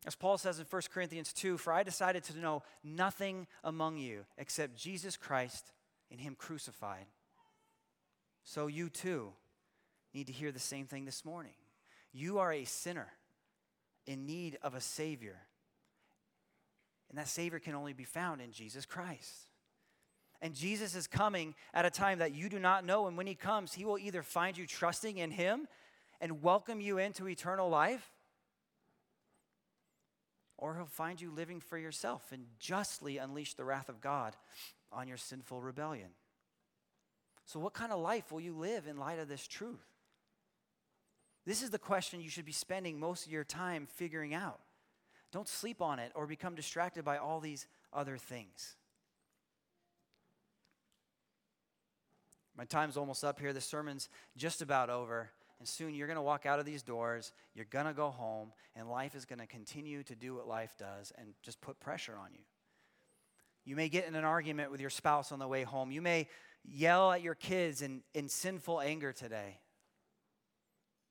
As 0.05 0.15
Paul 0.15 0.37
says 0.37 0.59
in 0.59 0.67
1 0.69 0.83
Corinthians 0.93 1.33
2 1.33 1.57
For 1.57 1.73
I 1.73 1.85
decided 1.85 2.23
to 2.25 2.39
know 2.39 2.63
nothing 2.83 3.47
among 3.63 3.97
you 3.97 4.27
except 4.37 4.77
Jesus 4.77 5.17
Christ 5.17 5.73
and 6.11 6.21
Him 6.21 6.35
crucified. 6.35 7.07
So 8.45 8.67
you 8.67 8.91
too 8.91 9.33
need 10.13 10.27
to 10.27 10.35
hear 10.35 10.53
the 10.53 10.59
same 10.59 10.85
thing 10.85 11.07
this 11.07 11.25
morning. 11.25 11.55
You 12.13 12.41
are 12.41 12.53
a 12.53 12.65
sinner 12.65 13.09
in 14.07 14.27
need 14.27 14.59
of 14.63 14.75
a 14.75 14.83
Savior. 14.83 15.39
And 17.09 17.17
that 17.17 17.29
Savior 17.29 17.59
can 17.59 17.75
only 17.75 17.95
be 17.95 18.05
found 18.05 18.43
in 18.43 18.53
Jesus 18.53 18.85
Christ. 18.85 19.49
And 20.43 20.55
Jesus 20.55 20.95
is 20.95 21.07
coming 21.07 21.55
at 21.72 21.85
a 21.87 21.91
time 21.91 22.18
that 22.18 22.35
you 22.35 22.49
do 22.49 22.59
not 22.59 22.85
know. 22.85 23.07
And 23.07 23.16
when 23.16 23.26
He 23.26 23.35
comes, 23.35 23.74
He 23.74 23.85
will 23.85 23.99
either 23.99 24.22
find 24.22 24.57
you 24.57 24.66
trusting 24.66 25.18
in 25.18 25.30
Him 25.30 25.66
and 26.20 26.43
welcome 26.43 26.80
you 26.80 26.99
into 26.99 27.28
eternal 27.28 27.68
life, 27.68 28.12
or 30.59 30.76
He'll 30.76 30.87
find 30.87 31.20
you 31.20 31.30
living 31.30 31.61
for 31.61 31.78
yourself 31.78 32.30
and 32.32 32.47
justly 32.59 33.18
unleash 33.18 33.55
the 33.55 33.64
wrath 33.64 33.89
of 33.89 34.01
God 34.01 34.37
on 34.93 35.09
your 35.09 35.16
sinful 35.16 35.61
rebellion. 35.61 36.11
So, 37.47 37.61
what 37.61 37.74
kind 37.74 37.93
of 37.93 38.01
life 38.01 38.32
will 38.32 38.41
you 38.41 38.55
live 38.55 38.87
in 38.87 38.97
light 38.97 39.18
of 39.18 39.28
this 39.28 39.47
truth? 39.47 39.85
This 41.47 41.62
is 41.62 41.70
the 41.70 41.78
question 41.78 42.20
you 42.20 42.30
should 42.30 42.47
be 42.47 42.53
spending 42.53 42.99
most 42.99 43.26
of 43.26 43.32
your 43.32 43.45
time 43.45 43.87
figuring 43.87 44.32
out. 44.32 44.61
Don't 45.30 45.49
sleep 45.49 45.82
on 45.82 45.99
it 45.99 46.12
or 46.14 46.26
become 46.26 46.55
distracted 46.55 47.05
by 47.05 47.18
all 47.18 47.41
these 47.41 47.66
other 47.93 48.16
things. 48.16 48.76
My 52.57 52.65
time's 52.65 52.97
almost 52.97 53.25
up 53.25 53.41
here. 53.41 53.53
The 53.53 53.61
sermon's 53.61 54.09
just 54.37 54.63
about 54.63 54.91
over. 54.91 55.31
And 55.59 55.69
soon 55.69 55.95
you're 55.95 56.07
going 56.07 56.17
to 56.17 56.23
walk 56.23 56.47
out 56.47 56.59
of 56.59 56.67
these 56.67 56.83
doors, 56.83 57.33
you're 57.55 57.65
going 57.65 57.87
to 57.87 57.93
go 57.93 58.11
home, 58.11 58.53
and 58.77 58.89
life 58.89 59.15
is 59.15 59.25
going 59.25 59.39
to 59.39 59.47
continue 59.47 60.03
to 60.03 60.15
do 60.15 60.35
what 60.35 60.47
life 60.47 60.75
does 60.79 61.13
and 61.17 61.29
just 61.43 61.61
put 61.61 61.81
pressure 61.81 62.17
on 62.21 62.29
you. 62.33 62.41
You 63.65 63.77
may 63.77 63.89
get 63.89 64.07
in 64.07 64.15
an 64.15 64.25
argument 64.25 64.71
with 64.71 64.81
your 64.81 64.91
spouse 64.91 65.33
on 65.33 65.39
the 65.39 65.49
way 65.49 65.63
home. 65.63 65.91
You 65.91 66.03
may 66.03 66.29
yell 66.65 67.13
at 67.13 67.23
your 67.23 67.35
kids 67.35 67.83
in, 67.83 68.03
in 68.13 68.29
sinful 68.29 68.81
anger 68.81 69.13
today. 69.13 69.59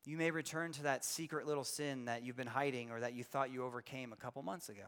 You 0.05 0.17
may 0.17 0.31
return 0.31 0.71
to 0.73 0.83
that 0.83 1.05
secret 1.05 1.47
little 1.47 1.63
sin 1.63 2.05
that 2.05 2.23
you've 2.23 2.35
been 2.35 2.45
hiding 2.45 2.91
or 2.91 2.99
that 2.99 3.13
you 3.13 3.23
thought 3.23 3.51
you 3.51 3.63
overcame 3.63 4.11
a 4.11 4.17
couple 4.17 4.43
months 4.43 4.69
ago. 4.69 4.85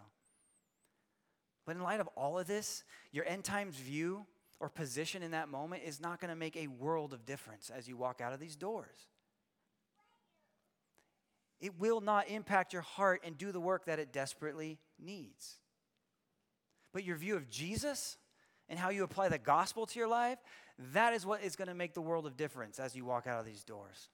But 1.65 1.75
in 1.75 1.81
light 1.81 2.01
of 2.01 2.09
all 2.15 2.37
of 2.37 2.45
this, 2.45 2.83
your 3.11 3.25
end 3.25 3.43
times 3.43 3.77
view 3.77 4.25
or 4.59 4.69
position 4.69 5.21
in 5.21 5.31
that 5.31 5.49
moment 5.49 5.83
is 5.85 5.99
not 5.99 6.19
going 6.19 6.29
to 6.29 6.35
make 6.35 6.55
a 6.55 6.67
world 6.67 7.13
of 7.13 7.25
difference 7.25 7.69
as 7.69 7.87
you 7.87 7.97
walk 7.97 8.21
out 8.21 8.33
of 8.33 8.39
these 8.39 8.55
doors. 8.55 9.07
It 11.59 11.79
will 11.79 12.01
not 12.01 12.29
impact 12.29 12.73
your 12.73 12.81
heart 12.81 13.21
and 13.25 13.37
do 13.37 13.51
the 13.51 13.59
work 13.59 13.85
that 13.85 13.99
it 13.99 14.11
desperately 14.11 14.77
needs. 14.99 15.55
But 16.93 17.03
your 17.03 17.15
view 17.15 17.35
of 17.35 17.49
Jesus 17.49 18.17
and 18.69 18.79
how 18.79 18.89
you 18.89 19.03
apply 19.03 19.29
the 19.29 19.37
gospel 19.37 19.85
to 19.85 19.99
your 19.99 20.07
life, 20.07 20.39
that 20.93 21.13
is 21.13 21.25
what 21.25 21.43
is 21.43 21.55
going 21.55 21.67
to 21.67 21.73
make 21.73 21.93
the 21.93 22.01
world 22.01 22.25
of 22.25 22.37
difference 22.37 22.79
as 22.79 22.95
you 22.95 23.05
walk 23.05 23.27
out 23.27 23.39
of 23.39 23.45
these 23.45 23.63
doors. 23.63 24.09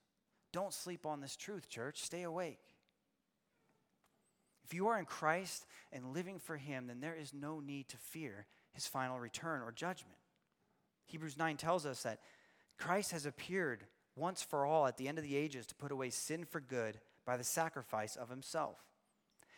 Don't 0.52 0.74
sleep 0.74 1.06
on 1.06 1.22
this 1.22 1.36
truth, 1.36 1.70
church. 1.70 2.02
Stay 2.02 2.24
awake. 2.24 2.60
If 4.64 4.74
you 4.74 4.88
are 4.88 4.98
in 4.98 5.06
Christ 5.06 5.66
and 5.92 6.14
living 6.14 6.40
for 6.40 6.58
Him, 6.58 6.88
then 6.88 7.02
there 7.02 7.16
is 7.16 7.34
no 7.34 7.60
need 7.60 7.90
to 7.90 7.98
fear 7.98 8.46
His 8.74 8.88
final 8.88 9.20
return 9.20 9.62
or 9.62 9.72
judgment. 9.72 10.18
Hebrews 11.12 11.38
9 11.38 11.58
tells 11.58 11.86
us 11.86 12.04
that 12.04 12.22
Christ 12.78 13.12
has 13.12 13.26
appeared 13.26 13.84
once 14.16 14.42
for 14.42 14.66
all 14.66 14.88
at 14.88 14.98
the 14.98 15.08
end 15.08 15.18
of 15.18 15.24
the 15.24 15.36
ages 15.36 15.66
to 15.68 15.76
put 15.76 15.92
away 15.92 16.10
sin 16.10 16.46
for 16.46 16.62
good 16.62 17.00
by 17.26 17.36
the 17.36 17.44
sacrifice 17.44 18.16
of 18.16 18.30
Himself. 18.30 18.78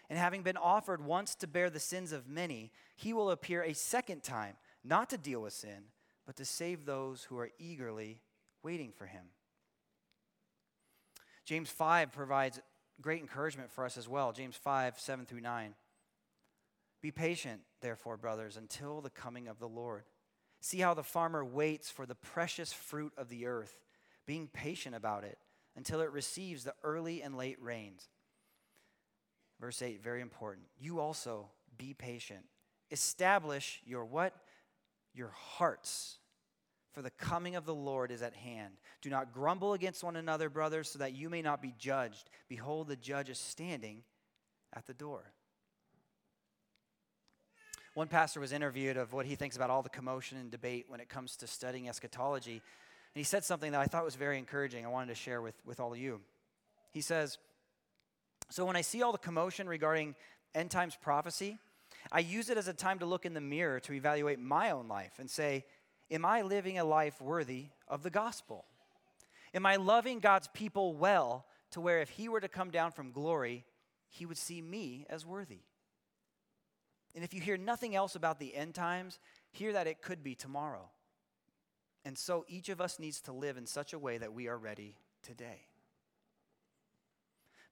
And 0.09 0.17
having 0.17 0.41
been 0.41 0.57
offered 0.57 1.05
once 1.05 1.35
to 1.35 1.47
bear 1.47 1.69
the 1.69 1.79
sins 1.79 2.11
of 2.11 2.27
many, 2.27 2.71
He 2.95 3.13
will 3.13 3.29
appear 3.29 3.61
a 3.61 3.73
second 3.73 4.23
time, 4.23 4.55
not 4.83 5.11
to 5.11 5.17
deal 5.17 5.41
with 5.41 5.53
sin, 5.53 5.85
but 6.25 6.35
to 6.37 6.45
save 6.45 6.85
those 6.85 7.23
who 7.23 7.37
are 7.37 7.51
eagerly 7.59 8.21
waiting 8.63 8.91
for 8.91 9.05
Him. 9.05 9.27
James 11.45 11.69
5 11.69 12.11
provides 12.11 12.59
great 12.99 13.21
encouragement 13.21 13.71
for 13.71 13.85
us 13.85 13.97
as 13.97 14.09
well. 14.09 14.31
James 14.31 14.55
5, 14.55 14.99
7 14.99 15.25
through 15.25 15.41
9. 15.41 15.75
Be 17.01 17.11
patient, 17.11 17.61
therefore, 17.81 18.17
brothers, 18.17 18.57
until 18.57 19.01
the 19.01 19.09
coming 19.09 19.47
of 19.47 19.59
the 19.59 19.67
Lord. 19.67 20.03
See 20.63 20.79
how 20.79 20.93
the 20.93 21.03
farmer 21.03 21.43
waits 21.43 21.91
for 21.91 22.05
the 22.05 22.15
precious 22.15 22.71
fruit 22.71 23.11
of 23.17 23.27
the 23.27 23.47
earth, 23.47 23.81
being 24.25 24.47
patient 24.47 24.95
about 24.95 25.25
it 25.25 25.37
until 25.75 25.99
it 25.99 26.09
receives 26.09 26.63
the 26.63 26.73
early 26.85 27.21
and 27.21 27.35
late 27.35 27.61
rains. 27.61 28.07
Verse 29.59 29.81
8, 29.81 30.01
very 30.01 30.21
important. 30.21 30.67
You 30.79 31.01
also 31.01 31.49
be 31.77 31.93
patient. 31.93 32.45
Establish 32.91 33.81
your 33.85 34.05
what? 34.05 34.37
Your 35.13 35.33
hearts 35.35 36.19
for 36.93 37.01
the 37.01 37.09
coming 37.09 37.57
of 37.57 37.65
the 37.65 37.75
Lord 37.75 38.09
is 38.09 38.21
at 38.21 38.33
hand. 38.33 38.75
Do 39.01 39.09
not 39.09 39.33
grumble 39.33 39.73
against 39.73 40.01
one 40.01 40.15
another, 40.15 40.49
brothers, 40.49 40.89
so 40.89 40.99
that 40.99 41.13
you 41.13 41.29
may 41.29 41.41
not 41.41 41.61
be 41.61 41.73
judged. 41.77 42.29
Behold, 42.47 42.87
the 42.87 42.95
judge 42.95 43.29
is 43.29 43.37
standing 43.37 44.03
at 44.73 44.87
the 44.87 44.93
door. 44.93 45.33
One 47.93 48.07
pastor 48.07 48.39
was 48.39 48.51
interviewed 48.51 48.97
of 48.97 49.13
what 49.13 49.27
he 49.27 49.35
thinks 49.35 49.55
about 49.55 49.69
all 49.69 49.83
the 49.83 49.89
commotion 49.89 50.39
and 50.39 50.49
debate 50.49 50.85
when 50.87 50.99
it 50.99 51.09
comes 51.09 51.35
to 51.37 51.47
studying 51.47 51.87
eschatology. 51.87 52.53
And 52.53 52.61
he 53.19 53.23
said 53.23 53.43
something 53.43 53.71
that 53.71 53.81
I 53.81 53.85
thought 53.85 54.03
was 54.03 54.15
very 54.15 54.39
encouraging. 54.39 54.83
I 54.83 54.89
wanted 54.89 55.09
to 55.09 55.15
share 55.15 55.41
with, 55.41 55.53
with 55.63 55.79
all 55.79 55.93
of 55.93 55.99
you. 55.99 56.19
He 56.91 57.01
says, 57.01 57.37
So 58.49 58.65
when 58.65 58.75
I 58.75 58.81
see 58.81 59.03
all 59.03 59.11
the 59.11 59.19
commotion 59.19 59.67
regarding 59.67 60.15
end 60.55 60.71
times 60.71 60.97
prophecy, 60.99 61.59
I 62.11 62.19
use 62.19 62.49
it 62.49 62.57
as 62.57 62.67
a 62.67 62.73
time 62.73 62.97
to 62.99 63.05
look 63.05 63.27
in 63.27 63.35
the 63.35 63.41
mirror 63.41 63.79
to 63.81 63.93
evaluate 63.93 64.39
my 64.39 64.71
own 64.71 64.87
life 64.87 65.13
and 65.19 65.29
say, 65.29 65.63
Am 66.09 66.25
I 66.25 66.41
living 66.41 66.79
a 66.79 66.83
life 66.83 67.21
worthy 67.21 67.67
of 67.87 68.01
the 68.01 68.09
gospel? 68.09 68.65
Am 69.53 69.67
I 69.67 69.75
loving 69.75 70.19
God's 70.19 70.47
people 70.47 70.95
well 70.95 71.45
to 71.71 71.81
where 71.81 72.01
if 72.01 72.09
He 72.09 72.27
were 72.27 72.41
to 72.41 72.49
come 72.49 72.71
down 72.71 72.91
from 72.91 73.11
glory, 73.11 73.65
He 74.09 74.25
would 74.25 74.37
see 74.37 74.63
me 74.63 75.05
as 75.11 75.27
worthy? 75.27 75.59
And 77.15 77.23
if 77.23 77.33
you 77.33 77.41
hear 77.41 77.57
nothing 77.57 77.95
else 77.95 78.15
about 78.15 78.39
the 78.39 78.55
end 78.55 78.73
times, 78.73 79.19
hear 79.51 79.73
that 79.73 79.87
it 79.87 80.01
could 80.01 80.23
be 80.23 80.35
tomorrow. 80.35 80.89
And 82.05 82.17
so 82.17 82.43
each 82.47 82.69
of 82.69 82.81
us 82.81 82.99
needs 82.99 83.21
to 83.21 83.31
live 83.31 83.57
in 83.57 83.65
such 83.65 83.93
a 83.93 83.99
way 83.99 84.17
that 84.17 84.33
we 84.33 84.47
are 84.47 84.57
ready 84.57 84.95
today. 85.21 85.67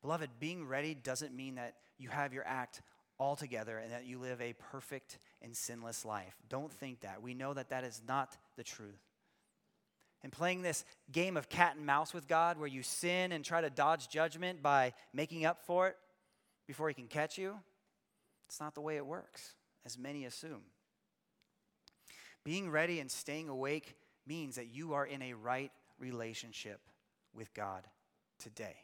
Beloved, 0.01 0.29
being 0.39 0.67
ready 0.67 0.95
doesn't 0.95 1.35
mean 1.35 1.55
that 1.55 1.75
you 1.97 2.09
have 2.09 2.33
your 2.33 2.45
act 2.47 2.81
all 3.19 3.35
together 3.35 3.77
and 3.77 3.91
that 3.91 4.05
you 4.05 4.17
live 4.17 4.41
a 4.41 4.53
perfect 4.53 5.19
and 5.41 5.55
sinless 5.55 6.05
life. 6.05 6.35
Don't 6.49 6.71
think 6.71 7.01
that. 7.01 7.21
We 7.21 7.33
know 7.33 7.53
that 7.53 7.69
that 7.69 7.83
is 7.83 8.01
not 8.07 8.35
the 8.57 8.63
truth. 8.63 8.99
And 10.23 10.31
playing 10.31 10.61
this 10.61 10.85
game 11.11 11.35
of 11.35 11.49
cat 11.49 11.75
and 11.75 11.85
mouse 11.85 12.13
with 12.13 12.27
God, 12.27 12.57
where 12.57 12.67
you 12.67 12.83
sin 12.83 13.31
and 13.31 13.43
try 13.43 13.61
to 13.61 13.69
dodge 13.69 14.07
judgment 14.09 14.61
by 14.63 14.93
making 15.13 15.45
up 15.45 15.65
for 15.65 15.87
it 15.87 15.97
before 16.67 16.87
He 16.87 16.93
can 16.93 17.07
catch 17.07 17.37
you, 17.37 17.55
it's 18.51 18.59
not 18.59 18.75
the 18.75 18.81
way 18.81 18.97
it 18.97 19.05
works, 19.05 19.55
as 19.85 19.97
many 19.97 20.25
assume. 20.25 20.63
Being 22.43 22.69
ready 22.69 22.99
and 22.99 23.09
staying 23.09 23.47
awake 23.47 23.95
means 24.27 24.55
that 24.55 24.67
you 24.67 24.91
are 24.91 25.05
in 25.05 25.21
a 25.21 25.35
right 25.35 25.71
relationship 25.97 26.81
with 27.33 27.53
God 27.53 27.87
today. 28.39 28.75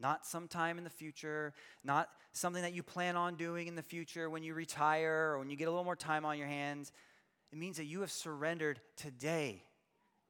Not 0.00 0.26
sometime 0.26 0.76
in 0.76 0.82
the 0.82 0.90
future, 0.90 1.54
not 1.84 2.08
something 2.32 2.62
that 2.62 2.72
you 2.72 2.82
plan 2.82 3.14
on 3.14 3.36
doing 3.36 3.68
in 3.68 3.76
the 3.76 3.82
future 3.82 4.28
when 4.28 4.42
you 4.42 4.54
retire 4.54 5.34
or 5.34 5.38
when 5.38 5.48
you 5.48 5.54
get 5.54 5.68
a 5.68 5.70
little 5.70 5.84
more 5.84 5.94
time 5.94 6.24
on 6.24 6.36
your 6.36 6.48
hands. 6.48 6.90
It 7.52 7.58
means 7.58 7.76
that 7.76 7.84
you 7.84 8.00
have 8.00 8.10
surrendered 8.10 8.80
today 8.96 9.62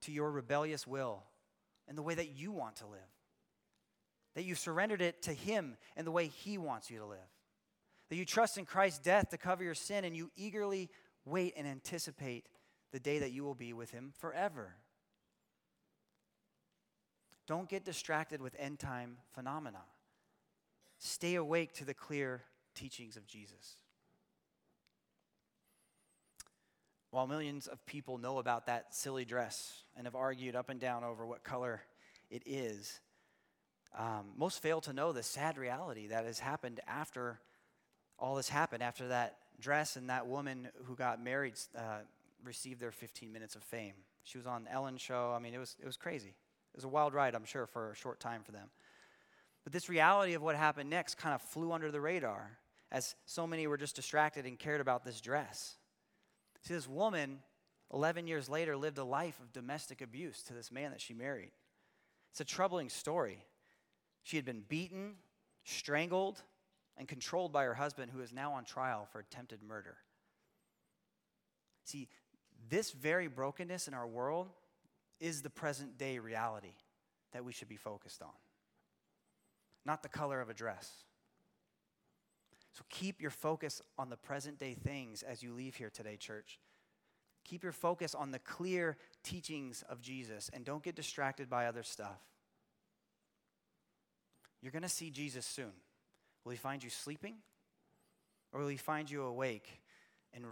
to 0.02 0.12
your 0.12 0.30
rebellious 0.30 0.86
will 0.86 1.22
and 1.88 1.96
the 1.96 2.02
way 2.02 2.14
that 2.14 2.36
you 2.36 2.52
want 2.52 2.76
to 2.76 2.86
live. 2.86 3.00
That 4.34 4.44
you 4.44 4.54
surrendered 4.54 5.00
it 5.00 5.22
to 5.22 5.32
Him 5.32 5.78
and 5.96 6.06
the 6.06 6.12
way 6.12 6.26
He 6.26 6.58
wants 6.58 6.90
you 6.90 6.98
to 6.98 7.06
live. 7.06 7.18
That 8.10 8.16
you 8.16 8.24
trust 8.24 8.58
in 8.58 8.66
Christ's 8.66 8.98
death 8.98 9.30
to 9.30 9.38
cover 9.38 9.64
your 9.64 9.74
sin 9.74 10.04
and 10.04 10.16
you 10.16 10.30
eagerly 10.36 10.90
wait 11.24 11.54
and 11.56 11.66
anticipate 11.66 12.46
the 12.92 13.00
day 13.00 13.20
that 13.20 13.30
you 13.30 13.44
will 13.44 13.54
be 13.54 13.72
with 13.72 13.92
Him 13.92 14.12
forever. 14.18 14.74
Don't 17.46 17.68
get 17.68 17.84
distracted 17.84 18.42
with 18.42 18.54
end 18.58 18.78
time 18.78 19.16
phenomena. 19.32 19.82
Stay 20.98 21.36
awake 21.36 21.72
to 21.74 21.84
the 21.84 21.94
clear 21.94 22.42
teachings 22.74 23.16
of 23.16 23.26
Jesus. 23.26 23.76
While 27.10 27.26
millions 27.26 27.66
of 27.66 27.84
people 27.86 28.18
know 28.18 28.38
about 28.38 28.66
that 28.66 28.94
silly 28.94 29.24
dress 29.24 29.82
and 29.96 30.06
have 30.06 30.14
argued 30.14 30.54
up 30.54 30.68
and 30.68 30.78
down 30.78 31.02
over 31.02 31.26
what 31.26 31.42
color 31.42 31.82
it 32.30 32.42
is, 32.46 33.00
um, 33.98 34.26
most 34.36 34.62
fail 34.62 34.80
to 34.82 34.92
know 34.92 35.12
the 35.12 35.22
sad 35.22 35.58
reality 35.58 36.06
that 36.08 36.24
has 36.24 36.38
happened 36.38 36.80
after 36.86 37.40
all 38.20 38.34
this 38.34 38.48
happened, 38.48 38.82
after 38.82 39.08
that 39.08 39.36
dress 39.60 39.96
and 39.96 40.10
that 40.10 40.26
woman 40.26 40.68
who 40.84 40.94
got 40.94 41.22
married 41.22 41.54
uh, 41.76 41.98
received 42.44 42.80
their 42.80 42.92
15 42.92 43.32
minutes 43.32 43.56
of 43.56 43.62
fame. 43.62 43.94
She 44.24 44.38
was 44.38 44.46
on 44.46 44.68
Ellen's 44.70 45.00
show. 45.00 45.32
I 45.34 45.38
mean, 45.38 45.54
it 45.54 45.58
was, 45.58 45.76
it 45.80 45.86
was 45.86 45.96
crazy. 45.96 46.28
It 46.28 46.76
was 46.76 46.84
a 46.84 46.88
wild 46.88 47.14
ride, 47.14 47.34
I'm 47.34 47.44
sure, 47.44 47.66
for 47.66 47.90
a 47.90 47.94
short 47.94 48.20
time 48.20 48.42
for 48.42 48.52
them. 48.52 48.68
But 49.64 49.72
this 49.72 49.88
reality 49.88 50.34
of 50.34 50.42
what 50.42 50.56
happened 50.56 50.88
next 50.88 51.16
kind 51.16 51.34
of 51.34 51.42
flew 51.42 51.72
under 51.72 51.90
the 51.90 52.00
radar 52.00 52.58
as 52.92 53.14
so 53.26 53.46
many 53.46 53.66
were 53.66 53.76
just 53.76 53.96
distracted 53.96 54.46
and 54.46 54.58
cared 54.58 54.80
about 54.80 55.04
this 55.04 55.20
dress. 55.20 55.76
See, 56.62 56.74
this 56.74 56.88
woman, 56.88 57.40
11 57.92 58.26
years 58.26 58.48
later, 58.48 58.76
lived 58.76 58.98
a 58.98 59.04
life 59.04 59.38
of 59.40 59.52
domestic 59.52 60.00
abuse 60.00 60.42
to 60.44 60.54
this 60.54 60.72
man 60.72 60.90
that 60.90 61.00
she 61.00 61.14
married. 61.14 61.52
It's 62.30 62.40
a 62.40 62.44
troubling 62.44 62.88
story. 62.88 63.44
She 64.22 64.36
had 64.36 64.44
been 64.44 64.62
beaten, 64.68 65.14
strangled, 65.64 66.42
and 67.00 67.08
controlled 67.08 67.50
by 67.50 67.64
her 67.64 67.72
husband, 67.72 68.12
who 68.14 68.20
is 68.20 68.30
now 68.30 68.52
on 68.52 68.62
trial 68.62 69.08
for 69.10 69.20
attempted 69.20 69.62
murder. 69.62 69.96
See, 71.86 72.08
this 72.68 72.90
very 72.90 73.26
brokenness 73.26 73.88
in 73.88 73.94
our 73.94 74.06
world 74.06 74.50
is 75.18 75.40
the 75.40 75.48
present 75.48 75.96
day 75.96 76.18
reality 76.18 76.74
that 77.32 77.42
we 77.42 77.52
should 77.52 77.70
be 77.70 77.78
focused 77.78 78.20
on, 78.20 78.28
not 79.86 80.02
the 80.02 80.10
color 80.10 80.42
of 80.42 80.50
a 80.50 80.54
dress. 80.54 80.92
So 82.74 82.84
keep 82.90 83.22
your 83.22 83.30
focus 83.30 83.80
on 83.98 84.10
the 84.10 84.18
present 84.18 84.58
day 84.58 84.74
things 84.74 85.22
as 85.22 85.42
you 85.42 85.54
leave 85.54 85.76
here 85.76 85.90
today, 85.90 86.18
church. 86.18 86.60
Keep 87.44 87.62
your 87.62 87.72
focus 87.72 88.14
on 88.14 88.30
the 88.30 88.38
clear 88.40 88.98
teachings 89.24 89.82
of 89.88 90.02
Jesus 90.02 90.50
and 90.52 90.66
don't 90.66 90.82
get 90.82 90.96
distracted 90.96 91.48
by 91.48 91.64
other 91.64 91.82
stuff. 91.82 92.20
You're 94.60 94.72
going 94.72 94.82
to 94.82 94.88
see 94.90 95.08
Jesus 95.08 95.46
soon. 95.46 95.72
Will 96.44 96.52
he 96.52 96.58
find 96.58 96.82
you 96.82 96.90
sleeping? 96.90 97.36
Or 98.52 98.60
will 98.60 98.68
he 98.68 98.76
find 98.76 99.10
you 99.10 99.22
awake 99.22 99.80